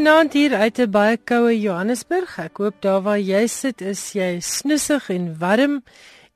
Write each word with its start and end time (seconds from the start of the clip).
Goeienaand 0.00 0.32
hier 0.32 0.54
uit 0.56 0.78
'n 0.80 0.90
baie 0.90 1.16
koue 1.28 1.60
Johannesburg. 1.60 2.38
Ek 2.38 2.56
hoop 2.56 2.76
daar 2.80 3.02
waar 3.02 3.20
jy 3.20 3.46
sit 3.46 3.82
is 3.82 4.12
jy 4.12 4.40
snoesig 4.40 5.10
en 5.10 5.38
warm 5.38 5.82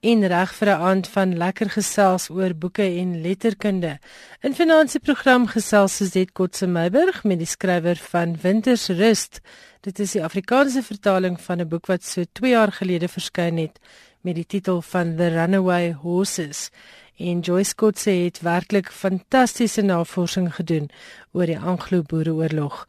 en 0.01 0.27
reg 0.27 0.53
vir 0.55 0.69
'n 0.69 0.83
aand 0.89 1.09
van 1.09 1.37
lekker 1.37 1.71
gesels 1.71 2.29
oor 2.29 2.53
boeke 2.55 2.83
en 2.83 3.23
letterkunde. 3.23 3.99
In 4.43 4.55
finansie 4.55 5.01
program 5.01 5.47
gesels 5.47 5.97
Suzette 5.97 6.33
Kotse 6.33 6.67
Meiburg 6.67 7.25
met 7.25 7.39
die 7.39 7.47
skrywer 7.47 7.97
van 7.97 8.37
Wintersrust. 8.43 9.41
Dit 9.81 9.99
is 9.99 10.13
die 10.13 10.25
Afrikaanse 10.25 10.83
vertaling 10.83 11.41
van 11.41 11.61
'n 11.61 11.69
boek 11.69 11.87
wat 11.87 12.05
so 12.05 12.23
2 12.33 12.51
jaar 12.51 12.73
gelede 12.73 13.09
verskyn 13.09 13.57
het 13.57 13.81
met 14.21 14.35
die 14.35 14.47
titel 14.47 14.83
van 14.83 15.17
The 15.17 15.29
Runaway 15.29 15.93
Horses. 15.93 16.71
En 17.17 17.41
Joyce 17.41 17.75
Kotse 17.75 18.11
het 18.11 18.41
werklik 18.41 18.91
fantastiese 18.91 19.83
navorsing 19.83 20.55
gedoen 20.55 20.91
oor 21.33 21.47
die 21.47 21.59
Anglo-Boereoorlog. 21.59 22.87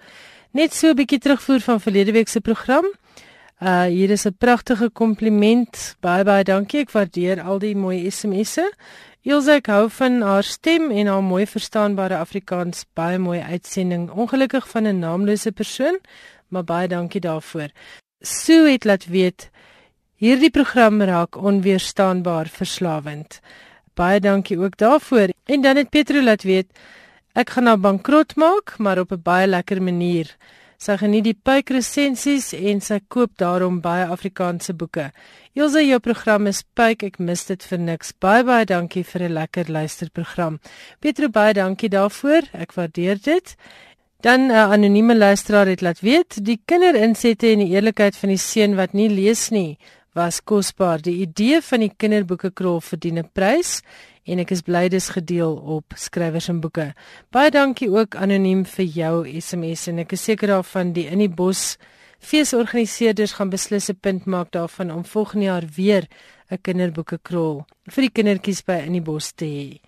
Net 0.56 0.72
so 0.72 0.88
'n 0.88 0.96
bietjie 0.96 1.20
terugvoer 1.20 1.60
van 1.60 1.82
verlede 1.84 2.12
week 2.16 2.30
se 2.32 2.40
program. 2.40 2.86
Uh 3.60 3.84
hier 3.92 4.10
is 4.10 4.26
'n 4.26 4.36
pragtige 4.38 4.90
kompliment. 4.90 5.96
Baie 6.00 6.24
baie 6.24 6.44
dankie. 6.44 6.80
Ek 6.80 6.92
waardeer 6.92 7.42
al 7.42 7.60
die 7.60 7.76
mooi 7.76 8.10
SMS'e. 8.12 8.72
Ilse 9.22 9.52
ek 9.52 9.68
hou 9.68 9.90
van 9.90 10.22
haar 10.22 10.44
stem 10.44 10.92
en 10.92 11.08
haar 11.08 11.24
mooi 11.24 11.46
verstaanbare 11.46 12.18
Afrikaans. 12.18 12.86
Baie 12.94 13.18
mooi 13.18 13.40
uitsending. 13.40 14.10
Ongelukkig 14.10 14.70
van 14.70 14.88
'n 14.88 15.00
naamlose 15.00 15.52
persoon, 15.52 16.00
maar 16.48 16.64
baie 16.64 16.88
dankie 16.88 17.22
daarvoor. 17.22 17.68
Sue 18.22 18.72
het 18.72 18.86
laat 18.86 19.06
weet 19.06 19.50
hierdie 20.16 20.52
program 20.52 21.02
raak 21.02 21.36
onweerstaanbaar 21.36 22.48
verslawend. 22.48 23.42
Baie 23.94 24.20
dankie 24.20 24.60
ook 24.60 24.78
daarvoor. 24.78 25.28
En 25.46 25.62
dan 25.62 25.76
het 25.76 25.90
Petro 25.90 26.22
laat 26.22 26.44
weet 26.44 26.68
Ek 27.36 27.50
gaan 27.52 27.66
nou 27.68 27.76
bankrot 27.76 28.38
maak, 28.40 28.78
maar 28.80 29.00
op 29.02 29.12
'n 29.12 29.22
baie 29.22 29.48
lekker 29.48 29.82
manier. 29.82 30.28
Sy 30.78 30.96
geniet 30.98 31.24
die 31.24 31.38
puikresensies 31.44 32.54
en 32.54 32.80
sy 32.82 33.00
koop 33.08 33.32
daarom 33.38 33.82
baie 33.82 34.06
Afrikaanse 34.06 34.74
boeke. 34.74 35.12
Ilse, 35.54 35.82
jou 35.88 36.00
program 36.00 36.48
is 36.48 36.64
puik, 36.74 37.04
ek 37.04 37.20
mis 37.20 37.46
dit 37.46 37.64
vir 37.64 37.80
niks. 37.80 38.14
Baie 38.20 38.44
baie 38.44 38.66
dankie 38.66 39.04
vir 39.04 39.22
'n 39.24 39.34
lekker 39.34 39.66
luisterprogram. 39.70 40.60
Pietro, 41.02 41.28
baie 41.28 41.54
dankie 41.54 41.90
daarvoor. 41.90 42.44
Ek 42.54 42.72
waardeer 42.74 43.18
dit. 43.22 43.56
Dan 44.22 44.48
'n 44.48 44.52
uh, 44.52 44.72
anonieme 44.72 45.16
luisteraar 45.16 45.68
het 45.68 45.82
laat 45.82 46.00
weet, 46.00 46.46
die 46.46 46.62
kinderinsette 46.66 47.48
en 47.48 47.60
die 47.60 47.76
eerlikheid 47.76 48.16
van 48.16 48.30
die 48.30 48.38
seun 48.38 48.76
wat 48.76 48.94
nie 48.94 49.10
lees 49.10 49.50
nie, 49.50 49.78
was 50.14 50.44
kosbaar. 50.44 51.02
Die 51.02 51.20
idee 51.22 51.62
van 51.62 51.80
die 51.80 51.94
kinderboeke 51.98 52.52
krol 52.52 52.82
verdien 52.82 53.20
'n 53.20 53.30
prys 53.34 53.82
en 54.26 54.42
ek 54.42 54.52
is 54.52 54.64
bly 54.66 54.88
dis 54.90 55.10
gedeel 55.14 55.56
op 55.78 55.94
skrywers 55.96 56.50
en 56.50 56.62
boeke. 56.62 56.94
Baie 57.32 57.52
dankie 57.54 57.90
ook 57.94 58.16
anoniem 58.16 58.66
vir 58.66 58.86
jou 58.86 59.16
SMS 59.42 59.88
en 59.92 60.02
ek 60.06 60.16
is 60.18 60.26
seker 60.26 60.56
daarvan 60.56 60.94
die 60.94 61.08
in 61.08 61.22
die 61.22 61.32
bos 61.32 61.76
feesorganiseerders 62.26 63.38
gaan 63.38 63.54
beslis 63.54 63.90
'n 63.90 64.00
punt 64.02 64.26
maak 64.26 64.52
daarvan 64.52 64.92
om 64.92 65.06
volgende 65.06 65.46
jaar 65.46 65.66
weer 65.78 66.08
'n 66.52 66.62
kinderboeke 66.62 67.20
krol 67.22 67.66
vir 67.90 68.02
die 68.02 68.16
kindertjies 68.16 68.66
by 68.66 68.82
in 68.86 68.94
die 68.94 69.02
bos 69.02 69.32
te 69.32 69.46
hê. 69.46 69.80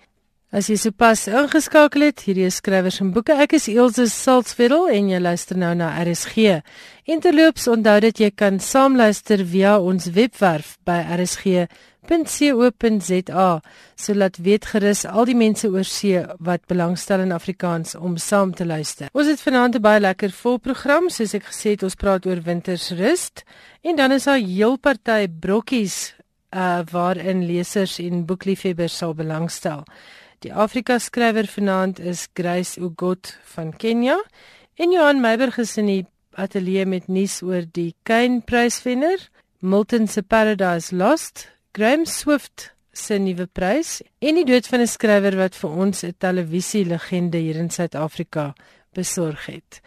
As 0.47 0.69
jy 0.69 0.77
sopas 0.79 1.25
ingeskakel 1.27 2.05
het, 2.07 2.21
hierdie 2.23 2.45
is 2.47 2.61
skrywers 2.61 3.01
en 3.03 3.09
boeke. 3.11 3.35
Ek 3.35 3.57
is 3.57 3.67
Elsje 3.67 4.05
Salzwetel 4.07 4.87
en 4.95 5.09
jy 5.09 5.19
luister 5.19 5.57
nou 5.59 5.73
na 5.75 5.89
RSG. 5.99 6.61
Interloops 7.03 7.67
onthou 7.67 7.99
dat 7.99 8.21
jy 8.23 8.29
kan 8.31 8.61
saamluister 8.63 9.43
via 9.43 9.75
ons 9.83 10.07
webwerf 10.15 10.77
by 10.87 11.01
RSG 11.17 11.67
www.co.za 12.07 13.61
sodat 13.95 14.37
weet 14.37 14.65
gerus 14.71 15.05
al 15.05 15.25
die 15.27 15.35
mense 15.35 15.67
oor 15.69 15.85
see 15.87 16.21
wat 16.39 16.65
belangstel 16.69 17.23
in 17.25 17.33
Afrikaans 17.35 17.95
om 17.95 18.17
saam 18.17 18.53
te 18.55 18.65
luister. 18.65 19.09
Ons 19.13 19.27
het 19.27 19.41
vanaand 19.41 19.75
'n 19.75 19.81
baie 19.81 19.99
lekker 19.99 20.31
vol 20.31 20.57
program, 20.57 21.09
soos 21.09 21.33
ek 21.33 21.43
gesê 21.43 21.69
het, 21.75 21.83
ons 21.83 21.95
praat 21.95 22.25
oor 22.25 22.41
wintersrus 22.41 23.31
en 23.83 23.95
dan 23.95 24.11
is 24.11 24.23
daar 24.23 24.39
heel 24.39 24.77
party 24.77 25.27
brokkies 25.27 26.13
uh 26.51 26.81
waarin 26.91 27.45
lesers 27.45 27.99
en 27.99 28.25
boekliefhebbers 28.25 28.97
sal 28.97 29.13
belangstel. 29.13 29.83
Die 30.39 30.53
Afrika 30.53 30.99
skrywer 30.99 31.47
vanaand 31.47 31.99
is 31.99 32.27
Grace 32.33 32.79
Ugot 32.79 33.37
van 33.43 33.73
Kenia 33.73 34.17
en 34.75 34.91
Johan 34.91 35.21
Meiberg 35.21 35.57
is 35.57 35.77
in 35.77 35.85
die 35.85 36.05
ateljee 36.31 36.85
met 36.85 37.07
nuus 37.07 37.41
oor 37.41 37.65
die 37.71 37.95
Kane 38.03 38.41
Pryswenner, 38.41 39.17
Milton 39.59 40.07
se 40.07 40.21
Paradise 40.21 40.95
Lost 40.95 41.56
Graham 41.77 42.05
Swift 42.05 42.71
se 42.91 43.19
nuwe 43.21 43.45
prys 43.53 43.99
en 44.25 44.39
die 44.39 44.45
dood 44.49 44.65
van 44.65 44.81
'n 44.81 44.89
skrywer 44.89 45.35
wat 45.37 45.55
vir 45.55 45.69
ons 45.69 46.03
'n 46.03 46.15
televisielegende 46.17 47.37
hier 47.37 47.55
in 47.55 47.69
Suid-Afrika 47.69 48.55
besorg 48.93 49.45
het. 49.45 49.81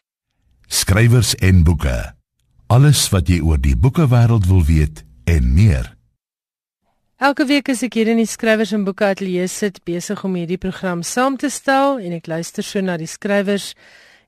Skrywers 0.68 1.34
en 1.34 1.64
boeke. 1.64 2.14
Alles 2.66 3.08
wat 3.08 3.28
jy 3.28 3.40
oor 3.40 3.58
die 3.58 3.76
boekewêreld 3.76 4.46
wil 4.46 4.64
weet 4.64 5.04
en 5.24 5.54
meer. 5.54 5.96
Elke 7.16 7.46
week 7.46 7.68
as 7.68 7.82
ek 7.82 7.94
hier 7.94 8.08
in 8.08 8.16
die 8.16 8.26
skrywers 8.26 8.72
en 8.72 8.84
boeke 8.84 9.04
ateljee 9.04 9.48
sit 9.48 9.84
besig 9.84 10.24
om 10.24 10.34
hierdie 10.34 10.58
program 10.58 11.02
saam 11.02 11.36
te 11.36 11.48
stel 11.48 11.98
en 11.98 12.12
ek 12.12 12.26
luister 12.26 12.62
so 12.62 12.80
na 12.80 12.96
die 12.96 13.06
skrywers 13.06 13.74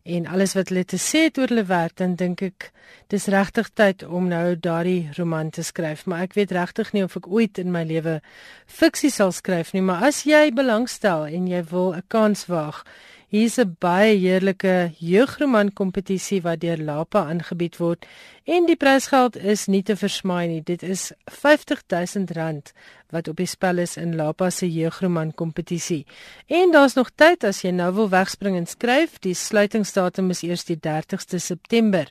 en 0.02 0.26
alles 0.26 0.54
wat 0.58 0.68
hulle 0.72 0.84
te 0.84 0.98
sê 0.98 1.26
het 1.28 1.38
oor 1.38 1.52
hulle 1.52 1.64
werk, 1.68 1.94
dan 2.00 2.16
dink 2.18 2.42
ek 2.42 2.70
dis 3.12 3.28
regtig 3.30 3.70
tyd 3.78 4.02
om 4.02 4.28
nou 4.30 4.56
daardie 4.58 5.10
roman 5.18 5.50
te 5.50 5.62
skryf, 5.62 6.06
maar 6.06 6.26
ek 6.26 6.34
weet 6.38 6.54
regtig 6.56 6.92
nie 6.92 7.04
of 7.04 7.16
ek 7.16 7.28
ooit 7.30 7.58
in 7.62 7.70
my 7.74 7.84
lewe 7.86 8.18
fiksie 8.66 9.12
sal 9.14 9.32
skryf 9.32 9.72
nie, 9.72 9.84
maar 9.84 10.02
as 10.10 10.24
jy 10.26 10.50
belangstel 10.54 11.26
en 11.30 11.46
jy 11.46 11.62
wil 11.70 11.94
'n 11.94 12.02
kans 12.08 12.46
waag, 12.46 12.84
Hier's 13.32 13.56
'n 13.56 13.80
baie 13.80 14.12
heerlike 14.20 14.92
jeugroman 15.00 15.72
kompetisie 15.72 16.42
wat 16.42 16.60
deur 16.60 16.76
Lapa 16.76 17.24
aangebied 17.24 17.76
word 17.80 18.04
en 18.44 18.66
die 18.68 18.76
prysgeld 18.76 19.36
is 19.36 19.66
nie 19.72 19.82
te 19.82 19.96
versmaai 19.96 20.48
nie. 20.48 20.60
Dit 20.60 20.82
is 20.82 21.12
R50000 21.30 22.72
wat 23.08 23.28
op 23.28 23.36
die 23.36 23.46
spel 23.46 23.78
is 23.78 23.96
in 23.96 24.16
Lapa 24.16 24.50
se 24.50 24.72
jeugroman 24.72 25.34
kompetisie. 25.34 26.06
En 26.46 26.70
daar's 26.72 26.94
nog 26.94 27.10
tyd 27.14 27.44
as 27.44 27.62
jy 27.62 27.70
nou 27.70 27.94
wil 27.94 28.08
wegspring 28.08 28.56
en 28.56 28.66
skryf. 28.66 29.18
Die 29.18 29.34
sluitingsdatum 29.34 30.30
is 30.30 30.42
eers 30.42 30.64
die 30.64 30.76
30ste 30.76 31.36
September. 31.36 32.08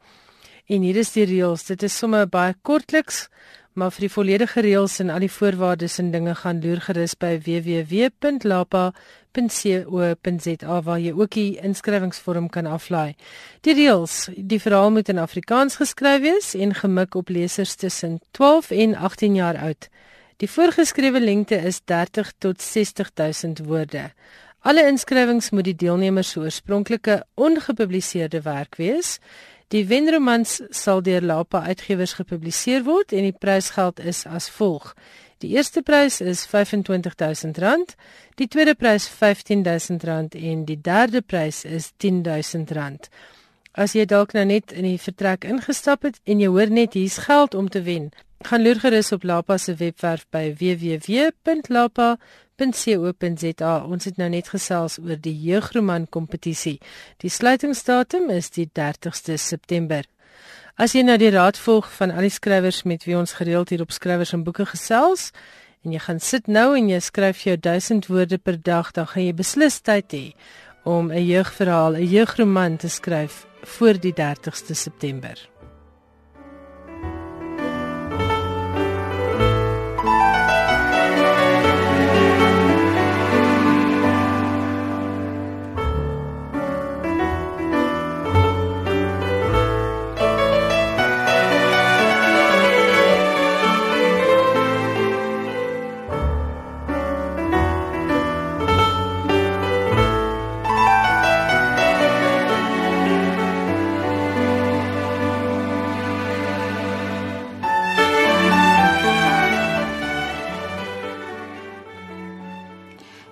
En 0.67 0.81
hier 0.81 0.95
is 0.95 1.11
die 1.11 1.25
reëls. 1.25 1.65
Dit 1.67 1.83
is 1.83 1.97
sommer 1.97 2.27
baie 2.27 2.53
kortliks 2.61 3.29
maar 3.73 3.91
vir 3.95 4.01
die 4.07 4.11
volledige 4.13 4.61
reëls 4.61 4.99
en 5.03 5.09
al 5.13 5.23
die 5.23 5.31
voorwaardes 5.31 5.99
en 6.01 6.11
dinge 6.11 6.35
gaan 6.35 6.61
loer 6.63 6.81
gerus 6.83 7.15
by 7.15 7.39
www.lapa.co.za 7.45 8.91
waar 10.87 10.99
jy 10.99 11.13
ook 11.15 11.31
die 11.37 11.59
inskrywingsvorm 11.63 12.49
kan 12.51 12.65
aflaai. 12.67 13.15
Die 13.61 13.73
reëls, 13.77 14.29
die 14.35 14.59
verhaal 14.59 14.91
moet 14.91 15.09
in 15.09 15.19
Afrikaans 15.23 15.75
geskryf 15.79 16.21
wees 16.21 16.53
en 16.55 16.73
gemik 16.75 17.15
op 17.15 17.29
lesers 17.29 17.75
tussen 17.75 18.19
12 18.31 18.71
en 18.71 18.95
18 18.95 19.35
jaar 19.35 19.57
oud. 19.57 19.89
Die 20.41 20.49
voorgeskrewe 20.49 21.19
lengte 21.21 21.55
is 21.55 21.81
30 21.85 22.31
tot 22.37 22.61
60000 22.61 23.59
woorde. 23.65 24.11
Alle 24.61 24.85
inskrywings 24.85 25.49
moet 25.49 25.65
die 25.65 25.75
deelnemers 25.75 26.29
se 26.33 26.39
oorspronklike 26.39 27.23
ongepubliseerde 27.33 28.41
werk 28.45 28.75
wees. 28.77 29.19
Die 29.71 29.85
wenromans 29.87 30.57
sal 30.75 30.99
deur 31.01 31.21
Lapa 31.23 31.61
Uitgewers 31.63 32.17
gepubliseer 32.17 32.83
word 32.83 33.13
en 33.15 33.23
die 33.23 33.37
prysgeld 33.39 34.01
is 34.03 34.25
as 34.27 34.49
volg. 34.51 34.89
Die 35.39 35.55
eerste 35.55 35.79
prys 35.81 36.19
is 36.19 36.43
R25000, 36.51 37.95
die 38.35 38.49
tweede 38.51 38.75
prys 38.75 39.07
R15000 39.07 40.35
en 40.35 40.65
die 40.67 40.75
derde 40.75 41.21
prys 41.21 41.63
is 41.63 41.93
R10000. 42.03 43.07
As 43.71 43.95
jy 43.95 44.03
dalk 44.03 44.35
nou 44.35 44.43
net 44.49 44.75
in 44.75 44.83
die 44.89 44.99
vertrek 44.99 45.47
ingestap 45.47 46.03
het 46.03 46.19
en 46.27 46.43
jy 46.43 46.51
hoor 46.51 46.67
net 46.67 46.99
hier's 46.99 47.23
geld 47.29 47.55
om 47.55 47.71
te 47.71 47.85
wen, 47.87 48.11
gaan 48.43 48.67
loer 48.67 48.83
gerus 48.83 49.15
op 49.15 49.23
Lapa 49.23 49.55
se 49.57 49.79
webwerf 49.79 50.27
by 50.35 50.51
www.lapa.co.za 50.59 52.19
www.co.za. 52.69 53.73
Ons 53.89 54.05
het 54.05 54.17
nou 54.21 54.29
net 54.29 54.51
gesels 54.53 54.99
oor 55.01 55.17
die 55.17 55.33
jeugroman 55.33 56.07
kompetisie. 56.09 56.77
Die 57.21 57.29
sluitingsdatum 57.29 58.29
is 58.29 58.51
die 58.53 58.67
30ste 58.69 59.37
September. 59.37 60.05
As 60.77 60.93
jy 60.95 61.03
nou 61.03 61.17
die 61.17 61.31
raad 61.33 61.57
volg 61.57 61.89
van 61.97 62.13
al 62.13 62.25
die 62.25 62.33
skrywers 62.33 62.83
met 62.85 63.05
wie 63.05 63.17
ons 63.17 63.33
gereeld 63.37 63.69
hier 63.73 63.81
op 63.81 63.91
skrywers 63.91 64.33
en 64.33 64.45
boeke 64.45 64.65
gesels 64.69 65.31
en 65.83 65.93
jy 65.95 66.01
gaan 66.05 66.21
sit 66.21 66.47
nou 66.47 66.75
en 66.77 66.89
jy 66.89 66.99
skryf 67.01 67.41
jou 67.47 67.57
1000 67.57 68.07
woorde 68.07 68.37
per 68.37 68.59
dag, 68.61 68.91
dan 68.93 69.09
gaan 69.09 69.25
jy 69.25 69.33
beslis 69.33 69.81
tyd 69.81 70.13
hê 70.13 70.25
om 70.85 71.11
'n 71.11 71.25
jeugverhaal, 71.25 71.97
'n 71.97 72.07
jeugroman 72.07 72.77
te 72.77 72.89
skryf 72.89 73.45
voor 73.63 73.99
die 73.99 74.13
30ste 74.13 74.73
September. 74.73 75.50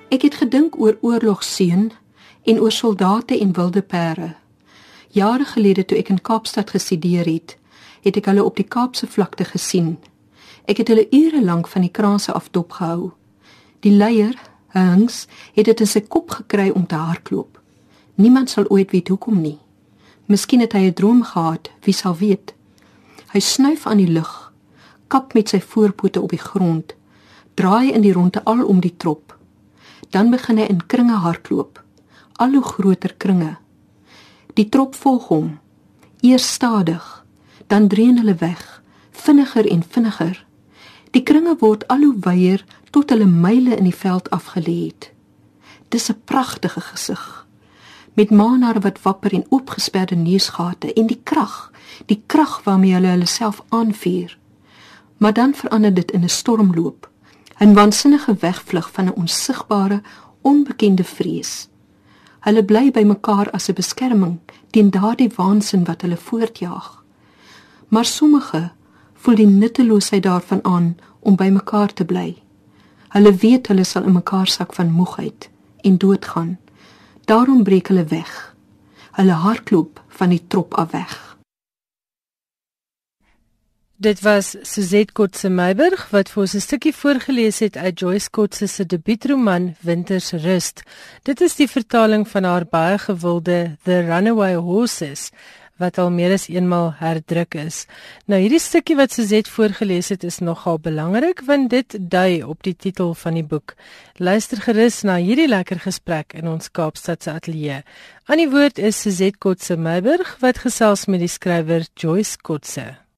Ek 0.10 0.24
het 0.26 0.40
gedink 0.42 0.74
oor 0.82 0.98
oorlogseun 1.06 1.92
en 2.44 2.60
oor 2.60 2.72
soldate 2.72 3.40
en 3.40 3.52
wilde 3.54 3.82
pere. 3.82 4.36
Jare 5.14 5.46
gelede 5.46 5.86
toe 5.86 6.00
ek 6.02 6.10
in 6.10 6.22
Kaapstad 6.22 6.74
gestudeer 6.74 7.30
het, 7.30 7.58
het 8.02 8.18
ek 8.18 8.26
hulle 8.26 8.42
op 8.44 8.58
die 8.58 8.66
Kaapse 8.66 9.06
vlakte 9.06 9.46
gesien. 9.46 10.00
Ek 10.66 10.82
het 10.82 10.90
hulle 10.90 11.06
ure 11.14 11.44
lank 11.46 11.70
van 11.70 11.86
die 11.86 11.94
kraanse 11.94 12.34
af 12.34 12.50
dopgehou. 12.50 13.12
Die 13.86 13.94
leier, 13.94 14.34
Hanks, 14.74 15.28
het 15.54 15.70
dit 15.70 15.80
in 15.80 15.90
sy 15.90 16.02
kop 16.02 16.34
gekry 16.40 16.70
om 16.74 16.90
te 16.90 16.98
hardloop. 16.98 17.62
Niemand 18.18 18.50
sal 18.50 18.66
ooit 18.70 18.90
weet 18.92 19.14
hoekom 19.14 19.42
nie. 19.42 19.60
Miskien 20.26 20.66
het 20.66 20.74
hy 20.74 20.90
'n 20.90 20.94
droom 20.94 21.24
gehad, 21.24 21.70
wie 21.86 21.94
sal 21.94 22.16
weet. 22.18 22.54
Hy 23.34 23.40
snuif 23.40 23.86
aan 23.86 23.98
die 23.98 24.12
lug, 24.12 24.54
kap 25.08 25.34
met 25.34 25.50
sy 25.50 25.62
voorpote 25.62 26.22
op 26.22 26.30
die 26.30 26.42
grond, 26.42 26.96
draai 27.54 27.92
in 27.94 28.02
die 28.02 28.14
ronde 28.14 28.44
al 28.44 28.66
om 28.66 28.80
die 28.80 28.98
trop. 28.98 29.39
Dan 30.10 30.30
begin 30.30 30.58
hy 30.58 30.66
in 30.70 30.86
kringe 30.86 31.18
hardloop, 31.22 31.84
al 32.36 32.54
hoe 32.54 32.64
groter 32.64 33.14
kringe. 33.18 33.58
Die 34.54 34.70
trop 34.70 34.96
volg 34.96 35.28
hom, 35.28 35.60
eers 36.22 36.48
stadig, 36.54 37.26
dan 37.68 37.88
dreun 37.88 38.18
hulle 38.18 38.36
weg, 38.36 38.82
vinniger 39.12 39.68
en 39.70 39.84
vinniger. 39.84 40.46
Die 41.12 41.24
kringe 41.24 41.56
word 41.60 41.88
al 41.88 42.02
hoe 42.06 42.16
wyer 42.26 42.66
tot 42.92 43.10
hulle 43.14 43.28
myle 43.30 43.78
in 43.78 43.86
die 43.86 43.96
veld 43.96 44.30
afgelê 44.34 44.78
het. 44.90 45.12
Dis 45.90 46.10
'n 46.10 46.22
pragtige 46.26 46.82
gesig. 46.82 47.48
Met 48.14 48.32
maanare 48.32 48.80
wat 48.80 49.02
wapper 49.02 49.34
en 49.34 49.46
oopgesperde 49.50 50.16
neusgate 50.16 50.94
en 50.94 51.08
die 51.08 51.22
krag, 51.24 51.72
die 52.06 52.24
krag 52.26 52.64
waarmee 52.64 52.94
hulle 52.94 53.08
hulle 53.08 53.26
self 53.26 53.62
aanvuur. 53.70 54.38
Maar 55.18 55.34
dan 55.34 55.54
verander 55.54 55.94
dit 55.94 56.12
in 56.12 56.24
'n 56.24 56.30
stormloop, 56.30 57.10
'n 57.60 57.74
waansinnige 57.74 58.36
wegvlug 58.40 58.92
van 58.92 59.06
'n 59.06 59.16
onsigbare, 59.16 60.02
onbekende 60.42 61.04
vrees. 61.04 61.68
Hulle 62.40 62.64
bly 62.66 62.92
by 62.92 63.04
mekaar 63.04 63.52
as 63.52 63.70
'n 63.70 63.74
beskerming 63.74 64.40
teen 64.70 64.90
daardie 64.90 65.32
waansin 65.36 65.84
wat 65.84 66.02
hulle 66.02 66.18
voortjaag 66.18 67.00
maar 67.90 68.06
sommige 68.06 68.72
voel 69.14 69.36
die 69.36 69.48
nutteloosheid 69.48 70.24
daarvan 70.24 70.60
aan 70.64 70.98
om 71.20 71.36
by 71.36 71.50
mekaar 71.52 71.94
te 71.94 72.06
bly. 72.06 72.38
Hulle 73.10 73.34
weet 73.36 73.68
hulle 73.68 73.84
sal 73.84 74.04
in 74.04 74.14
mekaar 74.14 74.48
sak 74.48 74.74
van 74.74 74.92
moegheid 74.92 75.50
en 75.82 75.98
doodgaan. 75.98 76.60
Daarom 77.26 77.64
breek 77.64 77.88
hulle 77.88 78.06
weg. 78.06 78.56
Hulle 79.12 79.32
hardloop 79.32 80.04
van 80.08 80.30
die 80.30 80.44
trop 80.48 80.74
af 80.74 80.92
weg. 80.92 81.29
Dit 84.00 84.22
was 84.22 84.56
Suzette 84.62 85.12
Kotse 85.12 85.50
Meiburg 85.52 86.06
wat 86.14 86.30
vir 86.32 86.42
ons 86.42 86.54
'n 86.56 86.64
stukkie 86.64 86.94
voorgeles 86.96 87.60
het 87.60 87.76
uit 87.78 88.00
Joyce 88.00 88.30
Kotse 88.30 88.68
se 88.68 88.86
debuutroman 88.86 89.76
Winters 89.82 90.32
Rust. 90.32 90.84
Dit 91.24 91.42
is 91.42 91.56
die 91.56 91.68
vertaling 91.68 92.28
van 92.28 92.44
haar 92.44 92.66
baie 92.66 92.98
gewilde 92.98 93.76
The 93.84 94.00
Runaway 94.00 94.56
Horses 94.56 95.32
wat 95.78 95.98
al 95.98 96.12
meer 96.12 96.32
as 96.34 96.48
eenmal 96.48 96.94
herdruk 96.94 97.56
is. 97.56 97.86
Nou 98.26 98.40
hierdie 98.40 98.60
stukkie 98.60 98.96
wat 98.96 99.12
Suzet 99.12 99.50
voorgeles 99.50 100.10
het 100.10 100.24
is 100.24 100.40
nogal 100.40 100.80
belangrik 100.80 101.42
want 101.46 101.70
dit 101.70 101.98
dui 102.00 102.44
op 102.44 102.64
die 102.64 102.76
titel 102.76 103.14
van 103.14 103.34
die 103.34 103.44
boek. 103.44 103.76
Luister 104.16 104.62
gerus 104.62 105.02
na 105.04 105.18
hierdie 105.18 105.48
lekker 105.48 105.80
gesprek 105.80 106.34
in 106.34 106.48
ons 106.48 106.72
Kaapstad 106.72 107.24
se 107.24 107.32
ateljee. 107.32 107.84
Aan 108.26 108.38
die 108.38 108.50
woord 108.50 108.78
is 108.78 109.02
Suzet 109.02 109.38
Kotse 109.38 109.76
Meiburg 109.76 110.38
wat 110.40 110.58
gesels 110.58 111.06
met 111.06 111.20
die 111.20 111.28
skrywer 111.28 111.86
Joyce 111.96 112.38
Kotse. 112.42 113.09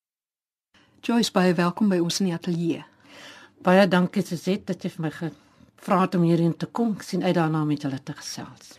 Joyce, 1.02 1.32
baie 1.34 1.56
welkom 1.58 1.88
by 1.90 1.98
ons 1.98 2.20
in 2.22 2.28
die 2.28 2.36
ateljee. 2.36 2.84
Baie 3.66 3.88
dankie 3.90 4.22
Suzet 4.22 4.68
dat 4.70 4.84
jy 4.86 4.92
vir 4.94 5.02
my 5.02 5.10
gevra 5.16 5.96
het 6.04 6.14
om 6.14 6.28
hierheen 6.28 6.52
te 6.54 6.68
kom. 6.70 6.92
Ek 6.94 7.02
sien 7.08 7.24
uit 7.26 7.34
daarna 7.34 7.64
om 7.66 7.72
met 7.74 7.82
julle 7.82 7.98
te 8.06 8.14
gesels. 8.14 8.76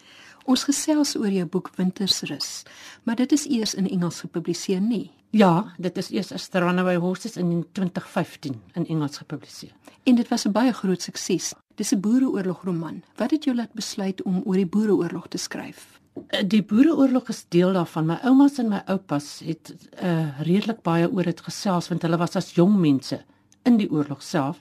Ons 0.46 0.62
gesels 0.68 1.16
oor 1.18 1.34
jou 1.34 1.48
boek 1.50 1.72
Wintersrus, 1.74 2.62
maar 3.02 3.18
dit 3.18 3.34
is 3.34 3.48
eers 3.50 3.74
in 3.74 3.88
Engels 3.90 4.20
gepubliseer, 4.22 4.78
nie? 4.78 5.08
Ja, 5.34 5.74
dit 5.82 5.98
is 5.98 6.12
eers 6.14 6.30
as 6.36 6.46
Runaway 6.54 6.94
Horses 7.02 7.34
in 7.42 7.64
2015 7.74 8.54
in 8.78 8.86
Engels 8.86 9.18
gepubliseer. 9.18 9.74
En 10.06 10.14
dit 10.14 10.28
was 10.30 10.46
'n 10.46 10.52
baie 10.52 10.72
groot 10.72 11.02
sukses. 11.02 11.54
Dis 11.74 11.90
'n 11.90 12.00
boereoorlogroman. 12.00 13.02
Wat 13.16 13.30
het 13.30 13.44
jou 13.44 13.56
laat 13.56 13.74
besluit 13.74 14.22
om 14.22 14.42
oor 14.44 14.62
die 14.62 14.66
boereoorlog 14.66 15.26
te 15.28 15.38
skryf? 15.38 16.01
Die 16.48 16.62
boereoorlog 16.62 17.28
is 17.28 17.44
deel 17.48 17.72
daarvan. 17.72 18.06
My 18.06 18.18
oumas 18.28 18.58
en 18.60 18.68
my 18.68 18.82
oupas 18.86 19.38
het 19.44 19.74
uh 20.02 20.40
redelik 20.44 20.82
baie 20.84 21.08
oor 21.10 21.24
dit 21.24 21.40
gesels 21.40 21.88
want 21.88 22.02
hulle 22.02 22.18
was 22.20 22.36
as 22.36 22.52
jong 22.56 22.74
mense 22.80 23.22
in 23.68 23.78
die 23.80 23.90
oorlog 23.90 24.22
self. 24.22 24.60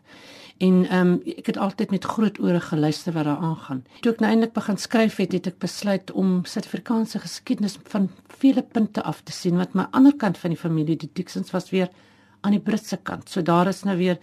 En 0.62 0.86
ehm 0.86 1.08
um, 1.08 1.14
ek 1.26 1.50
het 1.50 1.58
altyd 1.58 1.92
met 1.92 2.06
groot 2.06 2.40
ore 2.40 2.60
geluister 2.62 3.14
wat 3.14 3.26
daar 3.26 3.42
aangaan. 3.42 3.84
Toe 4.00 4.14
ek 4.14 4.20
nou 4.22 4.30
eintlik 4.30 4.54
begin 4.54 4.78
skryf 4.78 5.18
het, 5.18 5.32
het 5.34 5.48
ek 5.50 5.58
besluit 5.64 6.12
om 6.12 6.46
Suid-Afrikaanse 6.46 7.20
geskiedenis 7.20 7.80
van 7.90 8.10
vele 8.38 8.62
punte 8.62 9.04
af 9.04 9.24
te 9.26 9.34
sien 9.34 9.58
wat 9.58 9.74
my 9.74 9.88
ander 9.92 10.16
kant 10.16 10.38
van 10.38 10.54
die 10.54 10.60
familie, 10.60 10.98
die 11.02 11.10
Dixons 11.14 11.52
was 11.52 11.72
weer 11.74 11.90
aan 12.42 12.54
die 12.54 12.62
Britse 12.62 12.98
kant. 12.98 13.30
So 13.30 13.42
daar 13.42 13.68
is 13.68 13.84
nou 13.84 13.98
weer 13.98 14.20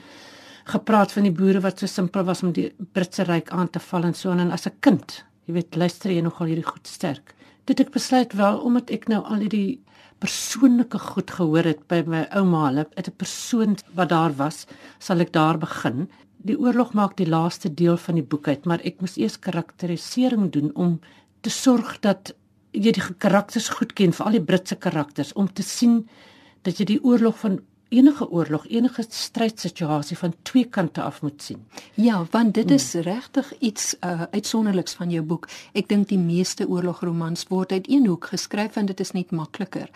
gepraat 0.68 1.12
van 1.12 1.26
die 1.26 1.32
boere 1.32 1.60
wat 1.64 1.78
so 1.78 1.86
simpel 1.86 2.24
was 2.28 2.42
om 2.42 2.52
die 2.52 2.70
Britse 2.92 3.26
ryk 3.26 3.50
aan 3.50 3.70
te 3.70 3.80
val 3.80 4.04
en 4.04 4.14
so 4.14 4.30
en 4.30 4.52
as 4.52 4.66
'n 4.66 4.76
kind, 4.80 5.24
jy 5.48 5.56
weet, 5.56 5.76
luister 5.80 6.12
jy 6.12 6.22
nogal 6.22 6.50
hierdie 6.52 6.68
goed 6.68 6.86
sterk. 6.86 7.34
Dit 7.68 7.80
ek 7.80 7.92
besluit 7.94 8.32
wel 8.36 8.60
omdat 8.64 8.92
ek 8.92 9.08
nou 9.08 9.22
al 9.24 9.44
hierdie 9.44 9.80
persoonlike 10.20 10.98
goed 10.98 11.30
gehoor 11.30 11.64
het 11.64 11.84
by 11.88 12.02
my 12.06 12.24
ouma, 12.36 12.68
hulle 12.68 12.86
het 12.94 13.08
'n 13.08 13.16
persoon 13.16 13.76
wat 13.94 14.08
daar 14.08 14.34
was, 14.36 14.66
sal 14.98 15.20
ek 15.20 15.32
daar 15.32 15.58
begin 15.58 16.08
die 16.46 16.58
oorlog 16.58 16.94
maak 16.94 17.16
die 17.18 17.28
laaste 17.28 17.70
deel 17.74 17.96
van 17.96 18.18
die 18.18 18.26
boek 18.26 18.48
uit, 18.48 18.66
maar 18.66 18.82
ek 18.86 19.00
moes 19.02 19.16
eers 19.18 19.38
karakterisering 19.42 20.50
doen 20.54 20.70
om 20.74 20.98
te 21.42 21.50
sorg 21.50 21.98
dat 22.04 22.32
jy 22.72 22.92
die 22.94 23.04
karakters 23.18 23.68
goed 23.68 23.94
ken, 23.98 24.14
veral 24.14 24.38
die 24.38 24.44
Britse 24.44 24.76
karakters, 24.76 25.32
om 25.34 25.48
te 25.48 25.62
sien 25.66 26.02
dat 26.66 26.78
jy 26.78 26.84
die 26.84 27.02
oorlog 27.02 27.38
van 27.42 27.58
enige 27.88 28.28
oorlog, 28.30 28.68
enige 28.68 29.04
strydsituasie 29.08 30.18
van 30.18 30.34
twee 30.42 30.64
kante 30.64 31.02
af 31.02 31.22
moet 31.22 31.42
sien. 31.42 31.66
Ja, 31.94 32.26
want 32.30 32.54
dit 32.54 32.70
is 32.70 32.92
hmm. 32.92 33.02
regtig 33.02 33.52
iets 33.58 33.96
uh, 34.00 34.22
uitsonderliks 34.30 34.94
van 34.94 35.10
jou 35.10 35.22
boek. 35.24 35.48
Ek 35.72 35.88
dink 35.88 36.08
die 36.08 36.18
meeste 36.18 36.68
oorlogromans 36.68 37.46
word 37.48 37.72
uit 37.72 37.88
een 37.88 38.06
hoek 38.06 38.30
geskryf 38.32 38.76
en 38.76 38.86
dit 38.86 39.00
is 39.00 39.14
net 39.16 39.30
makliker. 39.30 39.88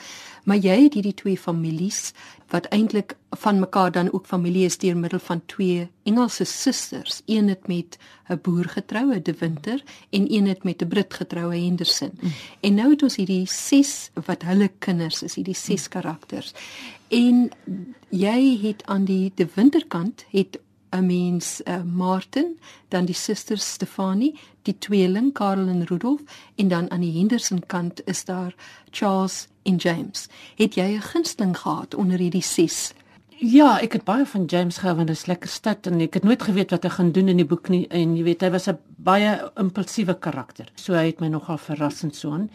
Maar 0.44 0.56
jy 0.56 0.82
het 0.84 0.94
hierdie 0.94 1.14
twee 1.14 1.38
families 1.38 2.12
wat 2.50 2.68
eintlik 2.72 3.16
van 3.36 3.58
mekaar 3.58 3.92
dan 3.92 4.12
ook 4.12 4.26
familie 4.26 4.64
is 4.64 4.78
deur 4.78 4.96
middel 4.96 5.18
van 5.18 5.42
twee 5.46 5.90
Engelse 6.02 6.44
susters. 6.44 7.22
Een 7.26 7.48
het 7.48 7.66
met 7.66 7.98
'n 8.28 8.38
boer 8.42 8.64
getroue, 8.64 9.22
De 9.22 9.34
Winter, 9.38 9.82
en 10.10 10.32
een 10.32 10.46
het 10.46 10.62
met 10.62 10.82
'n 10.82 10.88
Brit 10.88 11.14
getroue, 11.14 11.64
Henderson. 11.64 12.10
Mm. 12.20 12.32
En 12.60 12.74
nou 12.74 12.90
het 12.90 13.02
ons 13.02 13.16
hierdie 13.16 13.46
ses 13.46 14.10
wat 14.26 14.42
hulle 14.42 14.70
kinders 14.78 15.22
is, 15.22 15.34
hierdie 15.34 15.54
ses 15.54 15.82
mm. 15.82 15.88
karakters. 15.88 16.52
En 17.08 17.50
jy 18.08 18.58
het 18.62 18.86
aan 18.86 19.04
die 19.04 19.32
De 19.34 19.48
Winterkant 19.54 20.24
het 20.30 20.58
'n 20.90 21.06
mens 21.06 21.60
uh, 21.64 21.82
Martin, 21.82 22.58
dan 22.88 23.04
die 23.04 23.14
susters 23.14 23.72
Stefanie, 23.72 24.38
die 24.62 24.78
tweeling 24.78 25.32
Karel 25.32 25.68
en 25.68 25.84
Rudolf 25.84 26.20
en 26.54 26.68
dan 26.68 26.90
aan 26.90 27.00
die 27.00 27.18
Henderson 27.18 27.62
kant 27.66 28.06
is 28.06 28.24
daar 28.24 28.54
Charles 28.90 29.46
en 29.62 29.76
James. 29.76 30.28
Het 30.56 30.74
jy 30.74 30.82
'n 30.82 31.00
gunsteling 31.00 31.58
gehad 31.58 31.94
onder 31.94 32.18
hierdie 32.18 32.42
ses 32.42 32.92
Ja, 33.42 33.72
ek 33.82 33.96
het 33.96 34.04
baie 34.06 34.22
van 34.30 34.44
James 34.46 34.76
gehou 34.78 35.00
want 35.00 35.10
is 35.10 35.24
lekker 35.26 35.50
stad 35.50 35.88
en 35.90 35.98
ek 36.04 36.14
het 36.14 36.22
nooit 36.22 36.42
geweet 36.46 36.70
wat 36.70 36.84
hy 36.86 36.90
gaan 36.94 37.08
doen 37.10 37.32
in 37.32 37.40
die 37.40 37.46
boek 37.48 37.72
nie 37.74 37.88
en 37.90 38.12
jy 38.14 38.22
weet 38.22 38.44
hy 38.46 38.50
was 38.54 38.68
'n 38.70 38.78
baie 39.02 39.32
impulsiewe 39.58 40.14
karakter. 40.14 40.68
So 40.76 40.94
hy 40.94 41.06
het 41.06 41.20
my 41.20 41.26
nogal 41.26 41.58
verras 41.58 42.04
en 42.04 42.12
so 42.12 42.30
aan. 42.30 42.50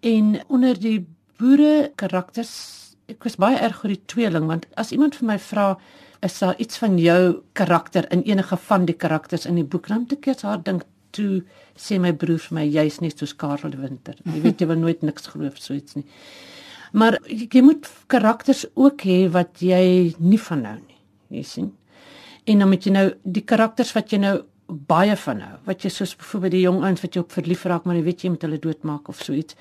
En 0.00 0.38
onder 0.48 0.78
die 0.78 1.06
boere 1.38 1.90
karakters, 1.96 2.94
ek 3.08 3.24
was 3.24 3.36
baie 3.36 3.58
erg 3.58 3.82
oor 3.82 3.90
die 3.90 4.06
tweeling 4.06 4.46
want 4.46 4.66
as 4.76 4.92
iemand 4.92 5.16
vir 5.16 5.26
my 5.26 5.38
vra 5.38 5.76
is 6.22 6.38
daar 6.38 6.54
iets 6.58 6.78
van 6.78 6.98
jou 6.98 7.42
karakter 7.52 8.06
in 8.12 8.22
enige 8.22 8.56
van 8.56 8.84
die 8.84 8.96
karakters 8.96 9.46
in 9.46 9.54
die 9.54 9.64
boek, 9.64 9.88
dan 9.88 9.98
moet 9.98 10.12
ek 10.12 10.26
eers 10.26 10.42
haar 10.42 10.62
dink 10.62 10.84
toe 11.10 11.42
sê 11.76 11.98
my 11.98 12.12
broer 12.12 12.38
vir 12.38 12.54
my 12.54 12.64
jy's 12.64 13.00
net 13.00 13.18
soos 13.18 13.34
Karel 13.36 13.74
Winter. 13.76 14.14
Jy 14.24 14.40
weet 14.42 14.60
jy 14.60 14.66
wil 14.66 14.76
nooit 14.76 15.02
niks 15.02 15.26
glo 15.26 15.46
of 15.46 15.58
so 15.58 15.74
iets 15.74 15.96
nie. 15.96 16.04
Maar 16.92 17.18
jy 17.26 17.62
moet 17.62 17.88
karakters 18.06 18.66
ook 18.74 19.04
hê 19.04 19.28
wat 19.32 19.60
jy 19.60 20.14
nie 20.18 20.40
van 20.40 20.62
nou 20.62 20.76
nie. 20.78 21.00
Jy 21.38 21.42
sien. 21.44 21.72
En 22.48 22.58
dan 22.58 22.68
moet 22.68 22.86
jy 22.86 22.92
nou 22.92 23.08
die 23.24 23.44
karakters 23.44 23.92
wat 23.96 24.12
jy 24.12 24.20
nou 24.22 24.36
baie 24.68 25.16
van 25.16 25.40
hou, 25.40 25.54
wat 25.64 25.84
jy 25.84 25.90
soos 25.92 26.14
byvoorbeeld 26.16 26.52
die 26.52 26.64
jong 26.66 26.82
ouens 26.84 27.00
wat 27.00 27.14
jy 27.16 27.22
op 27.22 27.32
verlief 27.32 27.64
raak, 27.68 27.86
maar 27.88 27.96
jy 27.96 28.04
weet 28.04 28.24
jy 28.24 28.32
moet 28.34 28.44
hulle 28.44 28.60
doodmaak 28.60 29.08
of 29.08 29.22
so 29.24 29.36
iets. 29.36 29.56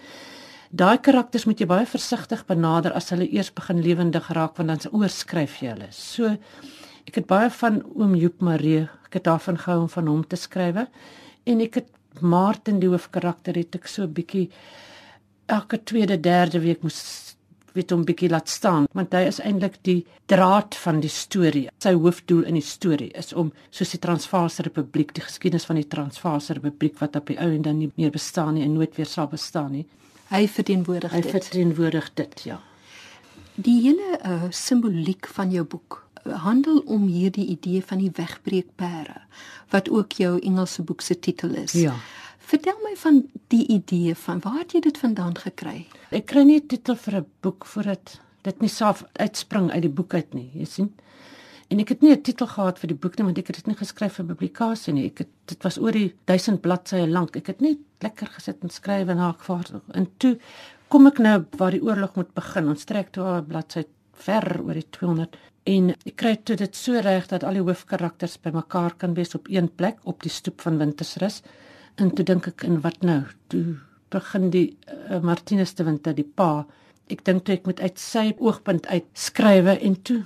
Daai 0.68 0.98
karakters 1.00 1.46
moet 1.48 1.62
jy 1.64 1.68
baie 1.70 1.88
versigtig 1.88 2.44
benader 2.48 2.92
as 2.96 3.14
hulle 3.14 3.28
eers 3.32 3.54
begin 3.56 3.80
lewendig 3.84 4.28
raak 4.36 4.60
want 4.60 4.74
dan 4.74 4.96
oorskryf 5.00 5.62
jy 5.62 5.72
hulle. 5.72 5.88
So 5.96 6.34
ek 7.08 7.22
het 7.22 7.28
baie 7.30 7.48
van 7.62 7.80
oom 7.96 8.18
Joep 8.20 8.44
Marie, 8.44 8.90
ek 9.08 9.20
het 9.20 9.28
daarvan 9.30 9.60
gehou 9.64 9.86
om 9.86 9.92
van 9.94 10.12
hom 10.12 10.26
te 10.28 10.40
skrywe 10.40 10.88
en 11.48 11.64
ek 11.64 11.80
het 11.80 12.22
Martin 12.22 12.82
die 12.82 12.90
hoofkarakter 12.92 13.56
het 13.56 13.76
ek 13.80 13.88
so 13.88 14.04
'n 14.04 14.14
bietjie 14.14 14.50
elke 15.48 15.80
tweede 15.84 16.20
derde 16.20 16.60
week 16.60 16.84
moes 16.84 17.02
weet 17.78 17.94
hom 17.94 18.06
bietjie 18.08 18.30
laat 18.32 18.50
staan 18.50 18.88
want 18.98 19.14
hy 19.16 19.24
is 19.30 19.40
eintlik 19.44 19.78
die 19.88 20.00
draad 20.32 20.76
van 20.82 21.02
die 21.04 21.12
storie. 21.14 21.68
Sy 21.84 21.94
hoofdoel 21.96 22.48
in 22.50 22.58
die 22.58 22.66
storie 22.66 23.10
is 23.18 23.34
om 23.38 23.52
soos 23.70 23.94
die 23.94 24.02
Transvaalse 24.04 24.66
Republiek, 24.66 25.14
die 25.16 25.26
geskiedenis 25.26 25.68
van 25.70 25.80
die 25.80 25.88
Transvaalse 25.88 26.58
Republiek 26.58 26.98
wat 27.02 27.16
op 27.20 27.30
die 27.32 27.38
ou 27.40 27.50
en 27.54 27.64
dan 27.66 27.80
nie 27.82 27.92
meer 27.96 28.14
bestaan 28.14 28.56
nie 28.58 28.66
en 28.66 28.74
nooit 28.78 28.98
weer 28.98 29.10
sal 29.10 29.30
bestaan 29.32 29.72
nie. 29.78 29.86
Hy 30.32 30.44
verteenwoordig 30.52 31.14
Hy 31.14 31.22
dit. 31.24 31.32
verteenwoordig 31.38 32.10
dit, 32.20 32.42
ja. 32.50 32.58
Die 33.56 33.78
hele 33.86 34.18
uh, 34.20 34.50
simboliek 34.54 35.30
van 35.34 35.54
jou 35.54 35.64
boek 35.66 36.02
uh, 36.26 36.36
handel 36.44 36.82
om 36.86 37.08
hierdie 37.08 37.48
idee 37.54 37.82
van 37.82 38.04
die 38.04 38.12
wegbreekpere 38.14 39.22
wat 39.72 39.90
ook 39.90 40.20
jou 40.20 40.36
Engelse 40.40 40.84
boek 40.84 41.02
se 41.02 41.20
titel 41.20 41.56
is. 41.64 41.74
Ja. 41.78 41.96
Vertel 42.48 42.78
my 42.80 42.94
van 42.96 43.18
die 43.52 43.66
idee 43.68 44.14
van 44.16 44.38
waar 44.40 44.62
het 44.62 44.72
jy 44.72 44.80
dit 44.86 44.98
vandaan 45.02 45.34
gekry? 45.36 45.82
Ek 46.16 46.30
kry 46.32 46.46
nie 46.48 46.62
'n 46.62 46.68
titel 46.68 46.96
vir 46.96 47.16
'n 47.18 47.26
boek 47.42 47.66
voordat 47.66 48.22
dit 48.44 48.62
nie 48.62 48.70
self 48.70 49.04
uitspring 49.20 49.72
uit 49.72 49.82
die 49.82 49.96
boek 49.98 50.14
uit 50.14 50.34
nie, 50.34 50.50
jy 50.54 50.66
sien. 50.66 50.94
En 51.70 51.80
ek 51.80 51.90
het 51.90 52.02
nie 52.02 52.12
'n 52.12 52.22
titel 52.22 52.48
gehad 52.48 52.80
vir 52.80 52.88
die 52.88 52.96
boek 52.96 53.18
nie 53.18 53.26
want 53.26 53.38
ek 53.38 53.48
het 53.48 53.56
dit 53.56 53.68
nie 53.68 53.76
geskryf 53.76 54.14
vir 54.14 54.26
publikasie 54.26 54.94
nie. 54.94 55.06
Ek 55.08 55.18
het 55.18 55.28
dit 55.46 55.64
was 55.64 55.78
oor 55.78 55.92
die 55.92 56.14
1000 56.26 56.62
bladsye 56.62 57.08
lank. 57.08 57.36
Ek 57.36 57.48
het 57.48 57.60
net 57.60 57.78
lekker 58.00 58.28
gesit 58.28 58.64
en 58.64 58.70
skryf 58.70 59.08
en 59.10 59.18
hakvaardig. 59.18 59.82
En 59.94 60.08
toe 60.18 60.38
kom 60.88 61.08
ek 61.08 61.20
nou 61.20 61.46
waar 61.58 61.72
die 61.72 61.84
oorlog 61.84 62.16
moet 62.16 62.34
begin. 62.34 62.70
Ons 62.70 62.86
trek 62.86 63.12
toe 63.12 63.24
al 63.24 63.44
bladsy 63.44 63.84
ver 64.14 64.62
oor 64.64 64.74
die 64.74 64.90
200 64.90 65.36
en 65.66 65.90
ek 65.90 66.16
kry 66.16 66.38
toe 66.44 66.56
dit 66.56 66.76
so 66.76 66.94
reg 66.94 67.28
dat 67.28 67.44
al 67.44 67.54
die 67.54 67.62
hoofkarakters 67.62 68.38
bymekaar 68.38 68.96
kan 68.98 69.14
wees 69.14 69.36
op 69.36 69.48
een 69.50 69.68
plek 69.76 69.98
op 70.04 70.24
die 70.24 70.32
stoep 70.32 70.62
van 70.62 70.78
Wintersrus. 70.78 71.42
En 71.98 72.14
toe 72.14 72.26
dink 72.26 72.48
ek 72.52 72.64
in 72.68 72.82
wat 72.84 73.02
nou? 73.06 73.22
Toe 73.52 73.64
begin 74.14 74.50
die 74.54 74.68
uh, 74.88 75.20
Martinus 75.26 75.74
de 75.76 75.84
Winter, 75.88 76.14
die 76.16 76.28
pa. 76.28 76.66
Ek 77.12 77.24
dink 77.26 77.46
toe 77.46 77.56
ek 77.58 77.66
moet 77.68 77.82
uit 77.82 78.00
sy 78.00 78.30
oogpunt 78.38 78.88
uit 78.92 79.08
skrywe 79.18 79.78
en 79.84 79.96
toe 80.06 80.22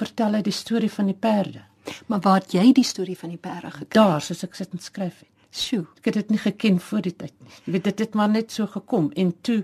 vertel 0.00 0.36
hy 0.38 0.42
die 0.46 0.54
storie 0.54 0.92
van 0.92 1.10
die 1.10 1.18
perde. 1.18 1.64
Maar 2.10 2.20
waar 2.20 2.40
het 2.40 2.54
jy 2.54 2.72
die 2.76 2.84
storie 2.84 3.16
van 3.18 3.32
die 3.32 3.40
pere 3.40 3.70
gekry? 3.70 3.94
Daar 3.94 4.22
soos 4.24 4.44
ek 4.46 4.56
sit 4.58 4.74
en 4.74 4.82
skryf 4.82 5.22
het. 5.22 5.32
Sjoe. 5.56 5.86
Ek 6.00 6.10
het 6.10 6.18
dit 6.20 6.34
nie 6.34 6.42
geken 6.42 6.80
voor 6.82 7.04
die 7.06 7.14
tyd 7.16 7.34
nie. 7.40 7.54
Jy 7.64 7.76
weet 7.76 7.88
dit 7.90 8.02
het 8.04 8.18
maar 8.18 8.30
net 8.32 8.52
so 8.52 8.66
gekom 8.70 9.10
en 9.16 9.32
toe 9.46 9.62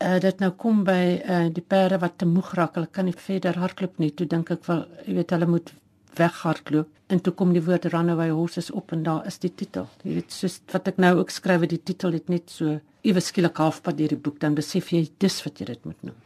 uh 0.00 0.16
dit 0.20 0.40
nou 0.40 0.50
kom 0.56 0.82
by 0.84 1.02
uh 1.20 1.46
die 1.52 1.64
perde 1.64 2.00
wat 2.00 2.18
te 2.18 2.28
moeg 2.28 2.54
raak, 2.56 2.76
hulle 2.78 2.88
kan 2.88 3.08
nie 3.08 3.16
verder 3.16 3.58
hardloop 3.60 3.98
nie. 4.00 4.10
Toe 4.16 4.26
dink 4.26 4.50
ek 4.50 4.66
wel, 4.68 4.84
jy 5.06 5.16
weet 5.20 5.34
hulle 5.36 5.48
moet 5.48 5.72
weghardloop 6.18 6.88
en 7.10 7.20
toe 7.20 7.32
kom 7.34 7.52
die 7.52 7.62
woord 7.64 7.84
runaway 7.92 8.30
horses 8.30 8.70
op 8.70 8.92
en 8.92 9.02
daar 9.02 9.26
is 9.26 9.38
die 9.42 9.52
titel. 9.54 9.88
Jy 10.02 10.14
weet 10.20 10.32
soos 10.32 10.60
wat 10.72 10.88
ek 10.88 11.00
nou 11.02 11.16
ook 11.18 11.30
skryf, 11.30 11.66
die 11.70 11.82
titel 11.82 12.12
het 12.12 12.28
net 12.28 12.50
so 12.50 12.78
ewe 13.02 13.20
skielik 13.20 13.58
halfpad 13.58 13.98
deur 13.98 14.14
die 14.14 14.20
boek 14.20 14.38
dan 14.40 14.54
besef 14.54 14.92
jy 14.92 15.08
dis 15.18 15.40
wat 15.44 15.60
jy 15.60 15.70
dit 15.72 15.88
moet 15.88 16.02
noem. 16.06 16.16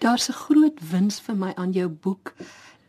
Daar's 0.00 0.28
'n 0.28 0.40
groot 0.44 0.78
wins 0.90 1.20
vir 1.20 1.36
my 1.36 1.52
aan 1.56 1.72
jou 1.72 1.88
boek 1.88 2.34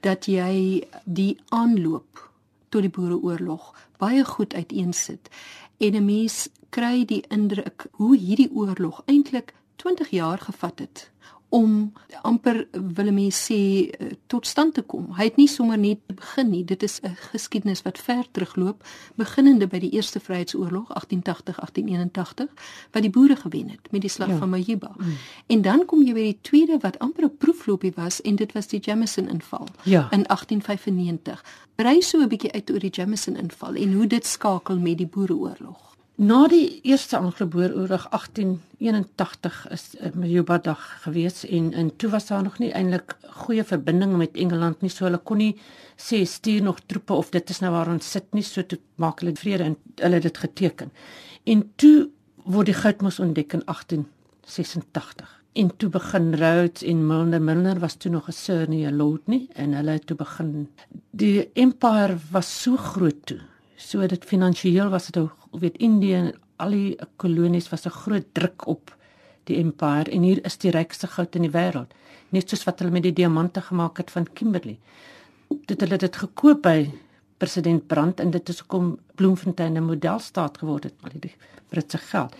dat 0.01 0.25
jy 0.25 0.83
die 1.05 1.37
aanloop 1.49 2.29
tot 2.69 2.81
die 2.81 2.89
Boereoorlog 2.89 3.73
baie 3.97 4.25
goed 4.25 4.53
uiteensit. 4.53 5.29
En 5.77 5.95
'n 5.95 6.05
mens 6.05 6.49
kry 6.69 7.05
die 7.05 7.23
indruk 7.29 7.85
hoe 7.91 8.17
hierdie 8.17 8.51
oorlog 8.51 9.03
eintlik 9.05 9.53
20 9.75 10.09
jaar 10.09 10.37
gevat 10.37 10.79
het 10.79 11.11
om 11.53 11.91
amper 12.25 12.63
wil 12.95 13.11
mense 13.13 13.43
sê 13.45 13.57
eh, 13.93 14.13
tot 14.31 14.47
stand 14.49 14.73
te 14.73 14.81
kom. 14.81 15.11
Hy 15.17 15.27
het 15.27 15.35
nie 15.37 15.47
sommer 15.47 15.77
net 15.77 15.99
begin 16.09 16.49
nie. 16.49 16.63
Dit 16.65 16.83
is 16.83 16.99
'n 17.03 17.13
geskiedenis 17.31 17.81
wat 17.85 17.97
ver 17.97 18.25
terugloop, 18.31 18.81
beginnende 19.15 19.67
by 19.67 19.79
die 19.79 19.91
Eerste 19.91 20.19
Vryheidsoorlog 20.19 20.89
1880-1881 20.89 22.49
wat 22.91 23.01
die 23.01 23.09
boere 23.09 23.35
gewen 23.35 23.69
het 23.69 23.91
met 23.91 24.01
die 24.01 24.09
slag 24.09 24.29
Ja. 24.29 24.37
van 24.37 24.49
Majuba. 24.49 24.91
Mm. 24.97 25.13
En 25.47 25.61
dan 25.61 25.85
kom 25.85 26.01
jy 26.03 26.13
by 26.13 26.23
die 26.23 26.37
tweede 26.41 26.77
wat 26.81 26.99
amper 26.99 27.23
'n 27.25 27.37
proefloopie 27.37 27.91
was 27.95 28.21
en 28.21 28.35
dit 28.35 28.51
was 28.51 28.67
die 28.67 28.79
Jameson 28.79 29.29
inval 29.29 29.67
Ja. 29.83 30.07
in 30.11 30.25
1895. 30.27 31.43
Brei 31.75 32.01
so 32.01 32.17
'n 32.21 32.27
bietjie 32.27 32.51
uit 32.51 32.71
oor 32.71 32.79
die 32.79 32.89
Jameson 32.89 33.35
inval 33.35 33.75
en 33.75 33.93
hoe 33.93 34.07
dit 34.07 34.25
skakel 34.25 34.79
met 34.79 34.97
die 34.97 35.07
Boereoorlog. 35.07 35.92
Na 36.15 36.43
die 36.47 36.81
eerste 36.85 37.17
Anglo-Boeroorlog 37.17 38.03
1881 38.09 39.55
is 39.73 39.85
uh, 39.97 40.11
Majuba 40.13 40.59
dag 40.61 40.81
gewees 41.01 41.39
en 41.49 41.71
en 41.73 41.95
toe 41.95 42.09
was 42.09 42.27
daar 42.27 42.43
nog 42.43 42.59
nie 42.61 42.69
eintlik 42.69 43.15
goeie 43.41 43.63
verbinding 43.65 44.13
met 44.17 44.37
Engeland 44.37 44.81
nie 44.85 44.91
so 44.93 45.07
hulle 45.07 45.17
kon 45.17 45.41
nie 45.41 45.55
sê 45.97 46.19
stuur 46.29 46.61
nog 46.61 46.83
troepe 46.85 47.17
of 47.17 47.31
dit 47.33 47.49
is 47.49 47.63
nou 47.63 47.71
waar 47.73 47.89
ons 47.89 48.11
sit 48.11 48.27
nie 48.37 48.45
so 48.45 48.61
toe 48.61 48.77
maak 49.01 49.23
hulle 49.23 49.33
vrede 49.33 49.65
en 49.71 49.77
hulle 50.03 50.19
het 50.19 50.27
dit 50.27 50.37
geteken. 50.37 50.91
En 51.49 51.63
toe 51.81 52.11
word 52.45 52.69
die 52.69 52.77
goudmos 52.77 53.17
ontdek 53.19 53.57
in 53.57 53.63
1886. 53.65 55.31
En 55.57 55.71
toe 55.77 55.89
begin 55.89 56.35
Rhodes 56.37 56.85
en 56.85 57.01
Milner 57.07 57.41
Milner 57.41 57.81
was 57.81 57.97
toe 57.97 58.11
nog 58.11 58.29
'n 58.29 58.37
sir 58.37 58.69
nie 58.69 58.85
'n 58.85 58.97
lord 58.97 59.25
nie 59.27 59.49
en 59.55 59.73
hulle 59.73 59.97
het 59.97 60.05
toe 60.05 60.17
begin 60.17 60.69
die 61.09 61.49
empire 61.53 62.17
was 62.31 62.61
so 62.61 62.77
groot 62.77 63.25
toe 63.25 63.41
so 63.83 64.07
dit 64.07 64.25
finansiëel 64.25 64.89
was 64.89 65.11
dit 65.11 65.29
weet 65.51 65.77
Indië 65.77 66.13
en 66.13 66.33
al 66.63 66.69
die 66.69 66.97
kolonies 67.17 67.69
was 67.69 67.85
'n 67.85 67.97
groot 68.03 68.27
druk 68.33 68.67
op 68.67 68.95
die 69.43 69.57
empire 69.57 70.11
en 70.11 70.21
hier 70.21 70.45
is 70.45 70.57
die 70.57 70.71
rykste 70.71 71.07
goud 71.07 71.35
in 71.35 71.41
die 71.41 71.51
wêreld 71.51 71.91
net 72.33 72.49
soos 72.49 72.65
wat 72.67 72.79
hulle 72.81 72.93
met 72.93 73.03
die 73.03 73.13
diamante 73.13 73.61
gemaak 73.61 73.97
het 74.01 74.11
van 74.11 74.27
Kimberley. 74.33 74.79
Dit 75.69 75.81
hulle 75.81 75.97
dit 75.97 76.15
gekoop 76.15 76.63
by 76.65 76.91
president 77.37 77.87
Brandt 77.87 78.19
en 78.23 78.31
dit 78.31 78.49
is 78.49 78.61
hoekom 78.63 78.97
Bloemfontein 79.15 79.77
'n 79.77 79.83
modelstaat 79.83 80.57
geword 80.57 80.83
het 80.83 80.93
al 81.03 81.19
die 81.19 81.35
Britse 81.69 81.97
geld. 81.97 82.35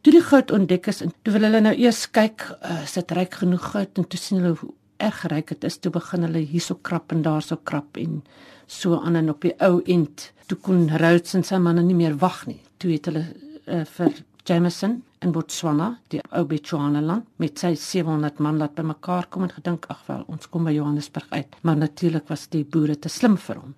Toe 0.00 0.12
die 0.12 0.22
goud 0.22 0.50
ontdek 0.50 0.86
is 0.86 1.00
en 1.00 1.12
toe 1.22 1.32
wil 1.32 1.42
hulle 1.42 1.60
nou 1.60 1.74
eers 1.74 2.10
kyk 2.10 2.44
uh, 2.62 2.82
is 2.82 2.92
dit 2.92 3.10
ryk 3.10 3.34
genoeg 3.34 3.70
goud? 3.70 3.98
En 3.98 4.08
toe 4.08 4.18
sien 4.18 4.40
hulle 4.40 4.56
hoe 4.60 4.72
erg 4.96 5.22
ryk 5.30 5.48
dit 5.48 5.64
is. 5.64 5.78
Toe 5.78 5.92
begin 5.92 6.22
hulle 6.22 6.38
hierso 6.38 6.74
krap 6.74 7.12
en 7.12 7.22
daarso 7.22 7.56
krap 7.56 7.96
en 7.96 8.22
so 8.68 9.00
aan 9.00 9.16
en 9.16 9.32
op 9.32 9.42
die 9.42 9.54
ou 9.64 9.80
end. 9.88 10.30
Toe 10.48 10.58
kon 10.62 10.86
Rhodes 10.88 11.34
en 11.36 11.44
sy 11.44 11.58
manne 11.60 11.82
nie 11.84 11.96
meer 11.96 12.16
wag 12.20 12.44
nie. 12.48 12.60
Toe 12.78 12.92
het 12.94 13.08
hulle 13.10 13.24
uh, 13.66 13.84
vir 13.96 14.14
Jameson 14.48 15.00
in 15.24 15.32
Botswana 15.34 15.90
die 16.12 16.20
ou 16.30 16.44
Bechuanaland 16.48 17.26
met 17.42 17.58
sy 17.60 17.74
700 17.76 18.38
man 18.44 18.60
laat 18.60 18.76
bymekaar 18.78 19.28
kom 19.32 19.44
en 19.48 19.52
gedink 19.52 19.88
ag 19.92 20.04
wel 20.06 20.24
ons 20.30 20.48
kom 20.52 20.68
by 20.68 20.76
Johannesburg 20.76 21.26
uit. 21.34 21.58
Maar 21.66 21.80
natuurlik 21.82 22.28
was 22.30 22.46
die 22.52 22.64
boere 22.64 22.96
te 22.96 23.10
slim 23.12 23.36
vir 23.48 23.60
hom. 23.60 23.74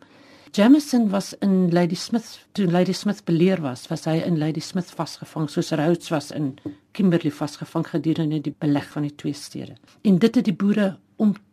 Jameson 0.53 1.09
was 1.11 1.33
in 1.47 1.71
Lady 1.71 1.95
Smith 1.95 2.41
toe 2.53 2.67
Lady 2.67 2.93
Smith 2.93 3.23
beleer 3.25 3.61
was, 3.63 3.87
was 3.89 4.05
hy 4.11 4.17
in 4.27 4.39
Lady 4.39 4.61
Smith 4.61 4.91
vasgevang 4.99 5.47
soos 5.51 5.71
Rhodes 5.79 6.11
was 6.11 6.33
in 6.35 6.57
Kimberley 6.93 7.31
vasgevang 7.31 7.87
gedurende 7.87 8.41
die 8.43 8.55
beleg 8.59 8.89
van 8.91 9.07
die 9.07 9.15
twee 9.15 9.35
stede. 9.35 9.79
En 10.03 10.19
dit 10.19 10.35
het 10.35 10.45
die 10.45 10.57
boere 10.57 10.97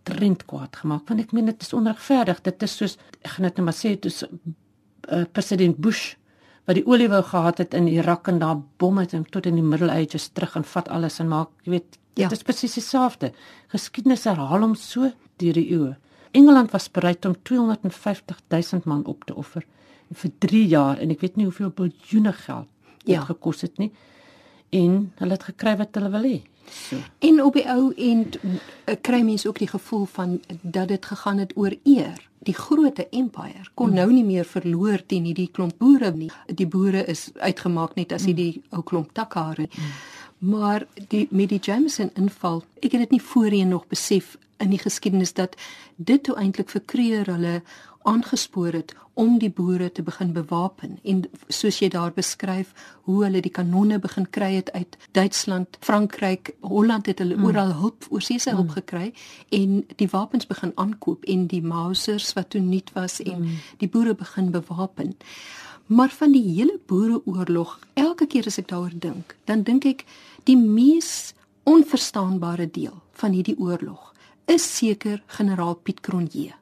omtrent 0.08 0.46
kwaad 0.48 0.76
gemaak 0.82 1.08
want 1.10 1.20
ek 1.22 1.34
meen 1.36 1.46
dit 1.52 1.62
is 1.62 1.74
onregverdig. 1.74 2.40
Dit 2.46 2.64
is 2.64 2.76
soos 2.80 2.98
ek 3.24 3.34
gaan 3.36 3.48
dit 3.48 3.58
net 3.58 3.66
maar 3.66 3.76
sê 3.76 3.96
dis 4.00 4.24
uh, 4.24 5.24
president 5.34 5.78
Bush 5.78 6.16
wat 6.68 6.76
die 6.76 6.86
olie 6.88 7.08
wou 7.08 7.22
gehad 7.24 7.58
het 7.62 7.74
in 7.74 7.88
Irak 7.88 8.28
en 8.28 8.40
daar 8.40 8.58
bom 8.80 8.98
het 9.00 9.14
hom 9.16 9.24
tot 9.32 9.46
in 9.48 9.56
die 9.56 9.64
Middle 9.64 9.92
Ages 9.92 10.30
terug 10.36 10.56
en 10.60 10.66
vat 10.68 10.90
alles 10.92 11.20
en 11.24 11.30
maak, 11.32 11.50
jy 11.64 11.72
weet, 11.78 11.92
dit 12.18 12.26
Ja. 12.26 12.30
is 12.32 12.44
presies 12.44 12.74
dieselfde. 12.74 13.32
Geskiedenis 13.72 14.24
herhaal 14.26 14.62
hom 14.66 14.76
so 14.76 15.12
deur 15.38 15.54
die 15.54 15.70
eeue. 15.72 15.96
Engeland 16.34 16.72
was 16.74 16.90
bereid 16.92 17.26
om 17.26 17.36
250 17.44 18.42
000 18.50 18.82
man 18.86 19.06
op 19.06 19.24
te 19.26 19.36
offer 19.36 19.64
vir 20.14 20.32
3 20.40 20.68
jaar 20.68 20.98
en 21.00 21.12
ek 21.12 21.22
weet 21.22 21.38
nie 21.38 21.46
hoeveel 21.46 21.70
biljoene 21.70 22.34
geld 22.34 22.68
dit 23.06 23.16
Ja. 23.16 23.22
gekos 23.22 23.62
het 23.62 23.78
nie. 23.78 23.92
En 24.72 25.14
hulle 25.20 25.32
het 25.32 25.44
gekry 25.44 25.78
wat 25.78 25.96
hulle 25.96 26.10
wil 26.10 26.24
hê. 26.24 26.42
So. 26.72 26.98
En 27.20 27.44
op 27.44 27.54
die 27.54 27.66
ou 27.70 27.92
end 27.96 28.38
eh, 28.86 28.96
kry 29.02 29.22
mense 29.22 29.48
ook 29.48 29.60
die 29.60 29.68
gevoel 29.68 30.06
van 30.06 30.40
dat 30.62 30.88
dit 30.88 31.06
gegaan 31.06 31.38
het 31.38 31.54
oor 31.56 31.76
eer. 31.84 32.28
Die 32.40 32.54
groot 32.54 33.00
empire 33.10 33.66
kon 33.74 33.94
nou 33.94 34.12
nie 34.14 34.24
meer 34.24 34.46
verloor 34.46 35.02
teen 35.06 35.26
hierdie 35.26 35.50
klomp 35.52 35.78
boere 35.78 36.12
nie. 36.12 36.32
Die 36.46 36.68
boere 36.68 37.06
is 37.06 37.30
uitgemaak 37.36 37.96
net 37.96 38.14
as 38.16 38.28
hierdie 38.30 38.62
ou 38.70 38.84
klomp 38.84 39.14
takhare. 39.14 39.68
Maar 40.38 40.86
die 41.08 41.28
met 41.32 41.50
die 41.50 41.60
Jameson 41.60 42.12
inval, 42.14 42.62
ek 42.80 42.92
het 42.92 43.08
dit 43.08 43.18
nie 43.18 43.24
voorheen 43.24 43.74
nog 43.74 43.88
besef 43.88 44.36
in 44.62 44.70
die 44.70 44.82
geskiedenis 44.82 45.34
dat 45.34 45.58
dit 45.96 46.24
toe 46.24 46.36
eintlik 46.38 46.70
vir 46.70 46.84
Kreer 46.86 47.32
hulle 47.34 47.62
aangespoor 48.08 48.76
het 48.76 48.94
om 49.18 49.38
die 49.42 49.50
boere 49.50 49.90
te 49.92 50.04
begin 50.06 50.32
bewapen 50.34 50.98
en 51.04 51.24
soos 51.50 51.80
jy 51.82 51.90
daar 51.94 52.14
beskryf 52.14 52.74
hoe 53.08 53.24
hulle 53.26 53.42
die 53.42 53.54
kanonne 53.54 53.98
begin 54.00 54.28
kry 54.30 54.52
het 54.56 54.72
uit 54.76 54.98
Duitsland, 55.18 55.78
Frankryk, 55.82 56.54
Holland 56.62 57.10
het 57.10 57.24
hulle 57.24 57.36
mm. 57.36 57.48
oral 57.50 57.74
hulp 57.82 58.06
oorseese 58.10 58.54
hulp 58.54 58.70
mm. 58.70 58.76
gekry 58.80 59.08
en 59.60 59.80
die 60.02 60.10
wapens 60.12 60.48
begin 60.48 60.72
aankoop 60.76 61.26
en 61.26 61.48
die 61.52 61.64
Mausers 61.64 62.34
wat 62.38 62.52
toe 62.54 62.62
nuut 62.62 62.94
was 62.94 63.20
en 63.26 63.42
mm. 63.42 63.64
die 63.82 63.90
boere 63.90 64.16
begin 64.16 64.52
bewapen. 64.52 65.16
Maar 65.88 66.10
van 66.12 66.32
die 66.36 66.44
hele 66.44 66.80
boereoorlog, 66.86 67.80
elke 67.96 68.28
keer 68.28 68.48
as 68.52 68.60
ek 68.60 68.68
daaroor 68.70 68.94
dink, 68.94 69.36
dan 69.48 69.64
dink 69.64 69.88
ek 69.88 70.04
die 70.46 70.58
mees 70.60 71.34
onverstaanbare 71.68 72.70
deel 72.72 72.96
van 73.18 73.34
hierdie 73.36 73.58
oorlog 73.60 74.14
is 74.48 74.64
seker 74.78 75.24
generaal 75.40 75.76
Piet 75.84 76.00
Cronje. 76.00 76.54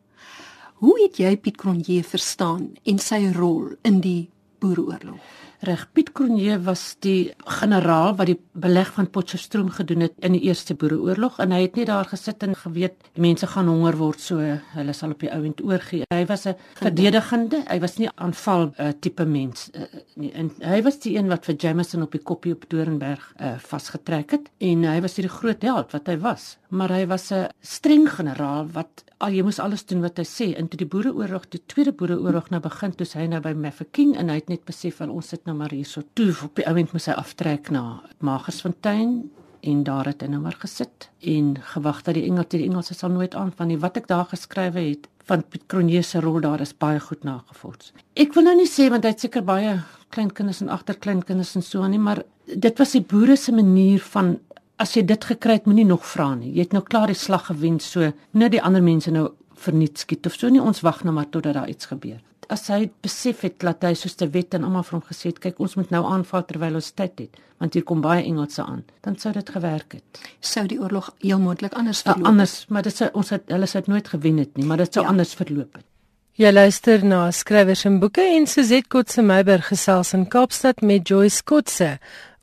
Hoe 0.76 0.98
het 1.00 1.16
jy 1.22 1.38
Piet 1.40 1.56
Cronje 1.56 2.04
verstaan 2.04 2.74
en 2.84 2.98
sy 3.00 3.22
rol 3.32 3.78
in 3.88 4.02
die 4.04 4.26
boereoorlog? 4.60 5.22
Reg, 5.64 5.86
Piet 5.96 6.12
Cronje 6.12 6.58
was 6.66 6.82
die 7.00 7.32
generaal 7.48 8.18
wat 8.20 8.28
die 8.28 8.36
beleg 8.60 8.90
van 8.98 9.08
Potchefstroom 9.10 9.70
gedoen 9.74 10.04
het 10.04 10.18
in 10.20 10.36
die 10.36 10.42
Eerste 10.50 10.76
Boereoorlog 10.76 11.40
en 11.40 11.54
hy 11.56 11.62
het 11.64 11.80
nie 11.80 11.86
daar 11.88 12.10
gesit 12.12 12.44
en 12.44 12.58
geweet 12.60 13.08
mense 13.16 13.48
gaan 13.48 13.72
honger 13.72 13.96
word 13.98 14.20
so 14.20 14.44
hulle 14.76 14.96
sal 14.98 15.16
op 15.16 15.24
die 15.24 15.32
ou 15.32 15.40
end 15.48 15.64
oorgee. 15.64 16.04
Hy 16.12 16.26
was 16.28 16.46
'n 16.46 16.58
verdedigende, 16.82 17.64
hy 17.72 17.80
was 17.80 17.98
nie 17.98 18.10
aanval 18.16 18.74
uh, 18.76 18.92
tipe 19.00 19.26
mens 19.26 19.70
uh, 19.74 19.88
nie. 20.16 20.34
En 20.34 20.52
hy 20.60 20.82
was 20.84 21.00
die 21.00 21.16
een 21.16 21.32
wat 21.32 21.46
vir 21.46 21.56
Jameson 21.56 22.04
op 22.04 22.12
die 22.12 22.22
koppie 22.22 22.54
op 22.54 22.68
Dorenberg 22.68 23.34
uh, 23.40 23.56
vasgetrek 23.58 24.32
het 24.32 24.52
en 24.60 24.84
hy 24.84 25.00
was 25.02 25.16
die 25.16 25.30
groot 25.30 25.62
held 25.62 25.92
wat 25.92 26.08
hy 26.08 26.18
was. 26.20 26.58
Maar 26.76 26.92
hy 26.92 27.06
was 27.08 27.32
'n 27.32 27.48
streng 27.62 28.10
generaal 28.10 28.68
wat 28.72 29.04
al 29.18 29.32
jy 29.32 29.44
moes 29.44 29.60
alles 29.60 29.86
doen 29.86 30.02
wat 30.02 30.18
hy 30.18 30.26
sê. 30.26 30.58
En 30.58 30.68
toe 30.68 30.78
die 30.78 30.88
Boereoorlog, 30.88 31.48
die 31.50 31.62
Tweede 31.66 31.92
Boereoorlog 31.92 32.50
nou 32.50 32.62
begin, 32.62 32.92
toe 32.92 33.08
hy 33.14 33.28
nou 33.28 33.40
by 33.42 33.54
Mafeking 33.54 34.16
en 34.18 34.30
hy 34.30 34.36
het 34.36 34.50
net 34.50 34.66
besef 34.66 34.96
van 34.96 35.10
ons 35.10 35.28
sit 35.28 35.46
nou 35.46 35.56
maar 35.56 35.72
hier 35.72 35.86
so 35.86 36.02
toe 36.14 36.36
op 36.44 36.56
die 36.56 36.66
oomblik 36.68 36.94
moet 36.94 37.06
hy 37.06 37.14
aftrek 37.14 37.72
na 37.72 38.02
Magersfontein 38.20 39.32
en 39.66 39.84
daar 39.84 40.06
het 40.06 40.22
hy 40.22 40.30
nou 40.30 40.42
maar 40.44 40.58
gesit 40.62 41.10
en 41.26 41.56
gewag 41.74 42.04
dat 42.06 42.18
die 42.18 42.26
Engels 42.28 42.52
die 42.54 42.64
Engelse 42.68 42.94
sal 42.94 43.10
nooit 43.10 43.36
aan 43.36 43.52
van 43.56 43.72
die 43.72 43.80
wat 43.82 43.98
ek 43.98 44.08
daar 44.12 44.28
geskrywe 44.30 44.84
het 44.92 45.08
van 45.26 45.44
Piet 45.50 45.66
Cronje 45.72 46.04
se 46.06 46.22
rol 46.22 46.40
daar 46.44 46.62
is 46.62 46.74
baie 46.78 47.00
goed 47.02 47.24
nagevoels. 47.26 47.94
Ek 48.14 48.36
wil 48.38 48.46
nou 48.46 48.56
nie 48.60 48.70
sê 48.70 48.90
want 48.94 49.08
hy 49.08 49.16
het 49.16 49.26
seker 49.26 49.46
baie 49.46 49.80
kleinkinders 50.14 50.62
en 50.62 50.70
agterkleinkinders 50.70 51.56
en 51.58 51.66
so 51.66 51.82
aan 51.82 51.96
nie, 51.96 52.02
maar 52.02 52.22
dit 52.46 52.78
was 52.82 52.94
die 52.94 53.02
boere 53.02 53.38
se 53.38 53.56
manier 53.56 54.04
van 54.14 54.36
as 54.82 54.96
jy 54.96 55.06
dit 55.08 55.28
gekry 55.32 55.60
het, 55.60 55.68
moenie 55.70 55.88
nog 55.88 56.06
vra 56.08 56.34
nie. 56.36 56.52
Jy 56.56 56.68
het 56.68 56.76
nou 56.76 56.84
klaar 56.86 57.12
die 57.12 57.18
slag 57.18 57.48
gewen, 57.50 57.80
so 57.80 58.12
net 58.36 58.56
die 58.56 58.62
ander 58.62 58.84
mense 58.84 59.12
nou 59.14 59.30
verniet 59.66 60.02
skiet 60.02 60.28
of 60.28 60.36
so 60.36 60.52
nie. 60.52 60.62
Ons 60.62 60.84
wag 60.86 61.04
nou 61.06 61.16
maar 61.16 61.30
totdat 61.32 61.56
daar 61.58 61.72
iets 61.72 61.92
gebeur. 61.92 62.20
As 62.52 62.68
hy 62.70 62.92
besef 63.02 63.42
het 63.42 63.58
dat 63.64 63.82
hy 63.88 63.96
soos 63.98 64.14
te 64.20 64.28
wet 64.30 64.54
en 64.54 64.68
almal 64.68 64.84
vir 64.86 65.00
hom 65.00 65.06
gesê 65.08 65.32
het, 65.32 65.40
kyk, 65.42 65.58
ons 65.64 65.74
moet 65.80 65.90
nou 65.94 66.04
aanval 66.06 66.44
terwyl 66.46 66.78
ons 66.78 66.92
tyd 66.94 67.24
het, 67.24 67.40
want 67.64 67.74
hier 67.74 67.86
kom 67.88 68.04
baie 68.04 68.22
Engelse 68.22 68.62
aan, 68.62 68.84
dan 69.02 69.18
sou 69.18 69.32
dit 69.34 69.50
gewerk 69.50 69.98
het. 69.98 70.22
Sou 70.46 70.68
die 70.70 70.78
oorlog 70.78 71.10
heel 71.24 71.42
moontlik 71.42 71.74
anders 71.74 72.04
ja, 72.04 72.12
verloop? 72.12 72.28
Uh, 72.28 72.34
anders, 72.36 72.54
maar 72.70 72.86
dit 72.86 73.02
sou 73.02 73.10
ons 73.18 73.34
het 73.34 73.50
hulle 73.50 73.70
sou 73.72 73.82
nooit 73.90 74.14
gewen 74.14 74.44
het 74.44 74.54
nie, 74.60 74.68
maar 74.70 74.84
dit 74.84 74.94
sou 74.94 75.02
ja. 75.08 75.16
anders 75.16 75.34
verloop 75.34 75.80
het. 75.80 75.88
Jy 76.36 76.52
luister 76.52 77.02
na 77.08 77.32
skrywers 77.32 77.86
en 77.88 77.98
boeke 78.02 78.22
en 78.36 78.46
Suzette 78.52 78.92
Kotse 78.92 79.24
Meiberg 79.24 79.70
gesels 79.72 80.14
in 80.14 80.28
Kaapstad 80.30 80.84
met 80.84 81.08
Joyce 81.08 81.42
Kotse 81.48 81.96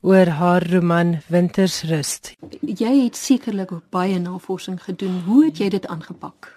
oor 0.03 0.27
haar 0.27 0.65
roman 0.67 1.21
Wintersrust. 1.31 2.33
Jy 2.61 2.91
het 3.05 3.17
sekerlik 3.17 3.71
baie 3.95 4.19
navorsing 4.19 4.81
gedoen. 4.83 5.21
Hoe 5.29 5.45
het 5.45 5.61
jy 5.62 5.69
dit 5.71 5.87
aangepak? 5.87 6.49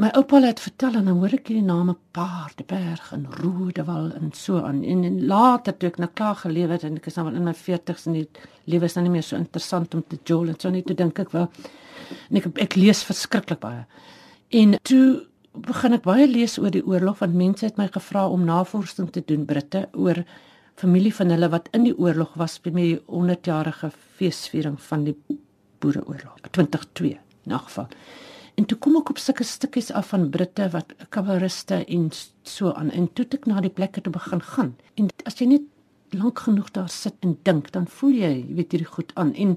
My 0.00 0.08
oupa 0.16 0.40
het 0.40 0.62
vertel 0.64 0.96
en 0.96 1.10
dan 1.10 1.18
hoor 1.20 1.34
ek 1.36 1.50
die 1.50 1.60
name 1.60 1.92
Paardeberg 2.16 3.10
en 3.12 3.26
Rodewal 3.42 4.08
en 4.16 4.32
so 4.32 4.62
aan. 4.64 4.80
En, 4.80 5.04
en 5.04 5.20
later 5.28 5.76
toe 5.76 5.90
ek 5.92 6.00
nou 6.00 6.08
klaar 6.08 6.40
gelewe 6.40 6.78
het 6.78 6.88
en 6.88 6.96
ek 6.96 7.10
is 7.10 7.20
nou 7.20 7.28
in 7.28 7.44
my 7.44 7.52
40's 7.52 8.08
en 8.08 8.16
die 8.16 8.26
lewe 8.64 8.88
is 8.88 8.96
nou 8.96 9.04
nie 9.04 9.16
meer 9.18 9.28
so 9.28 9.36
interessant 9.36 9.92
om 9.98 10.04
te 10.08 10.16
jol 10.24 10.48
en 10.48 10.56
so 10.56 10.72
net 10.72 10.88
te 10.88 10.96
dink 10.96 11.20
ek 11.20 11.36
wel. 11.36 11.50
En 12.30 12.40
ek 12.40 12.48
ek 12.64 12.80
lees 12.80 13.04
verskriklik 13.04 13.60
baie. 13.60 13.84
En 14.56 14.78
toe 14.88 15.26
begin 15.52 16.00
ek 16.00 16.08
baie 16.08 16.24
lees 16.30 16.56
oor 16.56 16.72
die 16.72 16.86
oorlog 16.86 17.20
want 17.20 17.36
mense 17.36 17.68
het 17.68 17.76
my 17.76 17.90
gevra 17.92 18.24
om 18.30 18.48
navorsing 18.48 19.12
te 19.12 19.20
doen 19.26 19.44
Britte 19.44 19.90
oor 19.92 20.24
familie 20.80 21.12
van 21.14 21.30
hulle 21.34 21.50
wat 21.52 21.68
in 21.76 21.84
die 21.84 21.96
oorlog 21.96 22.34
was 22.40 22.58
by 22.64 22.72
die 22.74 22.96
100-jarige 23.04 23.92
feesviering 24.18 24.78
van 24.80 25.04
die 25.08 25.16
Boereoorlog 25.80 26.40
2002 26.50 27.18
in 27.48 27.58
geval. 27.58 27.88
En 28.60 28.66
toe 28.68 28.76
kom 28.78 28.98
ek 28.98 29.12
op 29.14 29.20
sulke 29.20 29.44
stukkies 29.46 29.90
af 29.96 30.10
van 30.12 30.28
Britte 30.32 30.66
wat 30.74 30.92
kavalleriste 31.14 31.82
en 31.86 32.10
so 32.44 32.72
aan 32.76 32.90
en 32.92 33.06
toe 33.16 33.24
ek 33.36 33.46
na 33.48 33.62
die 33.64 33.72
plekke 33.72 34.02
toe 34.04 34.12
begin 34.12 34.42
gaan. 34.52 34.74
En 35.00 35.08
as 35.28 35.40
jy 35.40 35.48
net 35.54 35.68
lank 36.16 36.42
genoeg 36.44 36.68
daar 36.74 36.90
sit 36.92 37.16
en 37.24 37.38
dink, 37.48 37.70
dan 37.72 37.86
voel 37.88 38.18
jy, 38.18 38.32
jy 38.42 38.58
weet 38.58 38.74
hierdie 38.74 38.90
goed 38.90 39.14
aan 39.20 39.32
en 39.32 39.56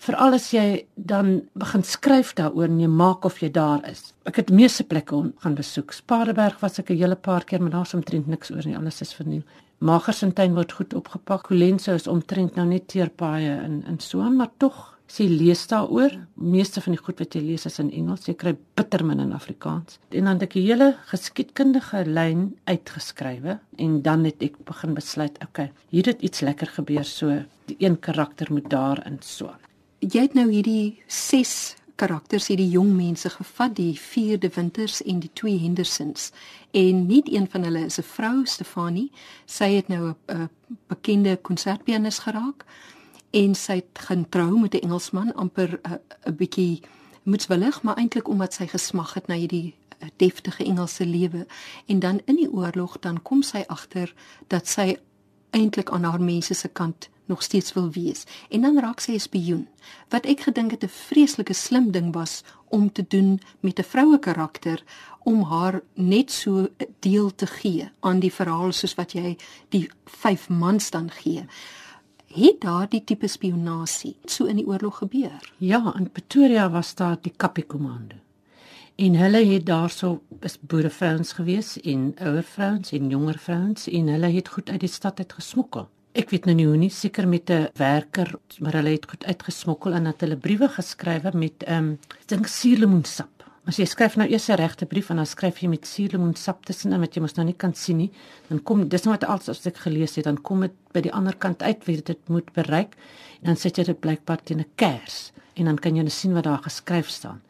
veral 0.00 0.34
as 0.34 0.48
jy 0.54 0.64
dan 0.96 1.42
begin 1.60 1.84
skryf 1.84 2.32
daaroor 2.38 2.70
en 2.70 2.80
jy 2.80 2.88
maak 2.90 3.26
of 3.28 3.38
jy 3.42 3.50
daar 3.52 3.84
is. 3.88 4.14
Ek 4.26 4.40
het 4.40 4.50
meeste 4.50 4.86
plekke 4.88 5.20
gaan 5.44 5.58
besoek. 5.58 5.92
Spaardeberg 5.92 6.58
was 6.64 6.78
ek 6.80 6.90
'n 6.90 6.96
hele 7.02 7.16
paar 7.16 7.44
keer, 7.44 7.60
maar 7.60 7.76
daar's 7.76 7.94
omtrent 7.94 8.26
niks 8.26 8.50
oor 8.50 8.64
nie. 8.66 8.76
Alles 8.76 9.00
is 9.00 9.12
verniel. 9.12 9.44
Magersfontein 9.80 10.52
word 10.52 10.74
goed 10.76 10.92
opgepak. 10.92 11.46
Colenso 11.48 11.94
is 11.96 12.08
omtrent 12.10 12.56
nou 12.58 12.66
net 12.68 12.90
teerpaaie 12.92 13.54
in 13.64 13.78
in 13.88 13.96
Swaan, 14.04 14.34
maar 14.36 14.50
tog 14.60 14.76
sê 15.08 15.24
lees 15.24 15.62
daaroor. 15.70 16.12
Meeste 16.36 16.82
van 16.84 16.92
die 16.92 17.00
goed 17.00 17.22
wat 17.22 17.32
jy 17.34 17.40
lees 17.46 17.64
is 17.64 17.80
in 17.80 17.88
Engels. 17.96 18.28
Jy 18.28 18.34
kry 18.42 18.52
bitter 18.76 19.06
min 19.08 19.22
in 19.24 19.32
Afrikaans. 19.32 19.96
En 20.12 20.28
dan 20.28 20.36
het 20.36 20.42
ek 20.50 20.56
'n 20.56 20.66
hele 20.68 20.88
geskiedkundige 21.08 22.04
lyn 22.04 22.58
uitgeskrywe 22.68 23.58
en 23.78 24.02
dan 24.02 24.24
het 24.24 24.42
ek 24.42 24.60
begin 24.64 24.94
besluit, 24.94 25.38
okay, 25.42 25.72
hier 25.88 26.04
het 26.04 26.20
iets 26.20 26.40
lekker 26.40 26.66
gebeur, 26.66 27.04
so 27.04 27.42
die 27.64 27.76
een 27.78 27.98
karakter 27.98 28.52
moet 28.52 28.70
daar 28.70 29.06
in 29.06 29.16
Swaan. 29.20 29.60
Jy 30.00 30.20
het 30.20 30.34
nou 30.34 30.50
hierdie 30.50 31.02
6 31.06 31.76
karakters 32.00 32.48
hierdie 32.48 32.70
jong 32.72 32.94
mense 32.96 33.30
gevat, 33.30 33.74
die 33.76 33.92
vier 33.98 34.38
de 34.40 34.48
Winters 34.54 35.02
en 35.02 35.20
die 35.20 35.30
twee 35.36 35.58
Hendersons. 35.60 36.30
En 36.76 37.04
nie 37.06 37.22
een 37.26 37.48
van 37.52 37.66
hulle 37.68 37.84
is 37.84 37.98
'n 37.98 38.08
vrou, 38.14 38.46
Stefanie. 38.46 39.10
Sy 39.46 39.68
het 39.74 39.88
nou 39.88 40.14
'n 40.28 40.48
bekende 40.88 41.36
konsertpianis 41.36 42.18
geraak 42.18 42.64
en 43.30 43.54
sy 43.54 43.74
het 43.74 43.98
getrou 43.98 44.60
met 44.60 44.74
'n 44.74 44.82
Engelsman 44.86 45.34
amper 45.34 45.80
'n 46.26 46.36
bietjie 46.36 46.82
moetswillig, 47.22 47.82
maar 47.82 47.96
eintlik 47.96 48.28
omdat 48.28 48.54
sy 48.54 48.66
gesmag 48.66 49.14
het 49.14 49.26
na 49.26 49.34
hierdie 49.34 49.74
deftige 50.16 50.64
Engelse 50.64 51.06
lewe. 51.06 51.46
En 51.86 51.98
dan 51.98 52.20
in 52.24 52.36
die 52.36 52.52
oorlog 52.52 52.98
dan 52.98 53.22
kom 53.22 53.42
sy 53.42 53.64
agter 53.66 54.14
dat 54.46 54.68
sy 54.68 54.96
eintlik 55.50 55.90
aan 55.90 56.04
haar 56.04 56.22
mense 56.22 56.54
se 56.54 56.68
kant 56.68 57.08
nog 57.30 57.42
steeds 57.42 57.72
wil 57.72 57.90
wees. 57.90 58.24
En 58.50 58.60
dan 58.66 58.78
raak 58.78 59.00
sy 59.00 59.12
'n 59.12 59.26
spioen. 59.28 59.68
Wat 60.08 60.26
ek 60.26 60.40
gedink 60.40 60.70
het 60.70 60.84
'n 60.84 60.96
vreeslike 61.08 61.52
slim 61.52 61.90
ding 61.90 62.12
was 62.14 62.42
om 62.68 62.92
te 62.92 63.04
doen 63.08 63.40
met 63.60 63.78
'n 63.78 63.90
vroue 63.92 64.18
karakter 64.18 64.82
om 65.22 65.42
haar 65.42 65.80
net 65.94 66.30
so 66.32 66.68
deel 66.98 67.34
te 67.34 67.46
gee 67.46 67.90
aan 68.00 68.20
die 68.20 68.32
verhaal 68.32 68.72
soos 68.72 68.94
wat 68.94 69.12
jy 69.12 69.36
die 69.68 69.90
vyf 70.04 70.48
mans 70.48 70.90
dan 70.90 71.10
gee. 71.10 71.44
Het 72.30 72.60
daar 72.60 72.88
die 72.88 73.04
tipe 73.04 73.26
spionasie 73.26 74.16
so 74.24 74.44
in 74.44 74.56
die 74.56 74.66
oorlog 74.66 74.96
gebeur? 75.02 75.52
Ja, 75.58 75.94
in 75.98 76.10
Pretoria 76.10 76.70
was 76.70 76.94
daar 76.94 77.18
die 77.20 77.32
Kappie-komando. 77.36 78.16
En 78.94 79.14
hulle 79.14 79.44
het 79.44 79.66
daarso 79.66 80.22
is 80.40 80.58
boerevrouens 80.60 81.32
gewees 81.32 81.80
en 81.80 82.14
ouer 82.18 82.42
vrouens 82.42 82.92
en 82.92 83.08
jonger 83.08 83.38
vrouens 83.38 83.88
en 83.88 84.06
hulle 84.06 84.30
het 84.34 84.48
goed 84.48 84.70
uit 84.70 84.80
die 84.80 84.88
stad 84.88 85.18
uit 85.18 85.32
gesmokkel. 85.32 85.88
Ek 86.10 86.32
weet 86.34 86.48
nou 86.48 86.56
nie 86.58 86.64
hoe 86.66 86.78
nie, 86.78 86.90
seker 86.90 87.28
met 87.28 87.50
'n 87.50 87.68
werker, 87.78 88.34
maar 88.58 88.72
hulle 88.72 88.90
het 88.90 89.06
goed 89.06 89.24
uitgesmokkel 89.24 89.92
en 89.92 90.06
het 90.06 90.20
hulle 90.20 90.36
briewe 90.36 90.68
geskrywe 90.68 91.30
met 91.34 91.62
ehm 91.62 91.76
um, 91.76 91.98
dink 92.26 92.46
suurlemoensap. 92.46 93.44
As 93.64 93.76
jy 93.78 93.84
skryf 93.86 94.16
nou 94.16 94.26
eers 94.28 94.48
'n 94.48 94.56
regte 94.56 94.86
brief 94.86 95.10
en 95.10 95.16
dan 95.16 95.26
skryf 95.26 95.60
jy 95.60 95.68
met 95.68 95.86
suurlemoensap 95.86 96.64
tussen 96.64 96.92
en 96.92 97.00
wat 97.00 97.14
jy 97.14 97.20
mos 97.22 97.36
nou 97.36 97.44
nie 97.46 97.54
kan 97.54 97.74
sien 97.74 97.96
nie, 97.96 98.10
dan 98.48 98.62
kom 98.62 98.88
dis 98.88 99.04
nou 99.04 99.14
wat 99.14 99.24
als 99.24 99.48
as 99.48 99.66
ek 99.66 99.76
gelees 99.76 100.16
het, 100.16 100.24
dan 100.24 100.42
kom 100.42 100.60
dit 100.60 100.72
by 100.92 101.00
die 101.00 101.12
ander 101.12 101.36
kant 101.36 101.62
uit 101.62 101.84
wie 101.86 102.02
dit 102.02 102.28
moet 102.28 102.52
bereik 102.52 102.96
en 103.42 103.46
dan 103.46 103.56
sit 103.56 103.76
jy 103.76 103.84
dit 103.84 104.00
blykbaar 104.00 104.42
teen 104.42 104.60
'n 104.60 104.70
kers 104.74 105.32
en 105.54 105.64
dan 105.64 105.78
kan 105.78 105.96
jy 105.96 106.02
net 106.02 106.12
sien 106.12 106.34
wat 106.34 106.44
daar 106.44 106.62
geskryf 106.62 107.08
staan. 107.08 107.40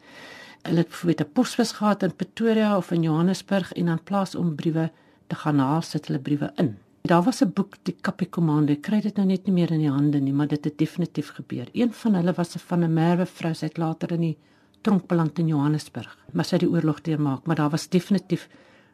Hulle 0.63 0.77
het 0.77 0.93
vir 0.93 1.15
'n 1.17 1.31
posbus 1.33 1.71
gehad 1.71 2.03
in 2.03 2.15
Pretoria 2.15 2.77
of 2.77 2.91
in 2.91 3.01
Johannesburg 3.01 3.73
en 3.73 3.85
dan 3.85 4.03
plaas 4.03 4.35
om 4.35 4.55
briewe 4.55 4.91
te 5.27 5.35
gaan 5.35 5.59
haal, 5.59 5.81
sit 5.81 6.07
hulle 6.07 6.19
briewe 6.19 6.51
in. 6.57 6.77
Daar 7.01 7.23
was 7.23 7.41
'n 7.41 7.51
boek 7.53 7.75
die 7.83 7.95
Kappie 8.01 8.29
Kommando. 8.29 8.73
Ek 8.73 8.81
kry 8.81 9.01
dit 9.01 9.15
nou 9.15 9.25
net 9.25 9.45
nie 9.45 9.53
meer 9.53 9.71
in 9.71 9.79
die 9.79 9.89
hande 9.89 10.19
nie, 10.19 10.33
maar 10.33 10.47
dit 10.47 10.63
het 10.63 10.77
definitief 10.77 11.29
gebeur. 11.29 11.67
Een 11.73 11.93
van 11.93 12.13
hulle 12.13 12.33
was 12.33 12.55
'n 12.55 12.59
van 12.59 12.83
'n 12.83 12.93
Merwe 12.93 13.25
vrou, 13.25 13.53
sy 13.53 13.65
het 13.65 13.77
later 13.77 14.11
in 14.11 14.21
die 14.21 14.37
tronk 14.81 15.07
beland 15.07 15.39
in 15.39 15.47
Johannesburg, 15.47 16.17
maar 16.33 16.45
sy 16.45 16.57
het 16.57 16.65
die 16.65 16.69
oorlog 16.69 17.01
deurmaak, 17.01 17.45
maar 17.45 17.55
daar 17.55 17.69
was 17.69 17.89
definitief 17.89 18.47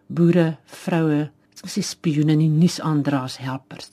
boere, 0.07 0.57
vroue, 0.65 1.29
sê 1.65 1.81
spioene 1.81 2.31
en 2.31 2.57
nuusaandraers 2.59 3.37
helpers. 3.37 3.89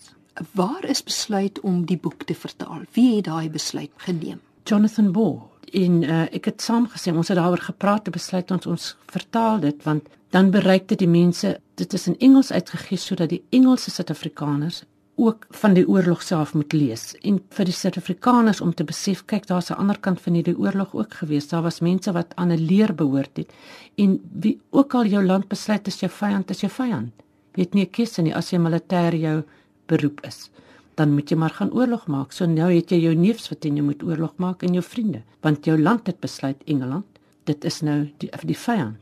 Waar 0.53 0.85
is 0.85 1.03
besluit 1.03 1.61
om 1.61 1.85
die 1.87 1.98
boek 1.98 2.22
te 2.22 2.35
vertaal? 2.35 2.83
Wie 2.92 3.16
het 3.16 3.24
daai 3.24 3.50
besluit 3.50 3.90
geneem? 3.96 4.40
Jonathan 4.64 5.12
Ball. 5.12 5.54
En 5.74 6.02
uh, 6.02 6.22
ek 6.30 6.52
het 6.52 6.62
saamgesê 6.62 7.10
ons 7.10 7.28
het 7.28 7.38
daaroor 7.38 7.62
gepraat 7.66 8.04
te 8.06 8.12
besluit 8.14 8.50
ons 8.54 8.66
ons 8.70 8.90
vertaal 9.10 9.60
dit 9.64 9.80
want 9.82 10.06
dan 10.34 10.50
bereik 10.54 10.87
dit 10.92 11.00
die 11.02 11.10
mense 11.10 11.56
dit 11.78 11.94
is 11.98 12.06
in 12.10 12.18
Engels 12.22 12.52
uitgegee 12.52 12.98
sodat 12.98 13.32
die 13.32 13.42
Engelse 13.54 13.90
Suid-Afrikaners 13.90 14.84
ook 15.18 15.46
van 15.62 15.74
die 15.74 15.84
oorlog 15.87 16.22
self 16.26 16.54
moet 16.58 16.72
lees. 16.74 17.12
En 17.22 17.38
vir 17.54 17.68
die 17.70 17.74
Suid-Afrikaners 17.74 18.60
om 18.62 18.72
te 18.74 18.87
besef 18.87 19.22
kyk 19.30 19.46
daar's 19.50 19.70
'n 19.70 19.78
ander 19.82 19.98
kant 19.98 20.20
van 20.20 20.34
hierdie 20.34 20.58
oorlog 20.58 20.94
ook 20.94 21.14
gewees. 21.14 21.48
Daar 21.48 21.62
was 21.62 21.80
mense 21.80 22.12
wat 22.12 22.34
aan 22.34 22.52
'n 22.52 22.66
leer 22.66 22.94
behoort 22.94 23.37
het. 23.37 23.52
En 23.94 24.20
wie 24.40 24.60
ook 24.70 24.94
al 24.94 25.06
jou 25.06 25.24
land 25.24 25.48
besluit 25.48 25.87
is 25.87 26.00
jou 26.00 26.10
vyand 26.10 26.50
is 26.50 26.60
jou 26.60 26.72
vyand. 26.72 27.12
Weet 27.54 27.74
nie 27.74 27.84
'n 27.84 27.90
keuse 27.90 28.22
nie 28.22 28.34
as 28.34 28.50
jy 28.50 28.58
militêr 28.58 29.14
jou 29.14 29.42
beroep 29.87 30.20
is 30.26 30.50
dan 30.94 31.12
moet 31.14 31.30
jy 31.30 31.37
maar 31.37 31.54
gaan 31.57 31.72
oorlog 31.72 32.07
maak. 32.07 32.33
So 32.33 32.46
nou 32.46 32.70
het 32.72 32.90
jy 32.90 33.00
jou 33.02 33.14
neefs 33.14 33.48
wat 33.50 33.64
jy 33.64 33.83
moet 33.83 34.02
oorlog 34.02 34.37
maak 34.37 34.62
en 34.62 34.76
jou 34.76 34.85
vriende 34.85 35.22
want 35.42 35.64
jou 35.64 35.78
land 35.78 36.07
het 36.07 36.20
besluit 36.20 36.62
Engeland 36.64 37.14
dit 37.44 37.64
is 37.64 37.80
nou 37.85 37.98
die 38.22 38.30
die 38.48 38.59
vyand 38.59 38.96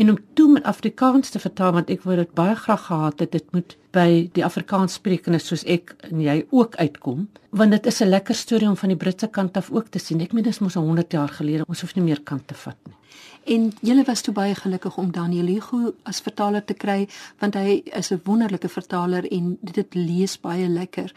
En 0.00 0.10
om 0.10 0.18
toe 0.32 0.48
met 0.48 0.62
Afrikaans 0.62 1.28
te 1.28 1.38
vertaal 1.38 1.74
want 1.76 1.90
ek 1.92 2.06
wou 2.08 2.14
dit 2.16 2.30
baie 2.32 2.54
graag 2.56 2.86
gehad 2.86 3.18
het 3.20 3.34
dit 3.36 3.50
moet 3.52 3.74
by 3.92 4.30
die 4.32 4.44
Afrikaanssprekendes 4.46 5.50
soos 5.50 5.64
ek 5.68 5.92
en 6.08 6.22
jy 6.24 6.38
ook 6.48 6.78
uitkom 6.80 7.26
want 7.60 7.74
dit 7.76 7.86
is 7.90 8.00
'n 8.00 8.08
lekker 8.08 8.34
storie 8.34 8.68
om 8.68 8.76
van 8.76 8.88
die 8.88 8.96
Britse 8.96 9.28
kant 9.28 9.56
af 9.56 9.70
ook 9.70 9.88
te 9.88 9.98
sien. 9.98 10.20
Ek 10.20 10.32
meen 10.32 10.44
dit 10.44 10.52
is 10.52 10.58
mos 10.60 10.74
100 10.74 11.12
jaar 11.12 11.28
gelede. 11.28 11.64
Ons 11.68 11.80
hoef 11.80 11.94
nie 11.94 12.04
meer 12.04 12.20
kant 12.22 12.48
te 12.48 12.54
vat 12.54 12.76
nie. 12.86 12.94
En 13.44 13.72
julle 13.80 14.04
was 14.04 14.20
toe 14.20 14.34
baie 14.34 14.54
gelukkig 14.54 14.96
om 14.96 15.12
Daniel 15.12 15.46
Hugo 15.46 15.94
as 16.02 16.20
vertaler 16.20 16.64
te 16.64 16.74
kry 16.74 17.08
want 17.38 17.54
hy 17.54 17.82
is 17.84 18.10
'n 18.10 18.20
wonderlike 18.24 18.68
vertaler 18.68 19.32
en 19.32 19.58
dit 19.60 19.94
lees 19.94 20.40
baie 20.40 20.68
lekker. 20.68 21.12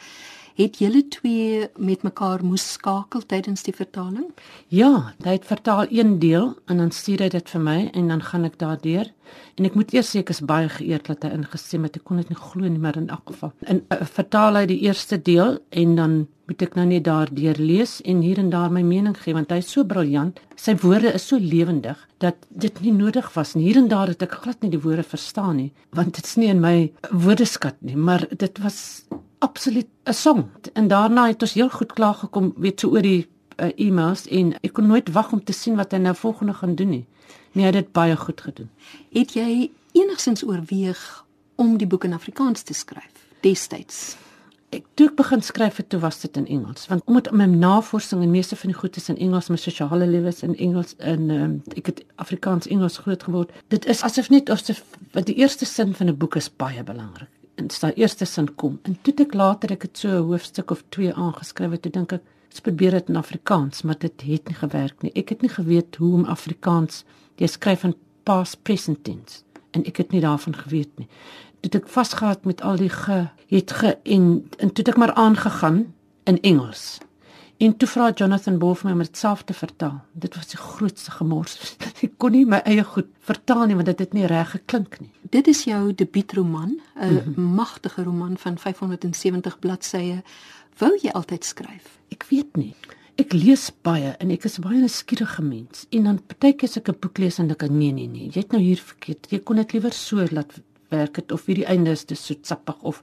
Het 0.53 0.77
julle 0.77 1.07
twee 1.07 1.67
met 1.77 2.03
mekaar 2.05 2.43
moes 2.45 2.65
skakel 2.75 3.23
tydens 3.25 3.63
die 3.65 3.73
vertaling? 3.73 4.27
Ja, 4.69 5.13
hy 5.25 5.33
het 5.39 5.47
vertaal 5.49 5.87
een 5.89 6.19
deel 6.21 6.53
en 6.69 6.77
dan 6.77 6.91
stuur 6.93 7.25
hy 7.25 7.29
dit 7.33 7.49
vir 7.55 7.63
my 7.63 7.77
en 7.93 8.11
dan 8.13 8.21
gaan 8.21 8.45
ek 8.45 8.59
daardeur. 8.61 9.09
En 9.55 9.65
ek 9.65 9.75
moet 9.77 9.93
eers 9.93 10.09
sê 10.13 10.23
ek 10.23 10.31
is 10.33 10.41
baie 10.49 10.69
geëerd 10.69 11.09
dat 11.12 11.25
hy 11.27 11.33
ingestem 11.38 11.83
het. 11.88 11.97
Ek 11.99 12.05
kon 12.07 12.21
dit 12.21 12.29
nie 12.29 12.39
glo 12.39 12.67
nie, 12.67 12.81
maar 12.81 12.97
in 12.97 13.09
elk 13.13 13.33
geval. 13.33 13.53
En 13.69 13.83
uh, 13.93 13.99
vertaal 14.15 14.62
hy 14.62 14.65
die 14.71 14.79
eerste 14.88 15.19
deel 15.21 15.59
en 15.69 15.95
dan 15.99 16.15
moet 16.49 16.63
ek 16.65 16.75
nou 16.75 16.86
net 16.89 17.05
daardeur 17.05 17.59
lees 17.62 17.99
en 18.09 18.23
hier 18.25 18.39
en 18.41 18.49
daar 18.51 18.71
my 18.73 18.81
mening 18.83 19.15
gee 19.15 19.36
want 19.36 19.51
hy 19.53 19.62
is 19.63 19.69
so 19.71 19.86
briljant. 19.88 20.41
Sy 20.59 20.75
woorde 20.83 21.13
is 21.15 21.27
so 21.29 21.39
lewendig 21.39 21.99
dat 22.23 22.39
dit 22.49 22.81
nie 22.83 22.93
nodig 22.95 23.29
was 23.36 23.53
nie. 23.55 23.67
Hier 23.69 23.79
en 23.79 23.88
daar 23.91 24.12
het 24.12 24.25
ek 24.25 24.39
glad 24.43 24.59
nie 24.63 24.73
die 24.73 24.81
woorde 24.83 25.05
verstaan 25.07 25.55
nie, 25.62 25.69
want 25.95 26.17
dit 26.17 26.27
is 26.27 26.36
nie 26.39 26.49
in 26.51 26.63
my 26.63 26.75
woordeskat 27.12 27.79
nie, 27.86 27.95
maar 27.95 28.25
dit 28.31 28.59
was 28.63 29.05
absoluut 29.43 29.88
'n 30.05 30.13
song. 30.13 30.49
En 30.73 30.88
daarna 30.88 31.27
het 31.27 31.41
ons 31.41 31.53
heel 31.53 31.69
goed 31.69 31.93
klaar 31.93 32.15
gekom 32.15 32.53
weet 32.57 32.79
so 32.79 32.89
oor 32.89 33.01
die 33.01 33.27
uh, 33.57 33.71
e-mails 33.75 34.27
en 34.27 34.53
ek 34.62 34.73
kon 34.73 34.88
nooit 34.88 35.12
wag 35.12 35.31
om 35.31 35.43
te 35.43 35.53
sien 35.53 35.75
wat 35.75 35.91
hy 35.91 35.97
nou 35.97 36.15
volgende 36.15 36.53
gaan 36.53 36.75
doen 36.75 36.89
nie. 36.89 37.05
Nee, 37.53 37.71
dit 37.71 37.91
baie 37.91 38.15
goed 38.17 38.41
gedoen. 38.41 38.69
Het 39.13 39.33
jy 39.37 39.71
enigsins 39.93 40.43
oorweeg 40.43 41.25
om 41.55 41.77
die 41.77 41.87
boek 41.87 42.07
in 42.07 42.13
Afrikaans 42.13 42.65
te 42.65 42.73
skryf 42.73 43.25
destyds? 43.45 44.15
Ek 44.73 44.87
toe 44.97 45.11
ek 45.11 45.19
begin 45.19 45.43
skryf 45.45 45.77
het, 45.77 45.91
toe 45.93 45.99
was 46.01 46.17
dit 46.23 46.37
in 46.37 46.47
Engels, 46.49 46.87
want 46.89 47.03
omdat 47.05 47.29
my 47.31 47.45
navorsing 47.45 48.23
en 48.25 48.31
meeste 48.33 48.57
van 48.57 48.73
die 48.73 48.79
goed 48.79 48.97
is 48.97 49.11
in 49.13 49.19
Engels, 49.21 49.51
my 49.53 49.59
sosiale 49.61 50.07
lewe 50.09 50.33
is 50.33 50.41
in 50.41 50.55
Engels 50.57 50.95
en 50.97 51.29
um, 51.29 51.53
ek 51.77 51.91
het 51.91 52.01
Afrikaans 52.23 52.67
Engels 52.73 52.97
groot 53.05 53.23
geword. 53.23 53.53
Dit 53.69 53.85
is 53.85 54.01
asof 54.01 54.31
net 54.33 54.49
asof 54.49 54.81
wat 55.13 55.29
die 55.29 55.37
eerste 55.37 55.69
sin 55.69 55.93
van 55.93 56.09
'n 56.09 56.17
boek 56.17 56.41
is 56.41 56.49
baie 56.49 56.83
belangrik 56.83 57.29
in 57.61 57.69
sy 57.69 57.91
eerste 57.95 58.25
sin 58.25 58.47
kom. 58.55 58.79
En 58.87 58.97
toe 59.05 59.13
ek 59.23 59.33
later 59.37 59.71
ek 59.75 59.83
het 59.87 59.97
so 59.97 60.09
'n 60.09 60.25
hoofstuk 60.29 60.71
of 60.71 60.83
2 60.89 61.13
aangeskryf 61.13 61.71
het, 61.71 61.81
toe 61.81 61.91
dink 61.91 62.13
ek, 62.13 62.21
ek 62.55 62.61
probeer 62.63 62.91
dit 62.91 63.09
in 63.09 63.15
Afrikaans, 63.15 63.83
maar 63.83 63.97
dit 63.99 64.21
het 64.21 64.47
nie 64.47 64.55
gewerk 64.55 65.01
nie. 65.01 65.11
Ek 65.15 65.29
het 65.29 65.41
nie 65.41 65.49
geweet 65.49 65.95
hoe 65.95 66.13
om 66.13 66.25
Afrikaans 66.25 67.03
jy 67.35 67.47
skryf 67.47 67.83
in 67.83 67.95
past 68.23 68.61
present 68.63 69.03
tense 69.03 69.43
en 69.71 69.85
ek 69.89 69.97
het 69.97 70.11
nie 70.11 70.21
daarvan 70.21 70.55
geweet 70.55 70.91
nie. 70.97 71.07
Toe 71.63 71.79
ek 71.81 71.87
vasgehad 71.89 72.45
met 72.45 72.61
al 72.61 72.77
die 72.77 72.91
ge 72.91 73.27
het 73.47 73.71
ge 73.71 73.97
en 74.03 74.49
en 74.57 74.71
toe 74.73 74.85
ek 74.85 74.97
maar 74.97 75.13
aangegaan 75.13 75.93
in 76.23 76.41
Engels. 76.41 76.99
En 77.57 77.77
toe 77.77 77.87
vra 77.87 78.11
Jonathan 78.11 78.57
Boff 78.57 78.83
my 78.83 78.91
om 78.91 79.01
dit 79.03 79.17
self 79.17 79.43
te 79.43 79.53
vertaal. 79.53 80.01
Dit 80.11 80.35
was 80.35 80.49
die 80.51 80.57
grootste 80.59 81.11
gemors. 81.11 81.75
Ek 82.05 82.17
kon 82.19 82.33
nie 82.35 82.45
my 82.49 82.59
eie 82.67 82.83
goed 82.83 83.11
vertaal 83.23 83.67
nie 83.69 83.77
want 83.79 83.87
dit 83.87 84.01
het 84.03 84.15
nie 84.17 84.25
reg 84.27 84.55
geklink 84.55 84.97
nie. 84.99 85.11
Dit 85.21 85.47
is 85.47 85.63
jou 85.69 85.93
debuutroman, 85.93 86.79
'n 86.95 87.13
mm 87.13 87.19
-hmm. 87.19 87.53
magtige 87.55 88.03
roman 88.03 88.37
van 88.37 88.57
570 88.57 89.59
bladsye. 89.59 90.23
Wou 90.77 90.97
jy 91.01 91.09
altyd 91.09 91.45
skryf? 91.45 91.99
Ek 92.09 92.25
weet 92.29 92.55
nie. 92.55 92.75
Ek 93.21 93.34
lees 93.34 93.67
baie 93.86 94.15
en 94.17 94.32
ek 94.34 94.45
is 94.49 94.58
baie 94.58 94.78
'n 94.78 94.86
nuuskierige 94.88 95.43
mens. 95.45 95.86
En 95.91 96.04
dan 96.04 96.19
partykeer 96.26 96.69
as 96.69 96.78
ek 96.78 96.89
'n 96.89 96.99
boek 96.99 97.17
lees 97.17 97.39
en 97.39 97.52
ek 97.52 97.69
nee 97.69 97.91
nee 97.91 98.08
nee, 98.08 98.30
jy 98.30 98.41
het 98.41 98.52
nou 98.52 98.62
hier 98.62 98.82
verkeerd. 98.82 99.28
Jy 99.30 99.39
kon 99.39 99.56
dit 99.58 99.73
liewer 99.73 99.93
so 99.93 100.26
laat 100.32 100.62
werk 100.89 101.15
het 101.15 101.32
of 101.32 101.45
hierdie 101.45 101.65
einde 101.65 101.91
is 101.91 102.04
te 102.04 102.15
soetsappig 102.15 102.82
of 102.82 103.02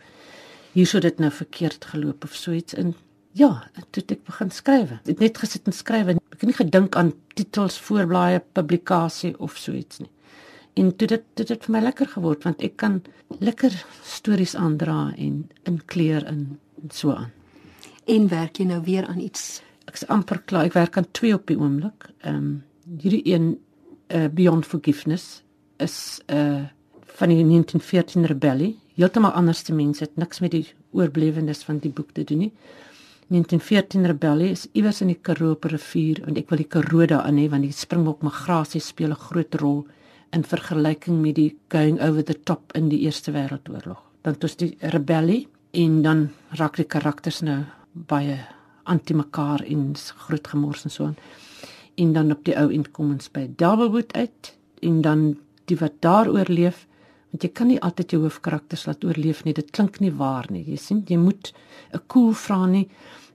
hier 0.72 0.86
sou 0.86 1.00
dit 1.00 1.18
nou 1.18 1.30
verkeerd 1.30 1.84
geloop 1.84 2.24
of 2.24 2.34
so 2.34 2.52
iets 2.52 2.74
in 2.74 2.94
Ja, 3.32 3.70
toe 3.94 4.02
ek 4.10 4.24
begin 4.26 4.50
skryf. 4.50 4.90
Ek 4.90 5.06
het 5.06 5.20
net 5.20 5.38
gesit 5.38 5.68
en 5.70 5.72
skryf 5.72 6.08
en 6.10 6.18
ek 6.18 6.40
het 6.40 6.48
nie 6.50 6.56
gedink 6.56 6.96
aan 6.96 7.12
titels, 7.38 7.78
voorblaaie, 7.78 8.42
publikasie 8.58 9.36
of 9.38 9.56
so 9.56 9.72
iets 9.72 10.00
nie. 10.02 10.10
En 10.74 10.90
toe 10.96 11.06
dit 11.06 11.24
dit 11.38 11.48
het 11.48 11.64
vir 11.64 11.72
my 11.76 11.82
lekker 11.84 12.10
geword 12.10 12.42
want 12.44 12.62
ek 12.66 12.76
kan 12.82 13.02
lekker 13.38 13.70
stories 14.02 14.56
aandra 14.58 15.12
en 15.16 15.44
inkleur 15.62 16.26
in 16.26 16.58
en 16.82 16.90
so 16.90 17.14
aan. 17.14 17.30
En 18.10 18.28
werk 18.28 18.58
jy 18.58 18.66
nou 18.66 18.80
weer 18.82 19.06
aan 19.06 19.20
iets? 19.20 19.60
Ek 19.90 19.98
is 19.98 20.06
amper 20.06 20.38
klaar. 20.46 20.68
Ek 20.70 20.76
werk 20.78 20.96
aan 21.00 21.08
twee 21.18 21.34
op 21.34 21.48
die 21.50 21.58
oomblik. 21.58 22.12
Ehm 22.22 22.36
um, 22.36 22.50
hierdie 23.00 23.22
een 23.26 23.46
uh, 24.14 24.26
Beyond 24.34 24.66
Forgiveness 24.66 25.42
is 25.78 26.20
'n 26.26 26.34
uh, 26.34 26.58
eh, 26.58 26.64
van 27.18 27.28
die 27.28 27.44
1914 27.44 28.24
rebellie. 28.24 28.78
Heeltemal 28.94 29.30
anders 29.30 29.62
te 29.62 29.74
mense, 29.74 30.04
het 30.04 30.16
niks 30.16 30.40
met 30.40 30.50
die 30.50 30.66
oorblewendes 30.92 31.62
van 31.62 31.78
die 31.78 31.90
boek 31.90 32.10
te 32.12 32.24
doen 32.24 32.38
nie. 32.38 32.52
1914 33.30 34.06
rebellie 34.06 34.50
is 34.50 34.66
iewers 34.72 35.00
in 35.00 35.06
die 35.06 35.18
Karoo 35.22 35.56
rivier 35.60 36.22
en 36.26 36.36
ek 36.36 36.50
wil 36.50 36.58
die 36.58 36.68
Karoo 36.68 37.06
daarin 37.06 37.38
hê 37.38 37.48
want 37.48 37.62
die 37.62 37.72
Springbok 37.72 38.22
migrasie 38.22 38.80
speel 38.80 39.10
'n 39.10 39.24
groot 39.26 39.54
rol 39.54 39.86
in 40.32 40.44
vergelyking 40.44 41.20
met 41.20 41.34
die 41.34 41.56
going 41.68 42.00
over 42.00 42.24
the 42.24 42.38
top 42.42 42.72
in 42.72 42.88
die 42.88 43.00
Eerste 43.00 43.32
Wêreldoorlog. 43.32 44.02
Dan 44.22 44.32
het 44.32 44.44
ons 44.44 44.56
die 44.56 44.76
rebellie 44.80 45.48
en 45.70 46.02
dan 46.02 46.28
raak 46.50 46.76
die 46.76 46.84
karakters 46.84 47.40
nou 47.40 47.64
baie 47.92 48.38
anti-mekaar 48.92 49.64
en 49.66 49.94
groot 50.26 50.52
gemors 50.52 50.84
en 50.84 50.94
so 50.94 51.06
aan. 51.06 51.16
En 52.00 52.12
dan 52.16 52.30
op 52.34 52.44
die 52.44 52.56
ou 52.58 52.68
end 52.74 52.90
kom 52.96 53.14
ons 53.14 53.30
by 53.32 53.46
Doublewood 53.56 54.12
uit 54.16 54.54
en 54.86 55.00
dan 55.04 55.24
die 55.70 55.78
wat 55.80 56.00
daar 56.04 56.30
oorleef 56.30 56.86
want 57.30 57.44
jy 57.46 57.50
kan 57.54 57.68
nie 57.70 57.78
altyd 57.86 58.10
jou 58.10 58.24
hoofkarakters 58.24 58.88
laat 58.88 59.04
oorleef 59.06 59.44
nie. 59.46 59.54
Dit 59.54 59.70
klink 59.70 60.00
nie 60.02 60.10
waar 60.10 60.48
nie. 60.50 60.64
Jy 60.66 60.78
sien, 60.82 61.04
jy 61.06 61.16
moet 61.16 61.52
'n 61.94 62.00
cool 62.08 62.32
vra 62.32 62.66
nie 62.66 62.88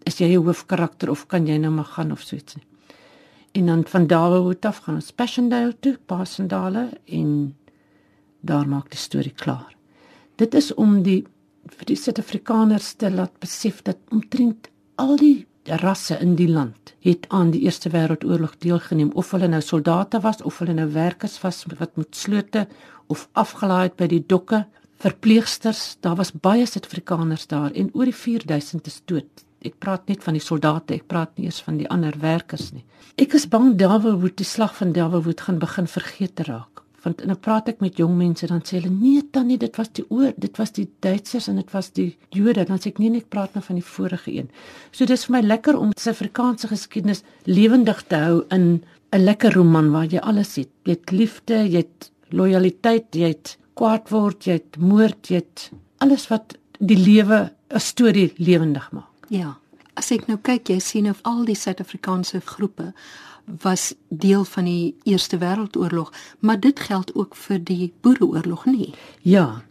is 0.05 0.19
jy 0.19 0.35
'n 0.35 0.43
hoofkarakter 0.45 1.09
of 1.09 1.27
kan 1.27 1.47
jy 1.47 1.57
nou 1.57 1.71
maar 1.71 1.91
gaan 1.97 2.11
of 2.11 2.21
so 2.21 2.35
iets 2.35 2.55
nie. 2.55 2.65
En 3.53 3.65
dan 3.65 3.85
van 3.85 4.07
Dawood 4.07 4.65
af 4.65 4.77
gaan 4.77 4.95
ons 4.95 5.11
Passchendaele 5.11 5.75
toe, 5.79 5.97
Passchendaele 6.05 6.89
en 7.05 7.55
daar 8.41 8.67
maak 8.67 8.89
die 8.89 8.99
storie 8.99 9.33
klaar. 9.33 9.75
Dit 10.35 10.53
is 10.53 10.73
om 10.73 11.03
die 11.03 11.25
vir 11.65 11.85
die 11.85 11.95
Suid-Afrikaners 11.95 12.93
te 12.93 13.09
laat 13.11 13.39
besef 13.39 13.81
dat 13.81 13.97
omtrent 14.11 14.69
al 14.95 15.15
die 15.19 15.45
rasse 15.81 16.17
in 16.21 16.35
die 16.35 16.49
land 16.49 16.93
het 17.05 17.25
aan 17.29 17.51
die 17.51 17.61
Eerste 17.65 17.89
Wêreldoorlog 17.89 18.57
deelgeneem 18.61 19.11
of 19.13 19.31
hulle 19.31 19.47
nou 19.47 19.61
soldate 19.61 20.21
was 20.21 20.41
of 20.41 20.59
hulle 20.61 20.73
nou 20.77 20.87
werkers 20.93 21.39
was 21.41 21.63
wat 21.77 21.95
moet 21.95 22.15
slote 22.15 22.67
of 23.07 23.27
afgelaai 23.33 23.83
het 23.83 23.97
by 23.97 24.07
die 24.09 24.23
dokke, 24.25 24.65
verpleegsters, 24.97 25.97
daar 26.01 26.15
was 26.17 26.31
baie 26.31 26.65
Suid-Afrikaners 26.65 27.47
daar 27.47 27.73
en 27.73 27.91
oor 27.93 28.09
die 28.09 28.15
4000 28.15 28.87
is 28.87 29.01
dood 29.05 29.45
ek 29.65 29.79
praat 29.81 30.09
net 30.09 30.23
van 30.23 30.37
die 30.37 30.43
soldate, 30.43 30.95
ek 30.99 31.07
praat 31.09 31.35
nie 31.37 31.49
eers 31.49 31.61
van 31.65 31.79
die 31.79 31.89
ander 31.91 32.15
werkers 32.21 32.71
nie. 32.75 32.85
Ek 33.17 33.35
is 33.37 33.47
bang 33.49 33.73
Davelwood 33.79 34.37
die 34.37 34.47
slag 34.47 34.75
van 34.77 34.93
Davelwood 34.95 35.45
gaan 35.47 35.61
begin 35.61 35.89
vergeet 35.89 36.45
raak. 36.49 36.84
Want 37.05 37.21
en 37.21 37.29
dan 37.29 37.39
praat 37.39 37.67
ek 37.69 37.83
met 37.85 37.99
jong 38.01 38.15
mense 38.17 38.47
dan 38.49 38.63
sê 38.65 38.79
hulle 38.79 38.89
nee 38.89 39.21
tannie 39.35 39.59
dit 39.61 39.77
was 39.77 39.91
die 39.93 40.05
oor 40.09 40.31
dit 40.41 40.57
was 40.57 40.73
die 40.73 40.87
Duitsers 41.05 41.47
en 41.51 41.59
dit 41.61 41.71
was 41.75 41.91
die 41.93 42.07
Jode 42.33 42.65
dan 42.65 42.81
sê 42.81 42.89
ek 42.89 43.01
nee 43.01 43.13
nee 43.13 43.21
ek 43.21 43.29
praat 43.29 43.53
nou 43.53 43.61
van 43.65 43.77
die 43.77 43.85
vorige 43.85 44.33
een. 44.33 44.49
So 44.91 45.05
dis 45.05 45.27
vir 45.27 45.37
my 45.37 45.41
lekker 45.45 45.77
om 45.77 45.93
Suid-Afrikaanse 45.93 46.71
geskiedenis 46.73 47.21
lewendig 47.45 48.01
te 48.09 48.23
hou 48.23 48.39
in 48.49 48.81
'n 49.13 49.21
lekker 49.21 49.53
roman 49.53 49.91
waar 49.91 50.09
jy 50.09 50.19
alles 50.19 50.55
het. 50.55 50.71
Jy 50.83 50.97
het 50.97 51.11
liefde, 51.11 51.61
jy 51.69 51.85
het 51.85 52.09
lojaliteit, 52.29 53.15
jy 53.15 53.27
het 53.27 53.57
kwaad 53.75 54.09
word, 54.09 54.45
jy 54.47 54.57
het 54.59 54.77
moord, 54.77 55.29
jy 55.29 55.43
het 55.43 55.69
alles 56.03 56.27
wat 56.27 56.57
die 56.79 56.97
lewe 56.97 57.51
'n 57.69 57.79
storie 57.79 58.33
lewendig 58.37 58.91
maak. 58.91 59.13
Ja. 59.29 59.57
As 59.95 60.11
ek 60.11 60.27
nou 60.27 60.37
kyk, 60.37 60.69
jy 60.69 60.79
sien 60.79 61.09
of 61.09 61.21
al 61.23 61.45
die 61.45 61.55
Suid-Afrikaanse 61.55 62.41
groepe 62.41 62.93
was 63.61 63.93
deel 64.09 64.43
van 64.45 64.65
die 64.65 64.95
Eerste 65.03 65.37
Wêreldoorlog, 65.37 66.11
maar 66.39 66.59
dit 66.59 66.79
geld 66.79 67.15
ook 67.15 67.35
vir 67.35 67.59
die 67.63 67.93
Boereoorlog 68.01 68.65
nie. 68.65 68.93
Ja. 69.21 69.63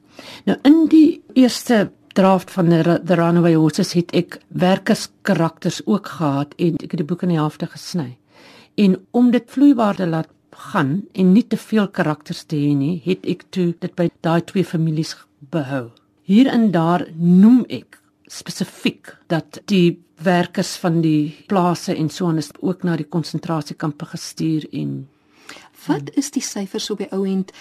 Nou 0.44 0.58
in 0.62 0.86
die 0.88 1.22
eerste 1.34 1.90
draft 2.14 2.50
van 2.50 2.68
the, 2.68 3.00
the 3.04 3.14
Runaway 3.14 3.54
Horses 3.54 3.92
het 3.92 4.12
ek 4.14 4.38
werkerskarakters 4.48 5.80
ook 5.84 6.06
gehad 6.06 6.54
en 6.58 6.78
ek 6.78 6.94
het 6.94 7.00
die 7.02 7.08
boek 7.08 7.24
in 7.26 7.34
die 7.34 7.40
helfte 7.40 7.66
gesny. 7.66 8.14
En 8.78 8.96
om 9.10 9.30
dit 9.34 9.50
vloeibaar 9.50 9.98
te 9.98 10.06
laat 10.06 10.30
gaan 10.54 11.02
en 11.12 11.32
nie 11.32 11.46
te 11.46 11.58
veel 11.58 11.88
karakters 11.88 12.44
te 12.46 12.56
hê 12.56 12.70
nie, 12.78 13.00
het 13.04 13.26
ek 13.26 13.42
toe 13.50 13.72
dit 13.80 13.94
by 13.98 14.08
daai 14.22 14.42
twee 14.46 14.64
families 14.64 15.16
behou. 15.50 15.88
Hier 16.24 16.48
en 16.52 16.70
daar 16.72 17.06
noem 17.18 17.64
ek 17.68 17.98
spesifiek 18.34 19.16
dat 19.26 19.60
die 19.70 20.02
werkers 20.22 20.74
van 20.82 21.00
die 21.00 21.44
plase 21.46 21.94
en 21.94 22.10
so 22.10 22.28
aan 22.28 22.42
is 22.42 22.50
ook 22.60 22.82
na 22.82 22.96
die 22.96 23.08
konsentrasiekampe 23.08 24.06
gestuur 24.12 24.66
en 24.72 25.08
wat 25.86 26.10
is 26.16 26.30
die 26.30 26.42
syfers 26.42 26.90
op 26.90 27.02
die 27.02 27.10
ou 27.12 27.24
end 27.28 27.52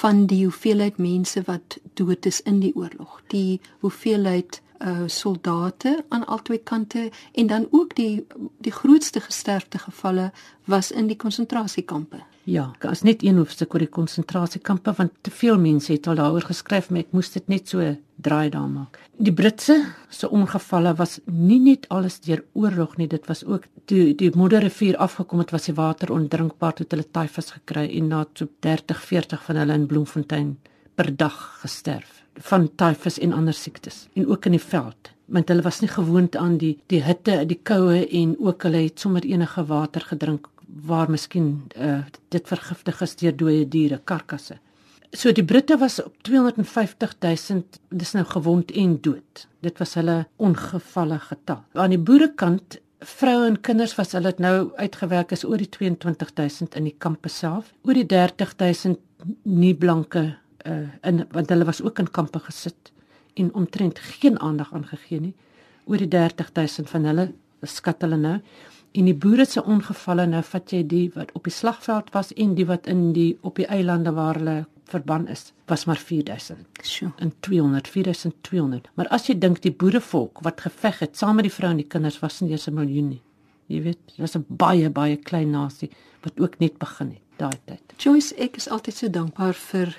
van 0.00 0.26
die 0.26 0.42
hoeveelheid 0.44 0.98
mense 0.98 1.42
wat 1.46 1.78
dood 1.94 2.26
is 2.26 2.42
in 2.42 2.60
die 2.60 2.74
oorlog? 2.76 3.20
Die 3.32 3.60
hoeveelheid 3.80 4.60
uh 4.80 5.04
soldate 5.12 6.04
aan 6.08 6.24
albei 6.26 6.58
kante 6.64 7.10
en 7.32 7.46
dan 7.46 7.66
ook 7.70 7.94
die 7.96 8.26
die 8.58 8.72
grootste 8.72 9.20
gesterfte 9.20 9.78
gevalle 9.78 10.30
was 10.64 10.90
in 10.90 11.06
die 11.06 11.16
konsentrasiekampe 11.16 12.22
Ja, 12.50 12.64
as 12.88 13.04
net 13.06 13.20
een 13.22 13.36
hoofstuk 13.38 13.74
oor 13.76 13.84
die 13.84 13.92
konsentrasiekampe 13.94 14.94
want 14.98 15.12
te 15.22 15.30
veel 15.30 15.58
mense 15.60 15.92
het 15.92 16.08
al 16.10 16.18
daaroor 16.18 16.48
geskryf, 16.48 16.88
maar 16.90 17.04
ek 17.04 17.12
moes 17.14 17.30
dit 17.30 17.46
net 17.52 17.70
so 17.70 17.84
draai 18.18 18.50
daar 18.50 18.66
maak. 18.66 18.98
Die 19.22 19.34
Britse 19.34 19.76
se 20.10 20.26
ongevalle 20.26 20.96
was 20.98 21.20
nie 21.26 21.60
net 21.62 21.86
alles 21.94 22.18
deur 22.24 22.42
oorlog 22.58 22.96
nie, 22.98 23.06
dit 23.12 23.28
was 23.30 23.44
ook 23.46 23.68
toe 23.86 24.16
die 24.18 24.32
Modderrivier 24.34 24.98
afgekom 24.98 25.44
het, 25.44 25.54
was 25.54 25.68
die 25.70 25.76
water 25.78 26.10
ondrinkbaar 26.16 26.74
tot 26.80 26.90
hulle 26.90 27.06
tyfus 27.06 27.52
gekry 27.54 27.86
en 28.00 28.10
na 28.10 28.24
so 28.34 28.50
30, 28.66 29.06
40 29.12 29.46
van 29.46 29.62
hulle 29.62 29.78
in 29.78 29.86
Bloemfontein 29.92 30.50
per 30.98 31.14
dag 31.14 31.38
gesterf 31.62 32.18
van 32.50 32.66
tyfus 32.74 33.22
en 33.22 33.36
ander 33.36 33.54
siektes 33.54 34.08
en 34.18 34.26
ook 34.26 34.50
in 34.50 34.58
die 34.58 34.66
veld 34.66 35.14
want 35.30 35.50
hulle 35.52 35.62
was 35.62 35.78
nie 35.80 35.90
gewoond 35.90 36.36
aan 36.36 36.56
die 36.58 36.72
die 36.90 37.02
hitte, 37.06 37.44
die 37.46 37.58
koue 37.62 38.02
en 38.02 38.34
ook 38.42 38.66
hulle 38.66 38.82
het 38.88 39.02
sommer 39.02 39.26
enige 39.26 39.62
water 39.68 40.02
gedrink 40.10 40.49
waar 40.86 41.10
miskien 41.10 41.70
uh, 41.76 42.02
dit 42.28 42.48
vergiftig 42.48 43.00
is 43.02 43.16
deur 43.16 43.36
dooie 43.36 43.68
diere, 43.68 44.00
karkasse. 44.04 44.58
So 45.12 45.32
die 45.34 45.44
Britte 45.44 45.78
was 45.78 45.98
op 46.02 46.14
250 46.22 47.16
000, 47.18 47.64
dis 47.88 48.12
nou 48.14 48.24
gewond 48.24 48.70
en 48.70 49.00
dood. 49.02 49.46
Dit 49.60 49.78
was 49.82 49.96
hulle 49.98 50.26
ongevalle 50.36 51.18
getal. 51.18 51.64
Aan 51.74 51.90
die 51.90 51.98
boerekant 51.98 52.78
vroue 53.00 53.48
en 53.48 53.58
kinders 53.60 53.96
was 53.98 54.12
hulle 54.12 54.32
nou 54.38 54.70
uitgewerk 54.76 55.32
is 55.32 55.44
oor 55.44 55.58
die 55.58 55.68
22 55.72 56.30
000 56.36 56.78
in 56.78 56.86
die 56.90 56.94
kampe 56.98 57.32
self, 57.32 57.72
oor 57.82 57.96
die 57.96 58.06
30 58.06 58.54
000 58.60 58.98
nie 59.42 59.74
blanke 59.74 60.36
uh 60.68 60.86
in 61.08 61.24
want 61.32 61.48
hulle 61.48 61.64
was 61.64 61.80
ook 61.82 61.98
in 61.98 62.10
kampe 62.10 62.38
gesit 62.44 62.92
en 63.34 63.54
omtrent 63.54 63.98
geen 63.98 64.38
aandag 64.40 64.74
aangegee 64.76 65.20
nie. 65.20 65.34
Oor 65.84 65.96
die 65.96 66.08
30 66.08 66.52
000 66.52 66.88
van 66.92 67.04
hulle 67.08 67.30
skat 67.64 68.02
hulle 68.04 68.16
nou 68.20 68.36
en 68.92 69.04
die 69.04 69.14
boere 69.14 69.46
se 69.46 69.62
ongevalle 69.62 70.26
nou 70.26 70.42
vat 70.42 70.72
jy 70.74 70.82
die 70.86 71.06
wat 71.14 71.30
op 71.38 71.44
die 71.46 71.54
slagveld 71.54 72.10
was 72.14 72.32
en 72.32 72.54
die 72.58 72.66
wat 72.66 72.86
in 72.90 73.12
die 73.12 73.38
op 73.46 73.60
die 73.60 73.68
eilande 73.70 74.12
waar 74.16 74.40
hulle 74.40 74.64
verban 74.90 75.28
is 75.30 75.52
was 75.70 75.84
maar 75.86 75.96
4000. 75.96 76.66
Sjoe. 76.82 77.12
En 77.18 77.32
200 77.40 77.88
4200. 77.88 78.88
Maar 78.94 79.08
as 79.14 79.28
jy 79.30 79.38
dink 79.38 79.62
die 79.62 79.72
boerevolk 79.72 80.42
wat 80.42 80.60
geveg 80.66 80.98
het 81.04 81.16
saam 81.16 81.38
met 81.38 81.46
die 81.46 81.54
vroue 81.54 81.76
en 81.76 81.82
die 81.82 81.86
kinders 81.86 82.18
was 82.18 82.40
nie 82.40 82.50
eens 82.50 82.66
'n 82.66 82.74
miljoen 82.74 83.08
nie. 83.08 83.22
Jy 83.66 83.82
weet, 83.82 83.98
dit 84.06 84.16
was 84.16 84.36
'n 84.36 84.44
baie 84.48 84.90
baie 84.90 85.16
klein 85.16 85.50
nasie 85.50 85.90
wat 86.22 86.40
ook 86.40 86.58
net 86.58 86.78
begin 86.78 87.08
het 87.08 87.22
daai 87.36 87.58
tyd. 87.64 87.82
Joyce, 87.96 88.34
ek 88.34 88.56
is 88.56 88.68
altyd 88.68 88.96
so 88.96 89.08
dankbaar 89.08 89.54
vir 89.54 89.96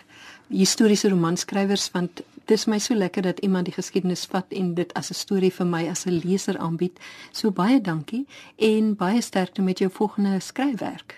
historiese 0.50 1.10
romanskrywers 1.10 1.92
want 1.92 2.22
dis 2.52 2.68
my 2.68 2.80
so 2.84 2.96
lekker 2.96 3.24
dat 3.24 3.40
iemand 3.40 3.70
die 3.70 3.76
geskiedenis 3.76 4.26
vat 4.32 4.52
en 4.52 4.74
dit 4.76 4.94
as 5.00 5.12
'n 5.12 5.20
storie 5.24 5.52
vir 5.52 5.66
my 5.66 5.88
as 5.90 6.06
'n 6.06 6.22
leser 6.26 6.58
aanbied. 6.58 7.00
So 7.32 7.52
baie 7.52 7.82
dankie 7.82 8.26
en 8.58 8.96
baie 8.96 9.22
sterkte 9.22 9.62
met 9.62 9.80
jou 9.80 9.90
volgende 9.90 10.40
skryfwerk. 10.40 11.16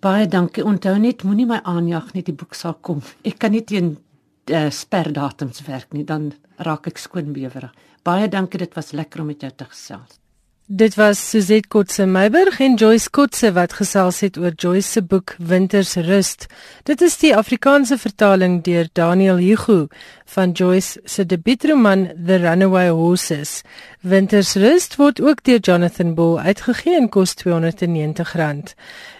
Baie 0.00 0.26
dankie. 0.28 0.64
Onthou 0.64 0.98
net 0.98 1.22
moenie 1.22 1.46
my 1.46 1.60
aanjag 1.62 2.12
net 2.14 2.26
die 2.26 2.34
boek 2.34 2.54
sal 2.54 2.74
kom. 2.74 3.02
Ek 3.24 3.38
kan 3.38 3.50
nie 3.50 3.64
teen 3.64 3.96
uh, 4.50 4.70
sperdatums 4.70 5.62
werk 5.66 5.92
nie, 5.92 6.04
dan 6.04 6.32
raak 6.56 6.86
ek 6.86 6.98
skoonbewerig. 6.98 7.72
Baie 8.02 8.28
dankie, 8.28 8.58
dit 8.58 8.74
was 8.74 8.92
lekker 8.92 9.20
om 9.20 9.26
met 9.26 9.40
jou 9.40 9.50
te 9.50 9.64
gesels. 9.64 10.23
Dit 10.66 10.94
was 10.94 11.30
Suzette 11.30 11.68
Kotse 11.68 12.06
Meiburg 12.06 12.58
en 12.60 12.74
Joyce 12.74 13.10
Kotse 13.10 13.50
wat 13.52 13.74
gesels 13.76 14.22
het 14.24 14.38
oor 14.40 14.54
Joyce 14.56 14.88
se 14.88 15.02
boek 15.04 15.34
Winters 15.36 15.92
Rust. 16.06 16.46
Dit 16.88 17.02
is 17.04 17.18
die 17.20 17.34
Afrikaanse 17.36 17.98
vertaling 18.00 18.62
deur 18.64 18.88
Daniel 18.96 19.36
Hugo 19.36 19.88
van 20.24 20.54
Joyce 20.56 21.02
se 21.04 21.26
debuutroman 21.26 22.06
The 22.16 22.38
Runaway 22.40 22.88
Horses. 22.88 23.60
Winters 24.00 24.54
Rust 24.54 24.96
word 24.96 25.20
ook 25.20 25.44
deur 25.44 25.60
Jonathan 25.60 26.14
Bull 26.14 26.38
uitgegee 26.38 26.96
en 26.96 27.10
kos 27.12 27.36
R290. 27.44 28.72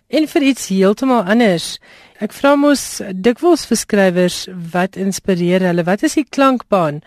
En 0.09 0.29
vir 0.29 0.43
iets 0.43 0.71
heeltemal 0.73 1.29
anders. 1.29 1.77
Ek 2.25 2.33
vra 2.33 2.55
mos 2.57 3.03
dikwels 3.13 3.67
vir 3.69 3.83
skrywers 3.83 4.47
wat 4.73 4.97
inspireer 4.97 5.61
hulle? 5.69 5.85
Wat 5.85 6.09
is 6.09 6.17
die 6.17 6.25
klankbaan 6.25 7.03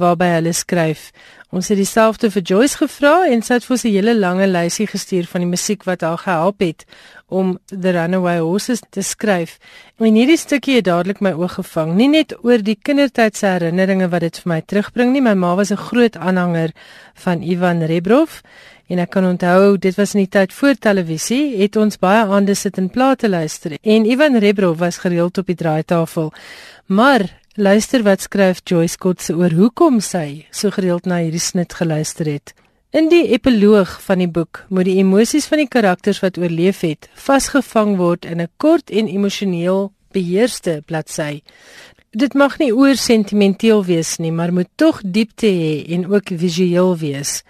waarby 0.00 0.32
hulle 0.38 0.56
skryf? 0.56 1.10
Ons 1.52 1.68
het 1.68 1.76
dieselfde 1.76 2.30
vir 2.32 2.44
Joyce 2.48 2.78
gevra 2.80 3.26
en 3.28 3.42
sy 3.44 3.58
het 3.58 3.66
vir 3.66 3.74
ons 3.74 3.82
'n 3.84 3.92
hele 3.92 4.14
lange 4.16 4.46
lysie 4.48 4.86
gestuur 4.86 5.26
van 5.28 5.42
die 5.42 5.50
musiek 5.50 5.82
wat 5.84 6.00
haar 6.00 6.16
gehelp 6.16 6.60
het 6.60 6.86
om 7.28 7.58
The 7.68 7.90
Runaway 7.90 8.38
Horses 8.38 8.80
te 8.90 9.02
skryf. 9.02 9.58
En 9.98 10.14
hierdie 10.14 10.38
stukkie 10.38 10.76
het 10.76 10.84
dadelik 10.84 11.20
my 11.20 11.32
oog 11.32 11.52
gevang, 11.52 11.94
nie 11.94 12.08
net 12.08 12.32
oor 12.42 12.62
die 12.62 12.78
kindertydse 12.82 13.46
herinneringe 13.46 14.08
wat 14.08 14.20
dit 14.20 14.38
vir 14.38 14.48
my 14.48 14.60
terugbring 14.60 15.12
nie. 15.12 15.20
My 15.20 15.34
ma 15.34 15.54
was 15.54 15.70
'n 15.70 15.76
groot 15.76 16.16
aanhanger 16.16 16.70
van 17.14 17.42
Ivan 17.42 17.82
Rebrov 17.82 18.40
en 18.88 18.98
ek 18.98 19.10
kan 19.10 19.24
onthou 19.24 19.78
dit 19.78 19.94
was 19.96 20.14
in 20.14 20.20
die 20.20 20.28
tyd 20.28 20.52
voor 20.52 20.74
televisie, 20.74 21.60
het 21.60 21.76
ons 21.76 21.98
baie 21.98 22.24
aande 22.24 22.54
sit 22.54 22.78
en 22.78 22.88
plate 22.88 23.28
luister. 23.28 23.76
En 23.82 24.06
Ivan 24.06 24.36
Rebrov 24.36 24.78
was 24.78 24.98
gereeld 24.98 25.38
op 25.38 25.46
die 25.46 25.56
draaitafel. 25.56 26.32
Maar 26.86 27.41
Luister 27.56 28.00
wat 28.00 28.22
skryf 28.24 28.62
Joyce 28.64 28.96
Kotse 28.96 29.34
oor 29.36 29.52
hoekom 29.52 29.98
sy 30.00 30.46
so 30.56 30.72
gereeld 30.72 31.04
na 31.04 31.18
hierdie 31.20 31.42
snit 31.44 31.74
geluister 31.76 32.24
het. 32.24 32.54
In 32.96 33.10
die 33.12 33.26
epiloog 33.36 33.90
van 34.06 34.22
die 34.24 34.28
boek 34.28 34.62
moet 34.72 34.88
die 34.88 34.94
emosies 35.02 35.50
van 35.50 35.60
die 35.60 35.68
karakters 35.68 36.22
wat 36.24 36.40
oorleef 36.40 36.80
het, 36.80 37.10
vasgevang 37.12 37.98
word 38.00 38.24
in 38.24 38.40
'n 38.40 38.48
kort 38.56 38.88
en 38.88 39.04
emosioneel 39.04 39.92
beheerste 40.16 40.80
bladsy. 40.86 41.42
Dit 42.16 42.32
mag 42.32 42.56
nie 42.58 42.72
oor 42.72 42.96
sentimenteel 42.96 43.84
wees 43.84 44.16
nie, 44.16 44.32
maar 44.32 44.52
moet 44.52 44.72
tog 44.76 45.02
diepte 45.04 45.46
hê 45.46 45.84
en 45.92 46.08
ook 46.08 46.32
visueel 46.32 46.96
wees. 46.96 47.42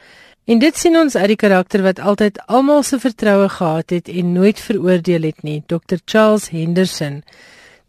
En 0.46 0.58
dit 0.58 0.76
sien 0.76 0.96
ons 0.96 1.14
uit 1.14 1.28
die 1.28 1.36
karakter 1.36 1.82
wat 1.82 2.00
altyd 2.00 2.42
almal 2.46 2.82
se 2.82 2.98
vertroue 2.98 3.48
gehad 3.48 3.90
het 3.90 4.08
en 4.08 4.32
nooit 4.32 4.60
veroordeel 4.60 5.22
het 5.22 5.42
nie, 5.42 5.62
Dr 5.66 6.02
Charles 6.04 6.48
Henderson. 6.48 7.22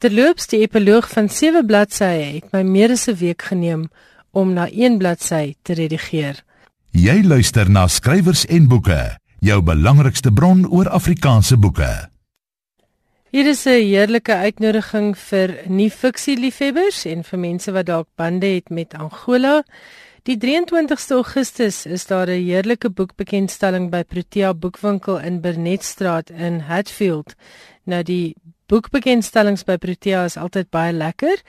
Terloops, 0.04 0.50
die 0.52 0.58
epiloog 0.60 1.06
van 1.08 1.30
7 1.32 1.64
bladsye 1.64 2.08
het 2.36 2.50
my 2.52 2.60
meer 2.68 2.92
as 2.92 3.08
'n 3.08 3.16
week 3.16 3.42
geneem 3.42 3.88
om 4.32 4.52
na 4.54 4.68
een 4.68 4.98
bladsy 4.98 5.56
te 5.62 5.74
redigeer. 5.74 6.44
Jy 6.92 7.24
luister 7.24 7.70
na 7.70 7.88
skrywers 7.88 8.46
en 8.46 8.68
boeke, 8.68 9.18
jou 9.40 9.62
belangrikste 9.62 10.32
bron 10.32 10.68
oor 10.68 10.90
Afrikaanse 10.90 11.58
boeke. 11.58 12.10
Hier 13.32 13.48
is 13.48 13.66
'n 13.66 13.70
heerlike 13.80 14.36
uitnodiging 14.36 15.18
vir 15.18 15.56
nie-fiksie 15.68 16.38
liefhebbers 16.38 17.06
en 17.06 17.24
vir 17.24 17.40
mense 17.40 17.72
wat 17.72 17.86
dalk 17.86 18.08
bande 18.16 18.48
het 18.56 18.70
met 18.70 18.94
Angola. 18.94 19.64
Die 20.24 20.38
23ste 20.38 21.14
Augustus 21.14 21.86
is 21.86 22.06
daar 22.06 22.28
'n 22.28 22.44
heerlike 22.44 22.90
boekbekendstelling 22.90 23.90
by 23.90 24.04
Protea 24.04 24.54
Boekwinkel 24.54 25.20
in 25.20 25.42
Burnetstraat 25.42 26.30
in 26.30 26.60
Hatfield. 26.60 27.36
Nou 27.86 28.04
die 28.04 28.36
boekbekendstellings 28.72 29.66
by 29.68 29.76
Protea 29.78 30.24
is 30.26 30.38
altyd 30.40 30.70
baie 30.74 30.94
lekker 30.96 31.42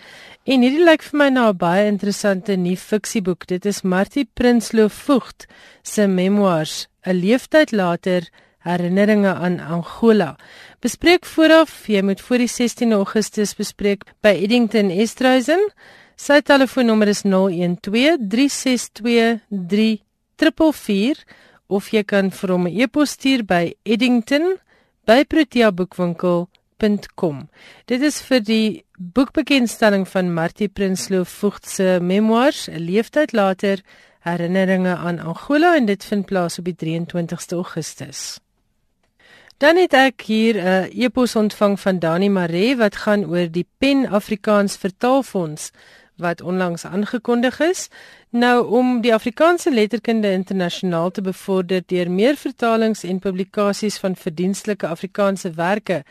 en 0.51 0.65
hierdie 0.65 0.85
lyk 0.85 1.03
vir 1.07 1.19
my 1.19 1.29
na 1.31 1.49
'n 1.51 1.59
baie 1.59 1.87
interessante 1.87 2.57
nuwe 2.57 2.77
fiksieboek. 2.77 3.47
Dit 3.47 3.67
is 3.67 3.83
Martie 3.83 4.29
Prinsloo 4.35 4.89
Vogt 4.89 5.47
se 5.83 6.07
memoirs, 6.07 6.89
'n 7.07 7.21
leeftyd 7.21 7.73
later 7.73 8.29
herinneringe 8.65 9.35
aan 9.35 9.61
Angola. 9.61 10.37
Bespreek 10.81 11.27
vooraf, 11.27 11.87
jy 11.87 12.03
moet 12.03 12.21
voor 12.21 12.39
die 12.39 12.49
16 12.49 12.93
Augustus 12.93 13.55
bespreek 13.55 14.05
by 14.21 14.43
Eddington 14.43 14.91
Estreisen. 14.91 15.71
Sy 16.17 16.41
telefoonnommer 16.41 17.09
is 17.09 17.23
012 17.23 18.19
362 18.29 19.41
3444 19.51 21.25
of 21.69 21.91
jy 21.91 22.03
kan 22.03 22.31
vir 22.31 22.51
hom 22.51 22.67
'n 22.67 22.81
e-pos 22.81 23.11
stuur 23.11 23.45
by 23.45 23.75
eddington@proteaboekwinkel.com 23.85 26.54
www.boekbekendstelling.com. 26.79 27.49
Dit 27.87 28.03
is 28.03 28.21
vir 28.23 28.41
die 28.45 28.85
boekbekendstelling 28.99 30.07
van 30.09 30.33
Martie 30.35 30.69
Prinsloo 30.69 31.25
Vogt 31.25 31.69
se 31.69 31.99
memoirs, 32.01 32.69
'n 32.69 32.79
leeftyd 32.79 33.33
later, 33.33 33.81
herinneringe 34.21 34.97
aan 34.97 35.19
Angola 35.19 35.77
en 35.77 35.87
dit 35.87 36.05
vind 36.05 36.27
plaas 36.27 36.59
op 36.59 36.65
die 36.65 36.77
23ste 36.77 37.55
Augustus. 37.55 38.39
Dan 39.59 39.77
het 39.77 39.93
ek 39.93 40.21
hier 40.23 40.57
'n 40.57 40.91
e-pos 40.93 41.37
ontvang 41.37 41.81
van 41.81 41.99
Dani 41.99 42.29
Maree 42.29 42.77
wat 42.77 42.97
gaan 42.97 43.25
oor 43.25 43.51
die 43.51 43.67
Pen 43.79 44.09
Afrikaans 44.09 44.77
Vertaalfonds 44.77 45.71
wat 46.17 46.41
onlangs 46.41 46.85
aangekondig 46.85 47.61
is. 47.61 47.89
Nou 48.31 48.67
om 48.67 49.01
die 49.01 49.15
Afrikaanse 49.15 49.73
letterkunde 49.75 50.31
internasionaal 50.31 51.11
te 51.11 51.23
bevorder 51.23 51.83
deur 51.87 52.11
meer 52.11 52.37
vertalings 52.37 53.03
en 53.03 53.19
publikasies 53.19 53.99
van 53.99 54.17
verdienstelike 54.17 54.87
Afrikaanse 54.87 55.51
werke 55.51 56.05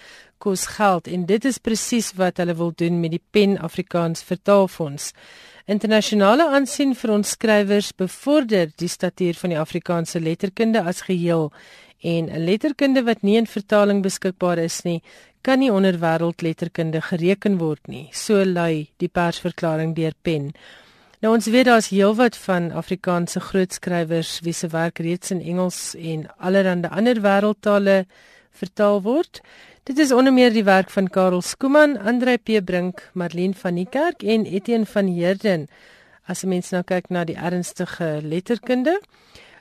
kos 0.44 0.66
geld 0.76 1.08
en 1.08 1.24
dit 1.30 1.46
is 1.48 1.62
presies 1.64 2.12
wat 2.20 2.42
hulle 2.42 2.56
wil 2.60 2.74
doen 2.76 3.00
met 3.00 3.16
die 3.16 3.22
Pen 3.32 3.56
Afrikaans 3.64 4.26
Vertaalfonds. 4.28 5.14
Internasionale 5.72 6.50
aansien 6.52 6.92
vir 7.00 7.14
ons 7.16 7.36
skrywers 7.38 7.94
bevorder 7.96 8.74
die 8.82 8.92
statuur 8.92 9.40
van 9.40 9.54
die 9.56 9.60
Afrikaanse 9.62 10.20
letterkunde 10.20 10.84
as 10.84 11.06
geheel 11.08 11.52
en 12.04 12.28
'n 12.28 12.44
letterkunde 12.44 13.04
wat 13.08 13.24
nie 13.24 13.38
in 13.38 13.48
vertaling 13.48 14.04
beskikbaar 14.04 14.58
is 14.58 14.84
nie, 14.84 15.02
kan 15.42 15.60
nie 15.60 15.72
onder 15.72 16.00
wêreldletterkunde 16.00 17.02
gereken 17.02 17.58
word 17.58 17.88
nie, 17.88 18.10
so 18.12 18.44
lui 18.46 18.90
die 18.98 19.08
persverklaring 19.08 19.96
deur 19.96 20.14
Pen. 20.22 20.52
Nou 21.22 21.34
ons 21.34 21.46
weet 21.48 21.66
daar's 21.66 21.88
heelwat 21.88 22.36
van 22.36 22.72
Afrikaanse 22.72 23.40
grootskrywers 23.40 24.40
wie 24.44 24.54
se 24.54 24.68
werk 24.68 25.00
reeds 25.00 25.32
in 25.32 25.42
Engels 25.42 25.96
en 25.96 26.28
allerlei 26.38 26.90
ander 26.90 27.22
wêreldtale 27.24 28.06
vertaal 28.52 29.02
word. 29.02 29.42
Dit 29.84 29.98
is 29.98 30.12
onder 30.16 30.32
meer 30.32 30.54
die 30.56 30.64
werk 30.64 30.88
van 30.96 31.10
Karel 31.12 31.42
Skooman, 31.44 31.98
Andre 32.00 32.38
P 32.40 32.62
Brink, 32.64 33.02
Marlene 33.20 33.58
van 33.60 33.76
die 33.76 33.88
Kerk 33.92 34.22
en 34.24 34.46
Etienne 34.48 34.88
van 34.88 35.10
Heerden. 35.12 35.66
As 36.24 36.44
'n 36.44 36.48
mens 36.48 36.70
nou 36.72 36.84
kyk 36.84 37.10
na 37.10 37.26
die 37.26 37.36
ernstige 37.36 38.20
letterkunde, 38.24 39.02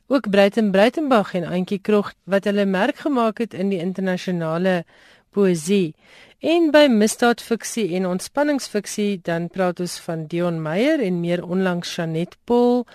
ook 0.06 0.30
Breiten 0.30 0.70
Breitenberg 0.70 1.34
en 1.34 1.44
Antjie 1.44 1.78
Krog 1.78 2.12
wat 2.24 2.44
hulle 2.44 2.64
merk 2.64 2.96
gemaak 2.96 3.38
het 3.38 3.54
in 3.54 3.68
die 3.68 3.78
internasionale 3.78 4.84
poësie. 5.30 5.94
En 6.38 6.70
by 6.70 6.86
misdaadfiksie 6.86 7.94
en 7.96 8.06
ontspanningsfiksie 8.06 9.20
dan 9.22 9.48
praat 9.48 9.80
ons 9.80 9.98
van 9.98 10.26
Dion 10.26 10.62
Meyer 10.62 11.00
en 11.00 11.20
meer 11.20 11.44
onlangs 11.44 11.96
Janet 11.96 12.36
Paul, 12.44 12.86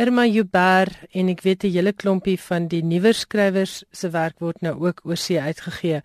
Irma 0.00 0.22
Joubert 0.24 0.94
en 1.12 1.28
ek 1.28 1.42
weet 1.44 1.64
'n 1.64 1.72
hele 1.74 1.92
klompie 1.92 2.38
van 2.40 2.68
die 2.68 2.82
nuwer 2.82 3.14
skrywers 3.14 3.84
se 3.92 4.08
werk 4.10 4.38
word 4.38 4.60
nou 4.62 4.74
ook 4.86 5.00
oorsee 5.04 5.40
uitgegee. 5.40 6.00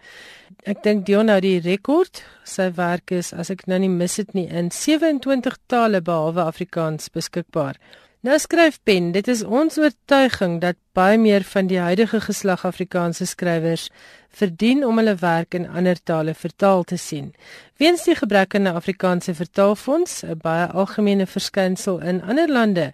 Ek 0.65 0.79
dink 0.81 1.03
Dion 1.05 1.27
nou 1.29 1.35
die 1.43 1.59
rekord, 1.61 2.23
sy 2.41 2.71
werk 2.73 3.11
is 3.13 3.27
as 3.37 3.51
ek 3.53 3.67
nou 3.69 3.77
nie 3.83 3.91
mis 3.91 4.15
dit 4.17 4.31
nie 4.33 4.47
in 4.49 4.71
27 4.73 5.59
tale 5.69 5.99
behalwe 6.01 6.41
Afrikaans 6.41 7.11
beskikbaar. 7.13 7.77
Nou 8.25 8.39
skryf 8.41 8.79
Pen, 8.81 9.11
dit 9.13 9.27
is 9.29 9.43
ons 9.45 9.77
oortuiging 9.77 10.55
dat 10.63 10.79
baie 10.97 11.19
meer 11.21 11.45
van 11.45 11.69
die 11.69 11.77
huidige 11.77 12.17
geslag 12.25 12.63
Afrikaanse 12.65 13.27
skrywers 13.29 13.91
verdien 14.33 14.81
om 14.87 14.97
hulle 14.97 15.13
werk 15.21 15.53
in 15.53 15.69
ander 15.69 16.01
tale 16.01 16.33
vertaal 16.33 16.81
te 16.89 16.97
sien. 16.97 17.35
Weens 17.77 18.07
die 18.09 18.17
gebrek 18.17 18.57
aan 18.57 18.65
'n 18.65 18.73
Afrikaanse 18.81 19.37
vertaalfonds, 19.37 20.23
'n 20.23 20.41
baie 20.41 20.65
algemene 20.65 21.27
verskynsel 21.27 22.01
in 22.01 22.23
ander 22.23 22.49
lande, 22.49 22.93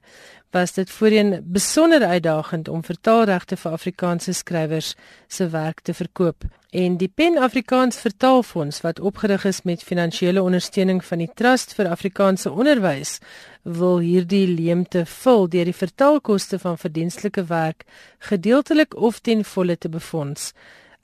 was 0.52 0.74
dit 0.74 0.90
voorheen 0.90 1.40
besonder 1.44 2.06
uitdagend 2.06 2.68
om 2.68 2.84
vertaalregte 2.84 3.58
vir 3.58 3.72
Afrikaanse 3.72 4.34
skrywers 4.34 4.96
se 5.28 5.48
werk 5.50 5.80
te 5.80 5.94
verkoop. 5.94 6.44
En 6.70 6.98
die 6.98 7.08
Pen 7.08 7.38
Afrikaans 7.38 7.98
Vertaalfonds 8.00 8.82
wat 8.82 9.00
opgerig 9.00 9.46
is 9.46 9.62
met 9.62 9.84
finansiële 9.84 10.42
ondersteuning 10.42 11.06
van 11.06 11.18
die 11.18 11.32
Trust 11.36 11.74
vir 11.74 11.90
Afrikaanse 11.90 12.52
Onderwys, 12.52 13.18
wil 13.64 14.00
hierdie 14.00 14.48
leemte 14.48 15.06
vul 15.06 15.50
deur 15.50 15.68
die 15.68 15.76
vertaalkoste 15.76 16.60
van 16.60 16.78
verdienstelike 16.78 17.44
werk 17.44 17.84
gedeeltelik 18.20 18.96
of 18.96 19.20
ten 19.20 19.44
volle 19.46 19.78
te 19.78 19.90
befonds. 19.90 20.54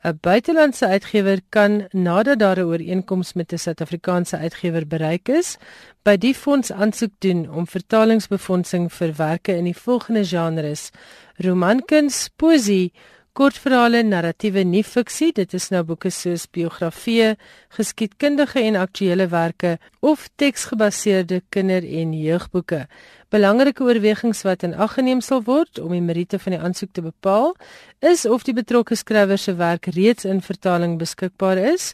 'n 0.08 0.20
Buitelandse 0.22 0.88
uitgewer 0.88 1.40
kan 1.50 1.88
nadat 1.92 2.40
daar 2.40 2.60
'n 2.60 2.70
ooreenkoms 2.72 3.34
met 3.34 3.52
'n 3.52 3.58
Suid-Afrikaanse 3.58 4.38
uitgewer 4.38 4.88
bereik 4.88 5.28
is, 5.30 5.58
by 6.04 6.16
die 6.18 6.36
fonds 6.36 6.72
aansoek 6.72 7.12
doen 7.20 7.50
om 7.52 7.68
vertalingsbefondsing 7.68 8.94
vir 8.94 9.14
werke 9.18 9.56
in 9.56 9.64
die 9.64 9.78
volgende 9.78 10.26
genres: 10.26 10.92
romankuns, 11.36 12.30
poesie, 12.36 12.94
kortverhale, 13.38 14.00
narratiewe 14.02 14.64
nie-fiksie, 14.66 15.30
dit 15.38 15.52
is 15.54 15.68
nou 15.70 15.84
boeke 15.86 16.10
soos 16.10 16.48
biografieë, 16.50 17.36
geskiedkundige 17.78 18.64
en 18.66 18.80
aktuelle 18.82 19.28
werke 19.30 19.76
of 20.02 20.24
teksgebaseerde 20.42 21.44
kinder- 21.54 21.86
en 21.86 22.16
jeugboeke. 22.18 22.88
Belangrike 23.30 23.84
oorwegings 23.84 24.42
wat 24.42 24.64
in 24.64 24.74
ag 24.74 24.96
geneem 24.98 25.22
sal 25.22 25.44
word 25.44 25.78
om 25.80 25.92
die 25.94 26.02
meriete 26.02 26.40
van 26.40 26.56
die 26.56 26.62
aansoek 26.62 26.92
te 26.94 27.02
bepaal, 27.02 27.54
is 28.02 28.26
of 28.26 28.44
die 28.44 28.56
betrokke 28.58 28.96
skrywer 28.96 29.38
se 29.38 29.54
werk 29.54 29.86
reeds 29.86 30.26
in 30.26 30.42
vertaling 30.42 30.98
beskikbaar 30.98 31.58
is, 31.58 31.94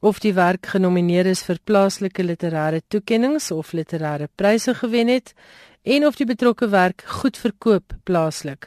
of 0.00 0.18
die 0.18 0.34
werk 0.34 0.66
genomineer 0.66 1.26
is 1.26 1.44
vir 1.46 1.60
plaaslike 1.64 2.22
literêre 2.22 2.80
toekenninge 2.88 3.54
of 3.54 3.70
literêre 3.72 4.26
pryse 4.34 4.74
gewen 4.74 5.08
het 5.08 5.34
en 5.84 6.06
of 6.06 6.16
die 6.16 6.26
betrokke 6.26 6.68
werk 6.68 7.04
goed 7.06 7.36
verkoop 7.36 7.94
plaaslik. 8.02 8.66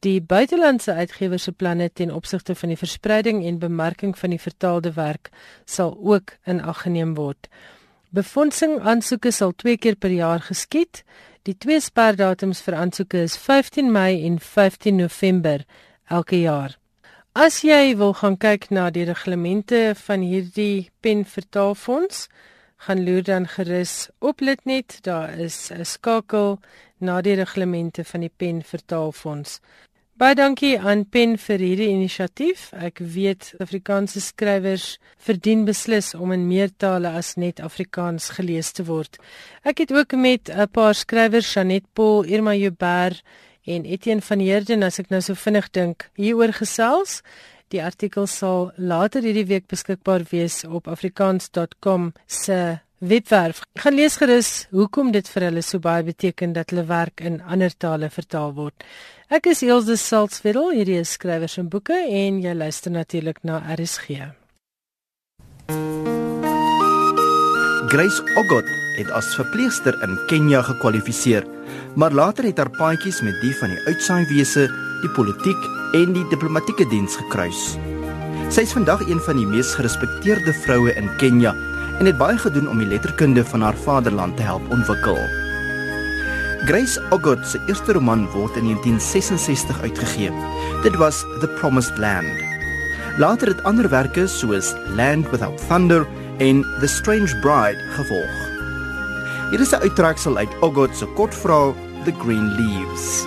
Die 0.00 0.22
buitelandse 0.24 0.94
uitgewer 0.96 1.38
se 1.38 1.52
planne 1.52 1.90
ten 1.92 2.10
opsigte 2.14 2.54
van 2.54 2.70
die 2.72 2.78
verspreiding 2.80 3.42
en 3.44 3.58
bemarking 3.60 4.14
van 4.18 4.32
die 4.32 4.40
vertaalde 4.40 4.94
werk 4.96 5.28
sal 5.68 5.92
ook 6.00 6.32
in 6.48 6.62
ag 6.64 6.86
geneem 6.86 7.12
word. 7.18 7.50
Befondsing 8.08 8.78
aansoeke 8.80 9.30
sal 9.30 9.52
twee 9.52 9.76
keer 9.76 9.98
per 10.00 10.10
jaar 10.10 10.40
geskied. 10.40 11.02
Die 11.44 11.52
twee 11.52 11.80
sperdatums 11.84 12.64
vir 12.64 12.78
aansoeke 12.80 13.20
is 13.28 13.36
15 13.36 13.92
Mei 13.92 14.24
en 14.24 14.40
15 14.40 14.96
November 14.96 15.66
elke 16.08 16.40
jaar. 16.40 16.78
As 17.36 17.60
jy 17.60 17.92
wil 18.00 18.16
gaan 18.22 18.40
kyk 18.40 18.70
na 18.72 18.88
die 18.90 19.04
reglemente 19.04 19.92
van 20.06 20.24
hierdie 20.24 20.88
pen 21.04 21.26
vertaalfonds, 21.28 22.28
gaan 22.88 23.04
loer 23.04 23.22
dan 23.22 23.46
gerus 23.46 24.08
op 24.18 24.40
Litnet. 24.40 25.02
Daar 25.04 25.36
is 25.38 25.70
'n 25.70 25.84
skakel 25.84 26.58
na 26.98 27.20
die 27.20 27.34
reglemente 27.34 28.04
van 28.04 28.20
die 28.20 28.32
pen 28.36 28.62
vertaalfonds. 28.62 29.60
Baie 30.20 30.36
dankie 30.36 30.74
aan 30.76 31.06
Pen 31.08 31.38
vir 31.40 31.62
hierdie 31.64 31.86
inisiatief. 31.94 32.66
Ek 32.76 32.98
weet 33.00 33.54
Afrikaanse 33.64 34.20
skrywers 34.20 34.98
verdien 35.16 35.62
beslis 35.64 36.10
om 36.12 36.34
in 36.34 36.42
meer 36.44 36.68
tale 36.76 37.08
as 37.16 37.38
net 37.40 37.62
Afrikaans 37.64 38.26
gelees 38.36 38.68
te 38.76 38.84
word. 38.84 39.16
Ek 39.64 39.80
het 39.80 39.94
ook 39.96 40.12
met 40.12 40.50
'n 40.52 40.68
paar 40.68 40.92
skrywers, 40.94 41.54
Janet 41.54 41.86
Paul, 41.94 42.28
Irma 42.28 42.52
Joubert 42.52 43.24
en 43.64 43.86
Etienne 43.86 44.20
van 44.20 44.40
Heerden 44.40 44.82
as 44.82 44.98
ek 44.98 45.08
nou 45.08 45.22
so 45.22 45.34
vinnig 45.34 45.70
dink, 45.70 46.10
hieroor 46.16 46.52
gesels. 46.52 47.22
Die 47.70 47.82
artikel 47.82 48.26
sal 48.26 48.72
later 48.76 49.22
hierdie 49.22 49.46
week 49.46 49.66
beskikbaar 49.68 50.24
wees 50.30 50.64
op 50.64 50.86
afrikaans.com 50.86 52.12
se 52.26 52.80
webwerf. 53.00 53.62
Gaan 53.80 53.94
lees 53.94 54.16
gerus 54.20 54.50
hoekom 54.70 55.10
dit 55.12 55.28
vir 55.28 55.48
hulle 55.48 55.62
so 55.64 55.80
baie 55.82 56.04
beteken 56.04 56.52
dat 56.56 56.70
hulle 56.70 56.84
werk 56.88 57.20
in 57.24 57.40
ander 57.40 57.72
tale 57.72 58.10
vertaal 58.12 58.52
word. 58.54 58.84
Ek 59.30 59.46
is 59.50 59.62
Elsje 59.62 59.96
Salzwetel, 59.96 60.72
hierdie 60.76 60.98
is 61.00 61.14
skrywers 61.16 61.56
en 61.60 61.70
boeke 61.72 61.96
en 61.96 62.40
jy 62.42 62.54
luister 62.54 62.92
natuurlik 62.92 63.40
na 63.46 63.62
RSG. 63.76 64.20
Grace 67.90 68.22
Ogot 68.38 68.68
het 68.98 69.10
as 69.16 69.32
verpleegster 69.34 69.96
in 70.04 70.18
Kenja 70.30 70.60
gekwalifiseer, 70.62 71.46
maar 71.96 72.14
later 72.14 72.46
het 72.46 72.60
haar 72.60 72.70
paadjies 72.76 73.22
met 73.26 73.38
die 73.42 73.54
van 73.58 73.72
die 73.72 73.80
uitsaaiwese, 73.88 74.68
die 75.00 75.12
politiek 75.16 75.70
en 75.96 76.12
die 76.14 76.26
diplomatieke 76.30 76.86
diens 76.92 77.16
gekruis. 77.18 77.64
Sy 78.50 78.66
is 78.66 78.74
vandag 78.74 79.02
een 79.08 79.22
van 79.24 79.38
die 79.38 79.46
mees 79.46 79.72
gerespekteerde 79.78 80.54
vroue 80.66 80.94
in 80.98 81.10
Kenja 81.22 81.54
en 82.00 82.06
het 82.06 82.16
baie 82.16 82.38
gedoen 82.38 82.68
om 82.68 82.78
die 82.80 82.88
letterkunde 82.88 83.44
van 83.44 83.60
haar 83.60 83.76
vaderland 83.76 84.36
te 84.36 84.42
help 84.42 84.70
ontwikkel. 84.72 85.18
Grace 86.64 87.02
Ogot 87.10 87.46
se 87.46 87.60
eerste 87.66 87.92
roman 87.92 88.24
word 88.32 88.56
in 88.56 88.64
1966 88.64 89.80
uitgegee. 89.80 90.30
Dit 90.82 90.96
was 90.96 91.20
The 91.40 91.48
Promised 91.48 91.98
Land. 91.98 92.26
Later 93.18 93.48
het 93.48 93.62
ander 93.62 94.28
soos 94.28 94.74
Land 94.96 95.30
Without 95.30 95.68
Thunder 95.68 96.06
en 96.38 96.62
The 96.80 96.86
Strange 96.86 97.38
Bride 97.40 97.84
gevolg. 97.90 98.34
Hier 99.50 99.60
is 99.60 99.72
'n 99.72 99.82
uittreksel 99.82 100.36
uit 100.36 100.58
Ogot 100.60 100.96
se 100.96 101.06
kortverhaal 101.06 101.74
The 102.04 102.12
Green 102.18 102.48
Leaves. 102.56 103.24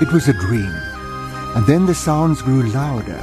It 0.00 0.10
was 0.10 0.28
a 0.28 0.32
dream. 0.32 0.72
And 1.54 1.66
then 1.66 1.86
the 1.86 1.94
sounds 1.94 2.42
grew 2.42 2.62
louder. 2.72 3.20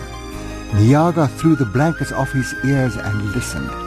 Niaga 0.73 1.29
threw 1.35 1.55
the 1.55 1.65
blankets 1.65 2.11
off 2.11 2.31
his 2.31 2.53
ears 2.63 2.97
and 2.97 3.35
listened. 3.35 3.84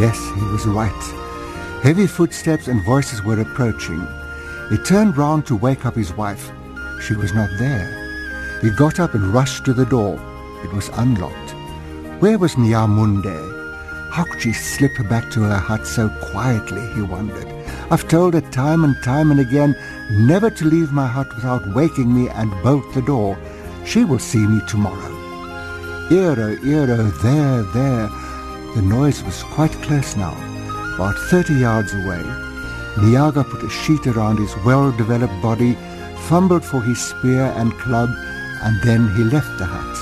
Yes, 0.00 0.18
he 0.34 0.44
was 0.46 0.66
right. 0.66 1.82
Heavy 1.82 2.06
footsteps 2.06 2.68
and 2.68 2.84
voices 2.84 3.22
were 3.22 3.40
approaching. 3.40 4.06
He 4.70 4.78
turned 4.78 5.16
round 5.16 5.46
to 5.46 5.56
wake 5.56 5.86
up 5.86 5.94
his 5.94 6.12
wife. 6.12 6.50
She 7.00 7.14
was 7.14 7.32
not 7.32 7.48
there. 7.58 8.58
He 8.60 8.70
got 8.70 8.98
up 8.98 9.14
and 9.14 9.32
rushed 9.32 9.64
to 9.64 9.72
the 9.72 9.86
door. 9.86 10.14
It 10.64 10.72
was 10.72 10.88
unlocked. 10.94 11.50
Where 12.20 12.38
was 12.38 12.56
Nyamunde? 12.56 14.10
How 14.10 14.24
could 14.24 14.42
she 14.42 14.52
slip 14.52 14.92
back 15.08 15.30
to 15.32 15.42
her 15.42 15.58
hut 15.58 15.86
so 15.86 16.08
quietly, 16.30 16.84
he 16.94 17.02
wondered. 17.02 17.46
I've 17.90 18.08
told 18.08 18.34
her 18.34 18.40
time 18.40 18.82
and 18.82 19.00
time 19.04 19.30
and 19.30 19.38
again 19.38 19.76
never 20.10 20.50
to 20.50 20.64
leave 20.64 20.90
my 20.90 21.06
hut 21.06 21.28
without 21.34 21.74
waking 21.74 22.12
me 22.12 22.28
and 22.30 22.50
bolt 22.62 22.92
the 22.94 23.02
door. 23.02 23.38
She 23.84 24.04
will 24.04 24.18
see 24.18 24.44
me 24.46 24.60
tomorrow. 24.66 25.12
Eero, 26.08 26.56
Eero, 26.58 27.22
there, 27.22 27.62
there. 27.74 28.08
The 28.76 28.82
noise 28.82 29.24
was 29.24 29.42
quite 29.56 29.72
close 29.80 30.16
now, 30.16 30.36
about 30.96 31.16
thirty 31.30 31.54
yards 31.54 31.94
away. 31.94 32.20
Niaga 33.00 33.42
put 33.48 33.62
a 33.62 33.70
sheet 33.70 34.06
around 34.06 34.36
his 34.36 34.54
well-developed 34.66 35.40
body, 35.40 35.72
fumbled 36.28 36.62
for 36.62 36.82
his 36.82 37.00
spear 37.00 37.54
and 37.56 37.72
club, 37.78 38.10
and 38.60 38.76
then 38.84 39.08
he 39.16 39.24
left 39.24 39.56
the 39.56 39.64
hut. 39.64 39.96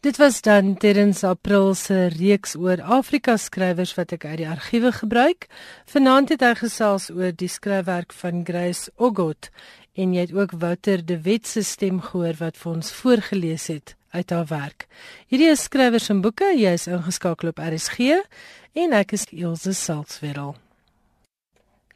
Dit 0.00 0.20
was 0.22 0.38
dan 0.40 0.76
Terrens 0.76 1.24
April 1.24 1.74
se 1.74 2.12
reeks 2.14 2.54
oor 2.54 2.78
Afrika 2.78 3.34
skrywers 3.34 3.96
wat 3.98 4.14
ek 4.14 4.28
uit 4.30 4.38
die 4.38 4.46
argiewe 4.46 4.92
gebruik. 4.94 5.48
Vanaand 5.90 6.30
het 6.30 6.46
hy 6.46 6.52
gesels 6.60 7.10
oor 7.10 7.34
die 7.34 7.50
skryfwerk 7.50 8.14
van 8.14 8.46
Grace 8.46 8.94
Ogot 8.94 9.50
en 9.96 10.12
jy 10.14 10.26
het 10.26 10.34
ook 10.36 10.52
Wouter 10.60 11.04
de 11.04 11.20
Wet 11.24 11.46
se 11.46 11.62
stem 11.64 12.00
gehoor 12.00 12.36
wat 12.38 12.58
vir 12.60 12.72
ons 12.72 12.92
voorgeles 12.92 13.66
het 13.72 13.96
uit 14.12 14.30
haar 14.30 14.46
werk. 14.50 14.86
Hierdie 15.32 15.50
is 15.50 15.64
skrywers 15.68 16.10
en 16.12 16.20
boeke. 16.24 16.52
Jy 16.56 16.76
is 16.76 16.86
ingeskakel 16.86 17.52
op 17.52 17.60
RSG 17.60 18.20
en 18.76 18.96
ek 18.96 19.16
is 19.16 19.26
Elsje 19.32 19.72
Salzwetel. 19.76 20.54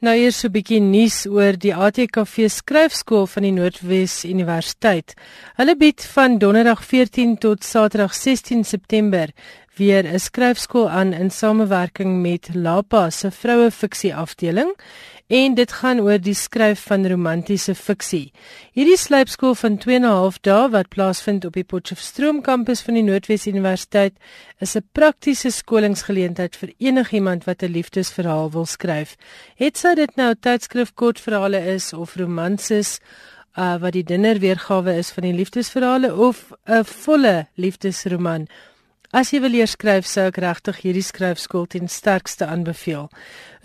Nou 0.00 0.14
eers 0.16 0.38
so 0.40 0.48
'n 0.48 0.52
bietjie 0.52 0.80
nuus 0.80 1.26
oor 1.26 1.52
die 1.52 1.74
ATKV 1.74 2.48
skryfskool 2.48 3.26
van 3.26 3.42
die 3.42 3.52
Noordwes 3.52 4.24
Universiteit. 4.24 5.12
Hulle 5.56 5.76
bied 5.76 6.00
van 6.14 6.38
Donderdag 6.38 6.84
14 6.84 7.36
tot 7.38 7.64
Saterdag 7.64 8.14
16 8.14 8.64
September 8.64 9.28
weer 9.76 10.04
'n 10.04 10.18
skryfskool 10.18 10.88
aan 10.88 11.12
in 11.12 11.30
samewerking 11.30 12.22
met 12.22 12.48
Lapa 12.54 13.10
se 13.10 13.30
vroue 13.30 13.70
fiksie 13.70 14.14
afdeling 14.14 14.72
en 15.30 15.54
dit 15.54 15.72
gaan 15.78 16.00
oor 16.02 16.18
die 16.18 16.34
skryf 16.34 16.80
van 16.90 17.06
romantiese 17.06 17.76
fiksie. 17.78 18.32
Hierdie 18.74 18.98
slypskool 18.98 19.54
van 19.54 19.76
2 19.78 20.00
en 20.00 20.04
'n 20.04 20.10
half 20.10 20.40
dae 20.42 20.68
wat 20.74 20.88
plaasvind 20.88 21.44
op 21.44 21.54
die 21.54 21.64
Potchefstroom 21.64 22.42
kampus 22.42 22.82
van 22.82 22.94
die 22.94 23.06
Noordwes 23.06 23.46
Universiteit 23.46 24.14
is 24.58 24.74
'n 24.76 24.88
praktiese 24.92 25.50
skolingsgeleentheid 25.50 26.56
vir 26.56 26.72
enigiemand 26.78 27.44
wat 27.44 27.62
'n 27.62 27.72
liefdesverhaal 27.72 28.50
wil 28.50 28.66
skryf. 28.66 29.16
Het 29.56 29.78
sy 29.78 29.94
dit 29.94 30.16
nou 30.16 30.34
tydskrif 30.34 30.94
kortverhale 30.94 31.60
is 31.74 31.92
of 31.92 32.16
romanses 32.16 32.98
uh, 33.56 33.76
wat 33.80 33.92
die 33.92 34.04
dinnerweergawe 34.04 34.96
is 34.98 35.10
van 35.10 35.22
die 35.22 35.34
liefdesverhale 35.34 36.14
of 36.16 36.52
'n 36.66 36.84
volle 36.84 37.46
liefdesroman 37.54 38.48
As 39.10 39.32
jy 39.34 39.40
wil 39.42 39.50
leer 39.50 39.66
skryf, 39.66 40.06
sou 40.06 40.28
ek 40.30 40.36
regtig 40.38 40.76
hierdie 40.84 41.02
skryfskool 41.02 41.64
ten 41.66 41.88
sterkste 41.90 42.46
aanbeveel. 42.46 43.08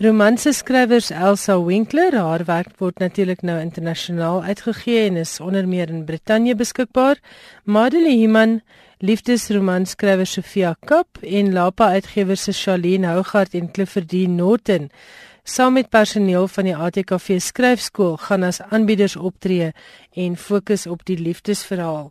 Romanse 0.02 0.50
skrywers 0.50 1.12
Elsa 1.14 1.54
Winkler, 1.62 2.16
haar 2.18 2.42
werk 2.48 2.72
word 2.82 2.98
natuurlik 2.98 3.44
nou 3.46 3.54
internasionaal 3.62 4.42
uitgegee 4.42 5.04
en 5.04 5.20
is 5.22 5.36
onder 5.38 5.68
meer 5.70 5.92
in 5.94 6.02
Brittanje 6.08 6.56
beskikbaar. 6.58 7.22
Madeleine 7.62 8.18
Himan, 8.18 8.58
liefdesromanskrywer 8.98 10.26
Sofia 10.26 10.74
Kap 10.82 11.22
en 11.22 11.54
Lapa 11.54 11.92
uitgewers 11.94 12.48
se 12.50 12.58
Charlene 12.64 13.14
Hougaard 13.14 13.54
en 13.54 13.70
Clifford 13.70 14.10
D 14.10 14.26
Norton 14.26 14.90
saam 15.46 15.78
met 15.78 15.94
personeel 15.94 16.50
van 16.50 16.72
die 16.72 16.74
ATKV 16.74 17.38
skryfskool 17.38 18.16
gaan 18.26 18.42
as 18.42 18.64
aanbieders 18.66 19.14
optree 19.14 19.70
en 20.10 20.36
fokus 20.36 20.90
op 20.90 21.06
die 21.06 21.22
liefdesverhaal. 21.22 22.10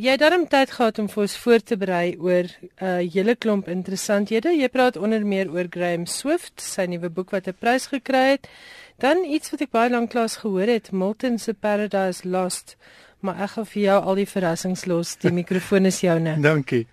Jy 0.00 0.10
het 0.10 0.24
darm 0.24 0.48
tyd 0.48 0.70
gehad 0.70 0.98
om 0.98 1.08
vir 1.12 1.22
ons 1.22 1.36
voor 1.36 1.60
te 1.60 1.76
berei 1.76 2.16
oor 2.16 2.48
'n 2.48 2.70
uh, 2.80 3.04
hele 3.12 3.36
klomp 3.36 3.68
interessanthede. 3.68 4.56
Jy 4.56 4.68
praat 4.68 4.96
onder 4.96 5.26
meer 5.26 5.52
oor 5.52 5.66
Graham 5.68 6.06
Swift, 6.06 6.56
sy 6.56 6.88
nuwe 6.88 7.10
boek 7.10 7.30
wat 7.36 7.48
'n 7.48 7.56
prys 7.60 7.86
gekry 7.92 8.40
het. 8.40 8.48
Dan 8.96 9.24
iets 9.28 9.50
wat 9.52 9.60
ek 9.60 9.72
baie 9.76 9.90
lank 9.92 10.14
lank 10.16 10.38
gehoor 10.40 10.70
het, 10.72 10.92
Milton 10.92 11.38
se 11.38 11.52
Paradise 11.52 12.24
Lost, 12.24 12.76
maar 13.20 13.42
ek 13.44 13.50
gaan 13.56 13.66
vir 13.68 13.82
jou 13.82 13.96
al 14.02 14.20
die 14.22 14.28
verrassings 14.30 14.86
los. 14.88 15.16
Die 15.20 15.32
mikrofoon 15.32 15.88
is 15.90 16.00
joune. 16.00 16.36
Dankie. 16.48 16.86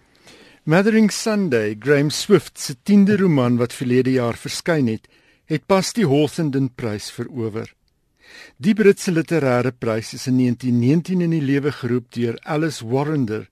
Mothering 0.67 1.11
Sunday, 1.11 1.75
Graham 1.79 2.09
Swift 2.09 2.59
se 2.59 2.75
10de 2.75 3.15
roman 3.19 3.55
wat 3.59 3.75
verlede 3.75 4.11
jaar 4.17 4.35
verskyn 4.39 4.91
het, 4.91 5.07
het 5.47 5.63
pas 5.67 5.93
die 5.95 6.07
Hawthornden 6.07 6.69
Prys 6.75 7.09
verower. 7.11 7.71
Die 8.57 8.73
Britse 8.75 9.11
literêre 9.11 9.71
prys 9.71 10.13
is 10.17 10.27
in 10.27 10.37
1919 10.39 11.21
in 11.21 11.33
die 11.35 11.41
lewe 11.43 11.71
geroep 11.71 12.11
deur 12.15 12.39
Alice 12.43 12.83
Warrender 12.83 13.47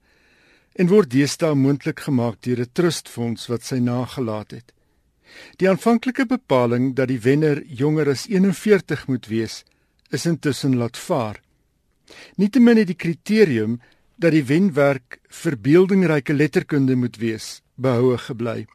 en 0.76 0.88
word 0.88 1.12
deesdae 1.12 1.54
moontlik 1.56 2.00
gemaak 2.04 2.40
deur 2.44 2.60
'n 2.60 2.72
trustfonds 2.72 3.48
wat 3.48 3.62
sy 3.64 3.78
nagelaat 3.78 4.50
het. 4.50 4.72
Die 5.60 5.68
aanvanklike 5.68 6.26
bepaling 6.26 6.92
dat 6.96 7.08
die 7.08 7.20
wenner 7.20 7.62
jonger 7.66 8.10
as 8.12 8.26
41 8.28 9.06
moet 9.08 9.28
wees, 9.30 9.62
is 10.10 10.26
intussen 10.26 10.76
laat 10.76 10.96
vaar. 10.96 11.40
Nietemin 12.36 12.76
het 12.82 12.90
die 12.90 12.98
kriterium 12.98 13.80
dat 14.16 14.34
die 14.34 14.44
wenwerk 14.44 15.20
verbeeldingryke 15.28 16.34
letterkunde 16.34 16.96
moet 16.96 17.16
wees 17.16 17.62
behoue 17.74 18.18
gebly. 18.18 18.66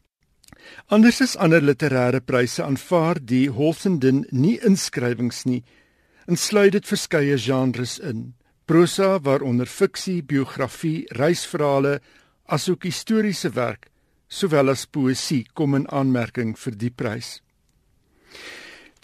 Anders 0.91 1.21
as 1.23 1.35
ander 1.37 1.63
literêre 1.63 2.19
pryse 2.19 2.63
aanvaar 2.63 3.19
die 3.21 3.47
Holsenden 3.49 4.25
nie 4.31 4.57
inskrywings 4.65 5.45
nie. 5.45 5.63
Insluit 6.27 6.73
dit 6.75 6.87
verskeie 6.87 7.37
genres 7.39 7.97
in: 7.99 8.33
prosa 8.67 9.17
waaronder 9.23 9.69
fiksie, 9.69 10.23
biografie, 10.23 11.05
reisverhale, 11.15 11.99
asook 12.45 12.83
historiese 12.83 13.53
werk, 13.55 13.87
sowel 14.27 14.69
as 14.69 14.85
poësie 14.85 15.45
kom 15.53 15.75
in 15.75 15.87
aanmerking 15.89 16.55
vir 16.57 16.75
die 16.75 16.91
prys. 16.91 17.41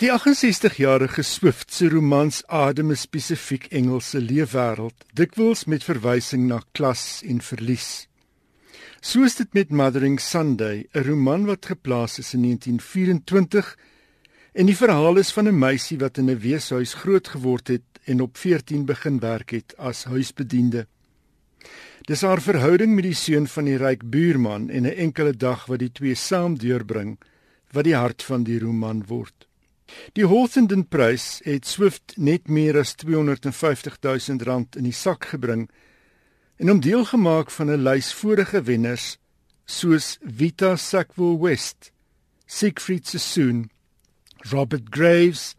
Die 0.02 0.10
68-jarige 0.12 1.24
Swift 1.24 1.72
se 1.72 1.88
romans 1.90 2.42
adem 2.48 2.92
'n 2.92 2.96
spesifiek 2.98 3.68
Engelse 3.72 4.20
leefwêreld, 4.20 5.06
dikwels 5.14 5.66
met 5.66 5.84
verwysing 5.84 6.48
na 6.48 6.60
klas 6.72 7.22
en 7.24 7.42
verlies. 7.42 8.08
So 9.02 9.24
is 9.24 9.36
dit 9.36 9.54
met 9.54 9.70
Mothering 9.70 10.20
Sunday, 10.20 10.88
'n 10.94 11.04
roman 11.04 11.46
wat 11.46 11.66
geplaas 11.66 12.20
is 12.20 12.34
in 12.34 12.42
1924 12.42 13.78
en 14.54 14.66
die 14.66 14.78
verhaal 14.78 15.18
is 15.18 15.32
van 15.32 15.48
'n 15.48 15.60
meisie 15.60 15.98
wat 16.00 16.18
in 16.18 16.30
'n 16.30 16.40
weeshuis 16.40 16.94
groot 16.94 17.28
geword 17.28 17.68
het 17.68 17.84
en 18.06 18.22
op 18.22 18.38
14 18.38 18.86
begin 18.86 19.20
werk 19.20 19.50
het 19.52 19.78
as 19.78 20.04
huisbediende. 20.04 20.88
Dis 22.04 22.22
haar 22.22 22.42
verhouding 22.44 22.98
met 22.98 23.06
die 23.08 23.16
seun 23.16 23.46
van 23.48 23.64
die 23.70 23.78
ryk 23.80 24.02
buurman 24.12 24.66
en 24.70 24.84
'n 24.84 24.98
enkele 25.06 25.32
dag 25.32 25.68
wat 25.72 25.80
die 25.80 25.92
twee 25.92 26.16
saam 26.16 26.58
deurbring 26.60 27.18
wat 27.72 27.86
die 27.86 27.96
hart 27.96 28.24
van 28.24 28.44
die 28.44 28.60
roman 28.60 29.06
word. 29.08 29.48
Die 30.14 30.28
Hawthornden 30.28 30.84
Prys 30.88 31.40
het 31.46 31.66
Swift 31.66 32.18
net 32.18 32.50
meer 32.50 32.78
as 32.78 32.96
250 32.96 33.98
000 34.02 34.44
rand 34.44 34.76
in 34.76 34.84
die 34.84 34.92
sak 34.92 35.26
gebring 35.32 35.70
en 36.58 36.68
hom 36.68 36.82
deel 36.82 37.06
gemaak 37.06 37.52
van 37.52 37.72
'n 37.72 37.84
lys 37.84 38.12
vorige 38.14 38.64
wenners 38.64 39.18
soos 39.66 40.18
Vita 40.22 40.76
Sackville 40.76 41.40
West, 41.40 41.92
Siegfried 42.46 43.08
Sassoon, 43.08 43.70
Robert 44.52 44.90
Graves, 44.90 45.56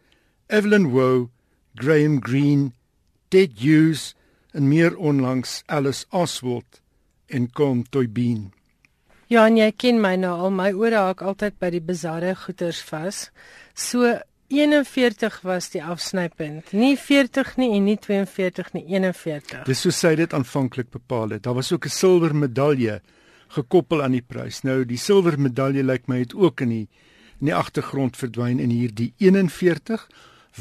Evelyn 0.49 0.91
Waugh, 0.91 1.29
Graham 1.75 2.21
Greene, 2.21 2.71
Ted 3.29 3.51
Hughes 3.57 4.13
en 4.55 4.67
meer 4.71 4.95
onlangs 4.97 5.61
Alice 5.65 6.05
Oswald 6.09 6.81
en 7.27 7.51
Con 7.51 7.83
Toybeen. 7.89 8.53
Ja, 9.27 9.47
en 9.49 9.57
jy 9.57 9.71
ken 9.73 9.99
my 10.01 10.13
nou 10.21 10.35
al, 10.45 10.53
my 10.53 10.69
ore 10.77 11.01
haak 11.01 11.23
altyd 11.25 11.57
by 11.59 11.71
die 11.73 11.81
bizarre 11.83 12.35
goeters 12.45 12.79
vas. 12.85 13.29
So 13.73 14.13
41 14.53 15.39
was 15.43 15.71
die 15.73 15.81
afsnypunt. 15.83 16.71
Nie 16.77 16.93
40 17.01 17.55
nie 17.57 17.71
en 17.75 17.87
nie 17.89 17.97
42 17.97 18.71
nie, 18.77 18.85
41. 18.93 19.65
Dis 19.65 19.81
so 19.81 19.91
sy 19.91 20.13
dit 20.19 20.33
aanvanklik 20.37 20.91
bepaal 20.93 21.35
het. 21.35 21.43
Daar 21.43 21.57
was 21.57 21.73
ook 21.73 21.85
'n 21.85 21.97
silwer 21.97 22.35
medalje 22.35 23.01
gekoppel 23.47 24.03
aan 24.03 24.11
die 24.11 24.21
prys. 24.21 24.61
Nou 24.61 24.85
die 24.85 24.97
silwer 24.97 25.39
medalje 25.39 25.83
lyk 25.83 26.07
my 26.07 26.19
het 26.19 26.35
ook 26.35 26.61
in 26.61 26.69
die 26.69 26.87
in 27.39 27.45
die 27.45 27.55
agtergrond 27.55 28.17
verdwyn 28.17 28.59
in 28.59 28.69
hierdie 28.69 29.13
41. 29.17 30.07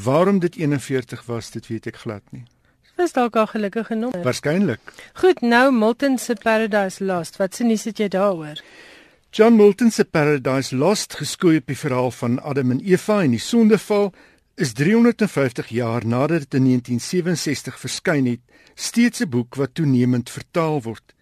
Waarom 0.04 0.38
dit 0.38 0.56
41 0.56 1.26
was, 1.26 1.50
dit 1.50 1.66
weet 1.66 1.86
ek 1.86 1.96
glad 1.96 2.22
nie. 2.32 2.44
Dis 2.96 3.12
dalk 3.12 3.36
'n 3.36 3.46
gelukkige 3.46 3.94
nommer. 3.94 4.22
Waarskynlik. 4.22 4.80
Goed, 5.12 5.40
nou 5.40 5.72
Milton 5.72 6.18
se 6.18 6.34
Paradise 6.34 7.04
Lost. 7.04 7.36
Wat 7.36 7.54
se 7.54 7.64
nuus 7.64 7.84
het 7.84 7.98
jy 7.98 8.08
daaroor? 8.08 8.62
John 9.30 9.56
Milton 9.56 9.90
se 9.90 10.04
Paradise 10.04 10.76
Lost, 10.76 11.14
geskoei 11.14 11.56
op 11.56 11.66
die 11.66 11.78
verhaal 11.78 12.10
van 12.10 12.42
Adam 12.42 12.70
en 12.70 12.80
Eva 12.80 13.22
en 13.22 13.30
die 13.30 13.40
sondeval, 13.40 14.12
is 14.54 14.72
350 14.72 15.68
jaar 15.68 16.06
nadat 16.06 16.38
dit 16.38 16.54
in 16.54 16.64
1967 16.64 17.80
verskyn 17.80 18.26
het, 18.26 18.40
steeds 18.74 19.20
'n 19.20 19.28
boek 19.28 19.54
wat 19.54 19.74
toenemend 19.74 20.30
vertaal 20.30 20.82
word. 20.82 21.14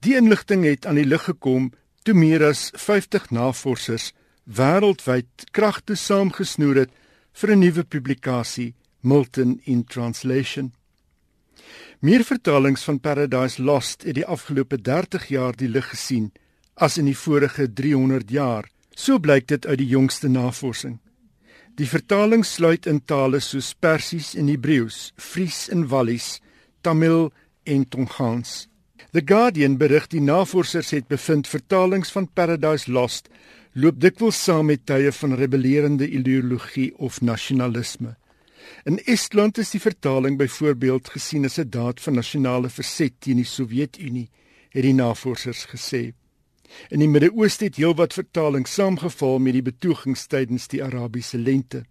Die 0.00 0.16
inligting 0.16 0.64
het 0.64 0.86
aan 0.86 0.94
die 0.94 1.06
lig 1.06 1.22
gekom 1.22 1.72
toe 2.02 2.14
meer 2.14 2.44
as 2.44 2.70
50 2.74 3.30
navorsers 3.30 4.12
wêreldwyd 4.44 5.26
kragte 5.50 5.94
saamgesnoer 5.94 6.76
het 6.76 6.90
vir 7.32 7.50
'n 7.50 7.58
nuwe 7.58 7.84
publikasie, 7.84 8.74
Milton 9.00 9.60
in 9.64 9.84
Translation. 9.84 10.72
Meer 12.04 12.20
vertalings 12.20 12.82
van 12.84 12.98
Paradise 13.00 13.62
Lost 13.62 14.02
het 14.04 14.18
die 14.18 14.26
afgelope 14.28 14.76
30 14.76 15.22
jaar 15.32 15.56
die 15.56 15.70
lig 15.72 15.86
gesien 15.88 16.26
as 16.76 16.98
in 17.00 17.06
die 17.08 17.16
vorige 17.16 17.64
300 17.72 18.28
jaar. 18.28 18.66
So 18.92 19.16
blyk 19.16 19.46
dit 19.48 19.64
uit 19.64 19.78
die 19.80 19.86
jongste 19.88 20.28
navorsing. 20.28 20.98
Die 21.80 21.88
vertaling 21.88 22.44
sluit 22.44 22.84
in 22.92 22.98
tale 23.08 23.40
soos 23.40 23.70
Persies 23.80 24.34
en 24.36 24.50
Hebreëus, 24.52 25.14
Fries 25.16 25.70
en 25.72 25.86
Wallis, 25.88 26.42
Tamil 26.84 27.30
en 27.64 27.88
Tongans. 27.88 28.66
The 29.16 29.22
Guardian 29.24 29.78
berig 29.80 30.10
die 30.12 30.20
navorsers 30.20 30.92
het 30.92 31.08
bevind 31.08 31.48
vertalings 31.48 32.12
van 32.12 32.28
Paradise 32.28 32.92
Lost 32.92 33.32
loop 33.72 33.96
dikwels 34.04 34.42
saam 34.44 34.68
met 34.68 34.84
tye 34.84 35.08
van 35.22 35.38
rebellerende 35.40 36.10
ideologie 36.20 36.90
of 36.98 37.22
nasionalisme. 37.24 38.12
In 38.84 38.98
Estland 39.04 39.58
is 39.58 39.70
die 39.70 39.80
vertaling 39.80 40.38
byvoorbeeld 40.38 41.08
gesien 41.08 41.44
as 41.44 41.58
'n 41.58 41.68
daad 41.68 42.00
van 42.00 42.14
nasionale 42.14 42.68
verset 42.68 43.12
teen 43.18 43.36
die 43.36 43.44
Sowjetunie, 43.44 44.30
het 44.70 44.82
die 44.82 44.94
navorsers 44.94 45.66
gesê. 45.66 46.12
In 46.90 46.98
die 46.98 47.08
Midde-Ooste 47.08 47.64
het 47.64 47.76
heelwat 47.76 48.12
vertalings 48.12 48.74
saamgeval 48.74 49.38
met 49.38 49.52
die 49.52 49.62
betogings 49.62 50.26
tydens 50.26 50.68
die 50.68 50.82
Arabiese 50.84 51.38
lente. 51.38 51.84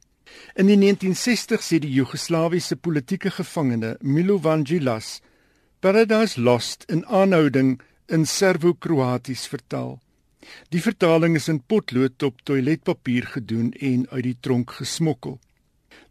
In 0.55 0.65
die 0.65 0.77
1960s 0.77 1.69
het 1.69 1.81
die 1.81 1.91
Joegoslawiese 1.91 2.75
politieke 2.75 3.31
gevangene 3.31 3.97
Milovan 4.01 4.63
Djilas 4.63 5.21
Paradise 5.79 6.41
Lost 6.41 6.85
in 6.87 7.05
aanhouding 7.05 7.81
in 8.07 8.25
Servo-Kroaties 8.25 9.47
vertaal. 9.47 9.99
Die 10.69 10.81
vertaling 10.81 11.35
is 11.35 11.49
in 11.51 11.59
potlood 11.59 12.23
op 12.23 12.41
toiletpapier 12.43 13.27
gedoen 13.35 13.71
en 13.79 14.05
uit 14.09 14.23
die 14.23 14.37
tronk 14.39 14.71
gesmokkel. 14.79 15.39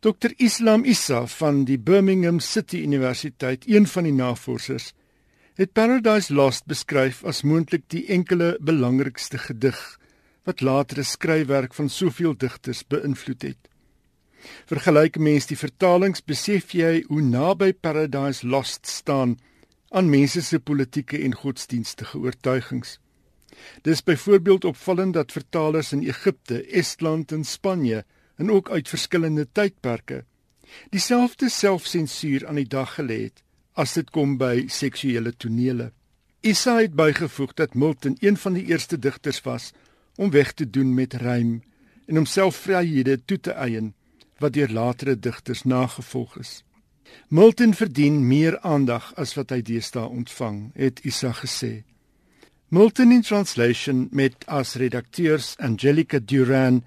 Dr 0.02 0.32
Islam 0.42 0.82
Issa 0.82 1.28
van 1.30 1.60
die 1.62 1.76
Birmingham 1.78 2.40
City 2.42 2.80
Universiteit, 2.82 3.62
een 3.70 3.84
van 3.86 4.02
die 4.02 4.12
navorsers, 4.12 4.88
het 5.54 5.70
Paradise 5.78 6.34
Lost 6.34 6.64
beskryf 6.66 7.20
as 7.22 7.44
moontlik 7.46 7.84
die 7.94 8.00
enkele 8.10 8.56
belangrikste 8.58 9.38
gedig 9.38 9.78
wat 10.42 10.64
latere 10.66 11.04
skryfwerk 11.06 11.76
van 11.78 11.86
soveel 11.86 12.34
digters 12.34 12.80
beïnvloed 12.82 13.46
het. 13.46 13.68
Vergelyk 14.72 15.20
mens 15.22 15.46
die 15.46 15.58
vertalings, 15.60 16.24
besef 16.26 16.74
jy 16.74 17.04
hoe 17.06 17.22
naby 17.22 17.70
Paradise 17.70 18.42
Lost 18.42 18.90
staan 18.90 19.36
aan 19.94 20.10
mense 20.10 20.42
se 20.42 20.58
politieke 20.58 21.20
en 21.22 21.36
godsdienstige 21.44 22.18
oortuigings. 22.18 22.96
Dis 23.86 24.02
byvoorbeeld 24.02 24.66
opvallend 24.66 25.14
dat 25.14 25.30
vertalers 25.30 25.92
in 25.94 26.02
Egipte, 26.02 26.58
Estland 26.66 27.30
en 27.30 27.46
Spanje 27.46 28.02
en 28.36 28.50
ook 28.50 28.70
uit 28.70 28.88
verskillende 28.88 29.46
tydperke 29.52 30.24
dieselfde 30.90 31.48
selfsensuur 31.48 32.46
aan 32.46 32.60
die 32.60 32.68
dag 32.68 32.94
gelê 32.98 33.18
het 33.28 33.42
as 33.72 33.94
dit 33.96 34.10
kom 34.12 34.36
by 34.36 34.66
seksuele 34.68 35.32
tonele. 35.32 35.92
Isa 36.44 36.76
het 36.80 36.96
bygevoeg 36.98 37.54
dat 37.56 37.74
Milton 37.74 38.16
een 38.20 38.36
van 38.36 38.58
die 38.58 38.64
eerste 38.68 38.98
digters 38.98 39.40
was 39.46 39.70
om 40.16 40.30
weg 40.30 40.52
te 40.52 40.70
doen 40.70 40.94
met 40.94 41.14
rym 41.14 41.62
en 42.06 42.16
homself 42.16 42.56
vryhede 42.66 43.24
toe 43.24 43.38
te 43.40 43.52
eien 43.52 43.94
wat 44.42 44.52
deur 44.52 44.68
latere 44.68 45.16
digters 45.18 45.62
nagevolg 45.62 46.36
is. 46.38 46.62
Milton 47.28 47.74
verdien 47.74 48.26
meer 48.26 48.58
aandag 48.60 49.12
as 49.20 49.34
wat 49.36 49.52
hy 49.52 49.60
deesdae 49.62 50.08
ontvang, 50.08 50.72
het 50.74 51.00
Isa 51.04 51.32
gesê. 51.36 51.84
Milton 52.68 53.12
in 53.12 53.22
translation 53.22 54.08
met 54.10 54.46
as 54.46 54.74
redakteurs 54.80 55.54
Angelica 55.60 56.18
Duran, 56.18 56.82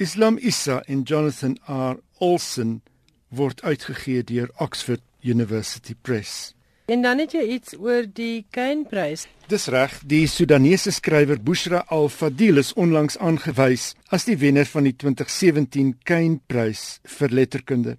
Islam 0.00 0.38
Issa 0.40 0.82
en 0.86 1.02
Jonathan 1.02 1.58
R. 1.68 1.98
Olsen 2.18 2.80
word 3.28 3.60
uitgegee 3.62 4.22
deur 4.24 4.48
Oxford 4.56 5.02
University 5.20 5.94
Press. 6.02 6.54
En 6.88 7.02
dan 7.02 7.20
het 7.20 7.34
jy 7.36 7.42
iets 7.58 7.76
oor 7.76 8.08
die 8.08 8.46
Kynprys. 8.50 9.26
Dis 9.52 9.68
reg, 9.68 9.98
die 10.08 10.24
Sudanese 10.24 10.90
skrywer 10.96 11.36
Bushra 11.44 11.84
Al-Fadil 11.92 12.62
is 12.64 12.72
onlangs 12.80 13.18
aangewys 13.20 13.90
as 14.08 14.24
die 14.24 14.38
wenner 14.40 14.64
van 14.72 14.88
die 14.88 14.96
2017 14.96 15.92
Kynprys 16.08 16.86
vir 17.18 17.36
letterkunde. 17.36 17.98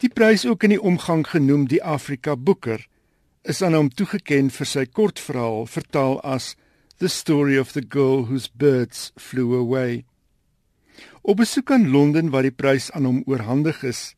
Die 0.00 0.08
prys 0.08 0.48
ook 0.48 0.64
in 0.64 0.78
die 0.78 0.82
omgang 0.82 1.26
genoem 1.28 1.68
die 1.68 1.84
Afrika 1.84 2.32
Booker 2.32 2.80
is 3.44 3.60
aan 3.60 3.76
hom 3.76 3.92
toegekend 3.92 4.56
vir 4.56 4.72
sy 4.72 4.88
kortverhaal 4.88 5.66
vertaal 5.68 6.16
as 6.24 6.54
The 6.96 7.12
Story 7.12 7.60
of 7.60 7.76
the 7.76 7.84
Girl 7.84 8.24
Whose 8.32 8.48
Birds 8.56 9.12
Flew 9.20 9.52
Away. 9.60 10.06
Op 11.22 11.36
besoek 11.36 11.70
aan 11.70 11.90
Londen 11.90 12.30
waar 12.30 12.46
die 12.48 12.54
prys 12.54 12.88
aan 12.96 13.04
hom 13.04 13.22
oorhandig 13.28 13.82
is, 13.84 14.14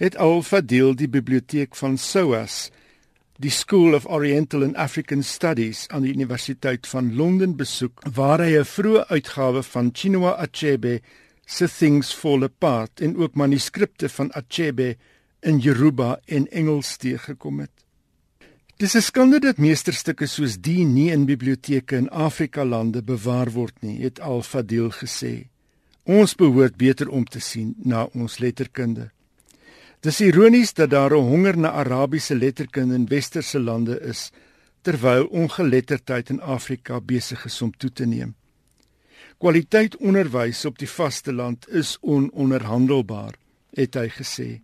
het 0.00 0.16
Al-Fadil 0.16 0.94
die 0.96 1.08
biblioteek 1.08 1.76
van 1.76 1.98
SOAS, 2.00 2.70
die 3.36 3.52
School 3.52 3.92
of 3.94 4.06
Oriental 4.08 4.64
and 4.64 4.76
African 4.80 5.22
Studies 5.22 5.84
aan 5.92 6.06
die 6.06 6.14
Universiteit 6.14 6.88
van 6.88 7.10
Londen 7.14 7.52
besoek, 7.56 8.00
waar 8.14 8.40
hy 8.40 8.56
'n 8.56 8.64
vroeë 8.64 9.04
uitgawe 9.08 9.62
van 9.62 9.90
Chinua 9.92 10.32
Achebe 10.40 11.00
se 11.46 11.68
Things 11.68 12.14
Fall 12.14 12.42
Apart 12.44 13.00
en 13.00 13.16
ook 13.16 13.34
manuskripte 13.34 14.08
van 14.08 14.32
Achebe 14.32 14.96
in 15.40 15.58
Yoruba 15.58 16.20
en 16.26 16.48
Engels 16.50 16.96
teëgekom 16.96 17.60
het. 17.60 17.76
Dis 18.76 18.94
'n 18.94 19.02
skande 19.02 19.38
dat 19.38 19.58
meesterstukke 19.58 20.26
soos 20.26 20.56
die 20.56 20.84
nie 20.84 21.10
in 21.10 21.26
biblioteke 21.26 21.96
in 21.96 22.08
Afrika 22.08 22.64
lande 22.64 23.02
bewaar 23.02 23.50
word 23.50 23.82
nie, 23.82 24.02
het 24.02 24.20
Al-Fadil 24.20 24.90
gesê. 24.90 25.48
Ons 26.08 26.32
behoort 26.40 26.78
beter 26.80 27.10
om 27.12 27.24
te 27.28 27.40
sien 27.40 27.74
na 27.84 28.06
ons 28.16 28.38
letterkunde. 28.40 29.10
Dis 30.00 30.20
ironies 30.24 30.72
dat 30.72 30.90
daar 30.90 31.12
'n 31.12 31.28
honger 31.28 31.56
na 31.58 31.70
Arabiese 31.70 32.34
letterkunde 32.34 32.94
in 32.94 33.06
westerse 33.06 33.60
lande 33.60 34.00
is 34.00 34.30
terwyl 34.82 35.26
ongeletterdheid 35.26 36.30
in 36.30 36.40
Afrika 36.40 37.00
besig 37.00 37.44
is 37.44 37.62
om 37.62 37.72
toe 37.76 37.92
te 37.92 38.06
neem. 38.06 38.34
Kwaliteit 39.38 39.96
onderwys 39.96 40.64
op 40.64 40.78
die 40.78 40.88
vasteland 40.88 41.68
is 41.68 41.98
ononderhandelbaar, 42.00 43.34
het 43.74 43.94
hy 43.94 44.08
gesê. 44.08 44.60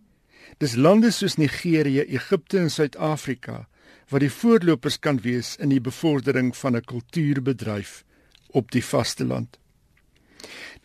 Dis 0.57 0.75
lande 0.75 1.11
soos 1.11 1.35
Nigerië, 1.35 1.99
Egipte 1.99 2.59
en 2.59 2.69
Suid-Afrika 2.69 3.67
wat 4.09 4.21
die 4.21 4.31
voorlopers 4.31 4.99
kan 4.99 5.21
wees 5.21 5.55
in 5.55 5.69
die 5.69 5.81
bevordering 5.81 6.55
van 6.57 6.75
'n 6.75 6.81
kultuurbedryf 6.81 8.03
op 8.49 8.71
die 8.71 8.83
vasteland. 8.83 9.59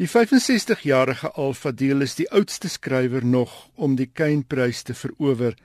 Die 0.01 0.09
65-jarige 0.09 1.33
Al-Fadil 1.37 2.05
is 2.07 2.15
die 2.19 2.29
oudste 2.31 2.69
skrywer 2.69 3.25
nog 3.25 3.69
om 3.75 3.97
die 3.97 4.09
Kainprys 4.13 4.83
te 4.83 4.95
verower 4.95 5.57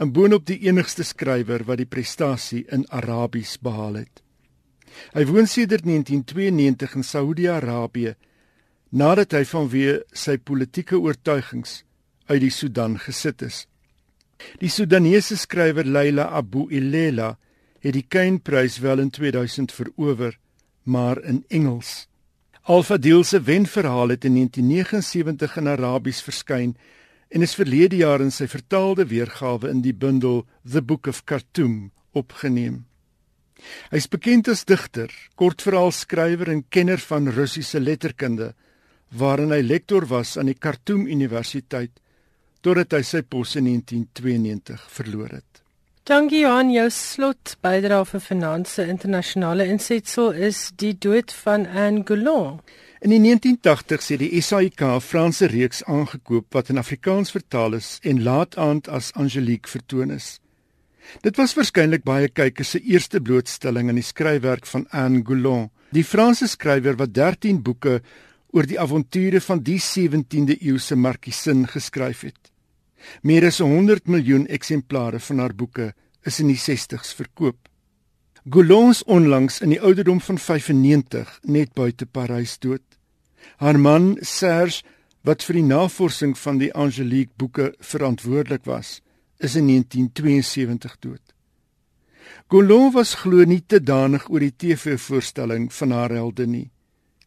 en 0.00 0.12
boonop 0.12 0.46
die 0.48 0.58
enigste 0.68 1.04
skrywer 1.04 1.64
wat 1.68 1.80
die 1.80 1.88
prestasie 1.88 2.64
in 2.72 2.86
Arabies 2.88 3.58
behaal 3.60 4.00
het. 4.00 4.22
Hy 5.14 5.24
woon 5.28 5.48
sedert 5.48 5.84
1992 5.86 6.96
in 6.98 7.06
Saudi-Arabië 7.06 8.14
nadat 8.90 9.36
hy 9.36 9.44
vanweë 9.46 10.00
sy 10.12 10.36
politieke 10.42 10.98
oortuigings 10.98 11.82
uit 12.30 12.40
die 12.42 12.54
Sudan 12.54 12.96
gesit 12.98 13.42
is. 13.46 13.64
Die 14.60 14.70
Sudanese 14.72 15.36
skrywer 15.36 15.86
Leila 15.86 16.30
Abu 16.34 16.66
Ilela 16.72 17.36
het 17.80 17.94
die 17.96 18.06
Kainprys 18.08 18.80
wel 18.80 19.00
in 19.04 19.10
2000 19.10 19.72
verower, 19.72 20.36
maar 20.84 21.20
in 21.22 21.44
Engels. 21.48 22.09
Al-Fadil 22.68 23.24
se 23.24 23.40
wenverhaal 23.40 24.08
het 24.08 24.24
in 24.24 24.34
1979 24.34 25.56
in 25.56 25.68
Arabies 25.68 26.20
verskyn 26.22 26.76
en 27.28 27.42
is 27.42 27.54
verlede 27.56 27.96
jaar 27.96 28.20
in 28.20 28.32
sy 28.34 28.44
vertaalde 28.50 29.06
weergawe 29.08 29.70
in 29.70 29.80
die 29.80 29.94
bundel 29.96 30.44
The 30.68 30.82
Book 30.82 31.08
of 31.08 31.24
Khartoum 31.24 31.90
opgeneem. 32.12 32.84
Hy 33.92 33.96
is 33.96 34.08
bekend 34.08 34.48
as 34.48 34.66
digter, 34.68 35.08
kortverhaalskrywer 35.40 36.52
en 36.52 36.64
kenner 36.68 37.00
van 37.00 37.32
Russiese 37.32 37.80
letterkunde, 37.80 38.52
waarin 39.10 39.54
hy 39.56 39.62
lektor 39.64 40.06
was 40.08 40.36
aan 40.36 40.52
die 40.52 40.58
Khartoum 40.58 41.06
Universiteit 41.08 41.96
totdat 42.60 42.92
hy 42.92 43.02
sy 43.06 43.22
pos 43.24 43.56
in 43.56 43.70
1992 43.70 44.84
verloor 44.92 45.32
het. 45.32 45.59
Dankie 46.10 46.42
aan 46.42 46.72
jou 46.74 46.88
slot 46.90 47.52
bydrae 47.62 48.02
vir 48.08 48.22
finansie 48.24 48.82
internasionale 48.90 49.68
insetsel 49.70 50.32
is 50.48 50.72
die 50.82 50.96
dood 51.04 51.30
van 51.44 51.68
Anne 51.70 52.02
Goulon. 52.08 52.56
In 52.98 53.14
die 53.14 53.20
1980s 53.22 54.10
het 54.10 54.18
die 54.24 54.40
SAIK 54.42 54.82
'n 54.88 55.04
Franse 55.06 55.46
reeks 55.46 55.84
aangekoop 55.84 56.46
wat 56.50 56.68
in 56.74 56.82
Afrikaans 56.82 57.30
vertaal 57.30 57.78
is 57.78 58.00
en 58.02 58.24
laat 58.24 58.58
aand 58.58 58.88
as 58.88 59.12
Angelique 59.12 59.70
vertoon 59.70 60.10
is. 60.10 60.40
Dit 61.22 61.36
was 61.36 61.54
waarskynlik 61.54 62.02
baie 62.02 62.28
kykers 62.28 62.70
se 62.70 62.80
eerste 62.80 63.20
blootstelling 63.20 63.88
aan 63.88 64.02
die 64.02 64.10
skryfwerk 64.12 64.66
van 64.66 64.86
Anne 64.90 65.22
Goulon, 65.24 65.70
die 65.90 66.04
Franse 66.04 66.48
skrywer 66.48 66.96
wat 66.96 67.14
13 67.14 67.62
boeke 67.62 68.02
oor 68.50 68.66
die 68.66 68.80
avonture 68.80 69.40
van 69.40 69.62
die 69.62 69.78
17de 69.78 70.58
eeuse 70.58 70.96
markiesin 70.96 71.68
geskryf 71.68 72.20
het. 72.20 72.49
Meer 73.22 73.46
as 73.46 73.58
100 73.58 74.06
miljoen 74.06 74.46
eksemplare 74.46 75.20
van 75.20 75.38
haar 75.38 75.54
boeke 75.54 75.92
is 76.26 76.40
in 76.40 76.48
die 76.52 76.60
60's 76.60 77.14
verkoop. 77.16 77.68
Goulons 78.48 79.02
onlangs 79.04 79.60
in 79.60 79.74
die 79.74 79.80
ouderdom 79.80 80.20
van 80.20 80.38
95 80.38 81.38
net 81.44 81.74
buite 81.76 82.06
Parys 82.06 82.58
dood. 82.58 82.84
Haar 83.60 83.78
man 83.78 84.16
Serge 84.20 84.84
wat 85.28 85.44
vir 85.44 85.60
die 85.60 85.66
navorsing 85.68 86.32
van 86.38 86.60
die 86.60 86.72
Angelique 86.72 87.36
boeke 87.36 87.72
verantwoordelik 87.84 88.64
was, 88.64 89.00
is 89.38 89.56
in 89.56 89.68
1972 89.68 90.96
dood. 91.00 91.22
Goulon 92.50 92.90
was 92.92 93.14
glo 93.22 93.44
nie 93.44 93.62
te 93.66 93.80
danig 93.80 94.24
oor 94.30 94.42
die 94.42 94.54
TV-voorstelling 94.56 95.68
van 95.72 95.92
haar 95.94 96.14
helde 96.16 96.46
nie. 96.46 96.70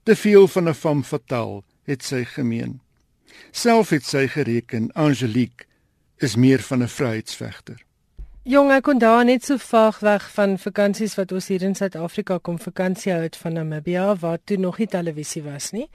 Te 0.03 0.15
veel 0.15 0.47
van 0.47 0.69
'n 0.69 0.73
femme 0.73 1.03
fatale 1.03 1.63
het 1.85 2.03
sy 2.03 2.23
gemeen. 2.25 2.82
Self 3.51 3.89
het 3.89 4.05
sy 4.05 4.27
gereken 4.27 4.91
Angelique 4.91 5.65
is 6.17 6.35
meer 6.35 6.59
van 6.59 6.83
'n 6.83 6.87
vryheidsvegter. 6.87 7.83
Jong, 8.43 8.71
ek 8.75 8.83
kon 8.83 8.97
daar 8.99 9.23
net 9.23 9.45
so 9.47 9.55
vaag 9.57 10.01
weg 10.03 10.23
van 10.35 10.57
vakansies 10.59 11.13
wat 11.15 11.31
ons 11.31 11.45
hier 11.47 11.61
in 11.63 11.75
Suid-Afrika 11.75 12.41
kom 12.43 12.57
vakansie 12.59 13.13
hou 13.13 13.21
uit 13.21 13.37
van 13.39 13.53
Namibia 13.53 14.15
waar 14.19 14.37
toe 14.43 14.57
nog 14.57 14.77
nie 14.77 14.87
televisie 14.87 15.43
was 15.43 15.71
nie. 15.71 15.87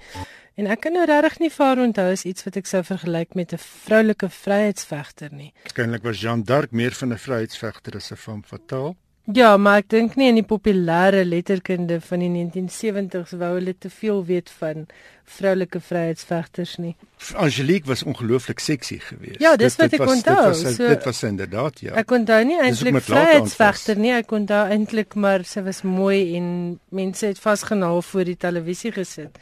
En 0.57 0.67
ek 0.67 0.81
kan 0.81 0.97
nou 0.97 1.05
regtig 1.05 1.37
nie 1.39 1.51
vaar 1.53 1.79
onthou 1.79 2.07
as 2.13 2.25
iets 2.25 2.47
wat 2.47 2.57
ek 2.57 2.67
sou 2.67 2.81
vergelyk 2.83 3.35
met 3.35 3.53
'n 3.53 3.61
vroulike 3.61 4.29
vryheidsvegter 4.29 5.29
nie. 5.33 5.53
Waarskynlik 5.63 6.03
was 6.03 6.21
Jean 6.21 6.43
d'Arc 6.43 6.73
meer 6.73 6.93
van 6.93 7.13
'n 7.13 7.19
vryheidsvegter 7.19 7.97
as 7.97 8.11
'n 8.13 8.17
femme 8.17 8.43
fatale. 8.43 8.97
Ja, 9.33 9.57
maar 9.61 9.83
ek 9.83 9.91
dink 9.93 10.15
nie 10.17 10.31
in 10.33 10.39
die 10.39 10.47
populêre 10.47 11.21
letterkunde 11.29 11.99
van 12.01 12.23
die 12.25 12.31
1970s 12.33 13.35
wou 13.37 13.51
hulle 13.59 13.75
te 13.77 13.91
veel 13.93 14.23
weet 14.25 14.49
van 14.57 14.87
vroulike 15.29 15.83
vryheidsvegters 15.85 16.79
nie. 16.81 16.95
Angelique 17.37 17.91
was 17.91 18.07
ongelooflik 18.09 18.63
seksie 18.65 19.01
geweest. 19.05 19.43
Ja, 19.45 19.53
dis 19.61 19.77
wat 19.77 19.99
ek 19.99 20.07
onthou. 20.07 20.49
Dit 20.49 20.65
was, 20.65 20.77
so, 20.79 20.89
dit 20.89 21.05
was 21.11 21.23
inderdaad 21.29 21.85
ja. 21.85 21.93
Ek 22.01 22.17
onthou 22.17 22.41
nie 22.49 22.57
eintlik 22.57 23.03
vryheidsvegter 23.05 24.01
nie, 24.01 24.15
ek 24.17 24.33
onthou 24.33 24.65
eintlik 24.65 25.17
maar 25.21 25.45
sy 25.45 25.67
was 25.69 25.85
mooi 25.85 26.39
en 26.39 26.79
mense 26.89 27.29
het 27.29 27.43
vasgenaal 27.43 28.01
voor 28.09 28.33
die 28.33 28.39
televisie 28.41 28.97
gesit. 28.97 29.37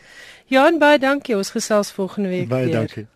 Jan, 0.50 0.82
baie 0.82 0.98
dankie. 0.98 1.38
Ons 1.38 1.54
gesels 1.54 1.94
volgende 1.94 2.34
week 2.34 2.50
baie 2.50 2.66
weer. 2.66 2.74
Baie 2.74 2.88
dankie. 2.88 3.12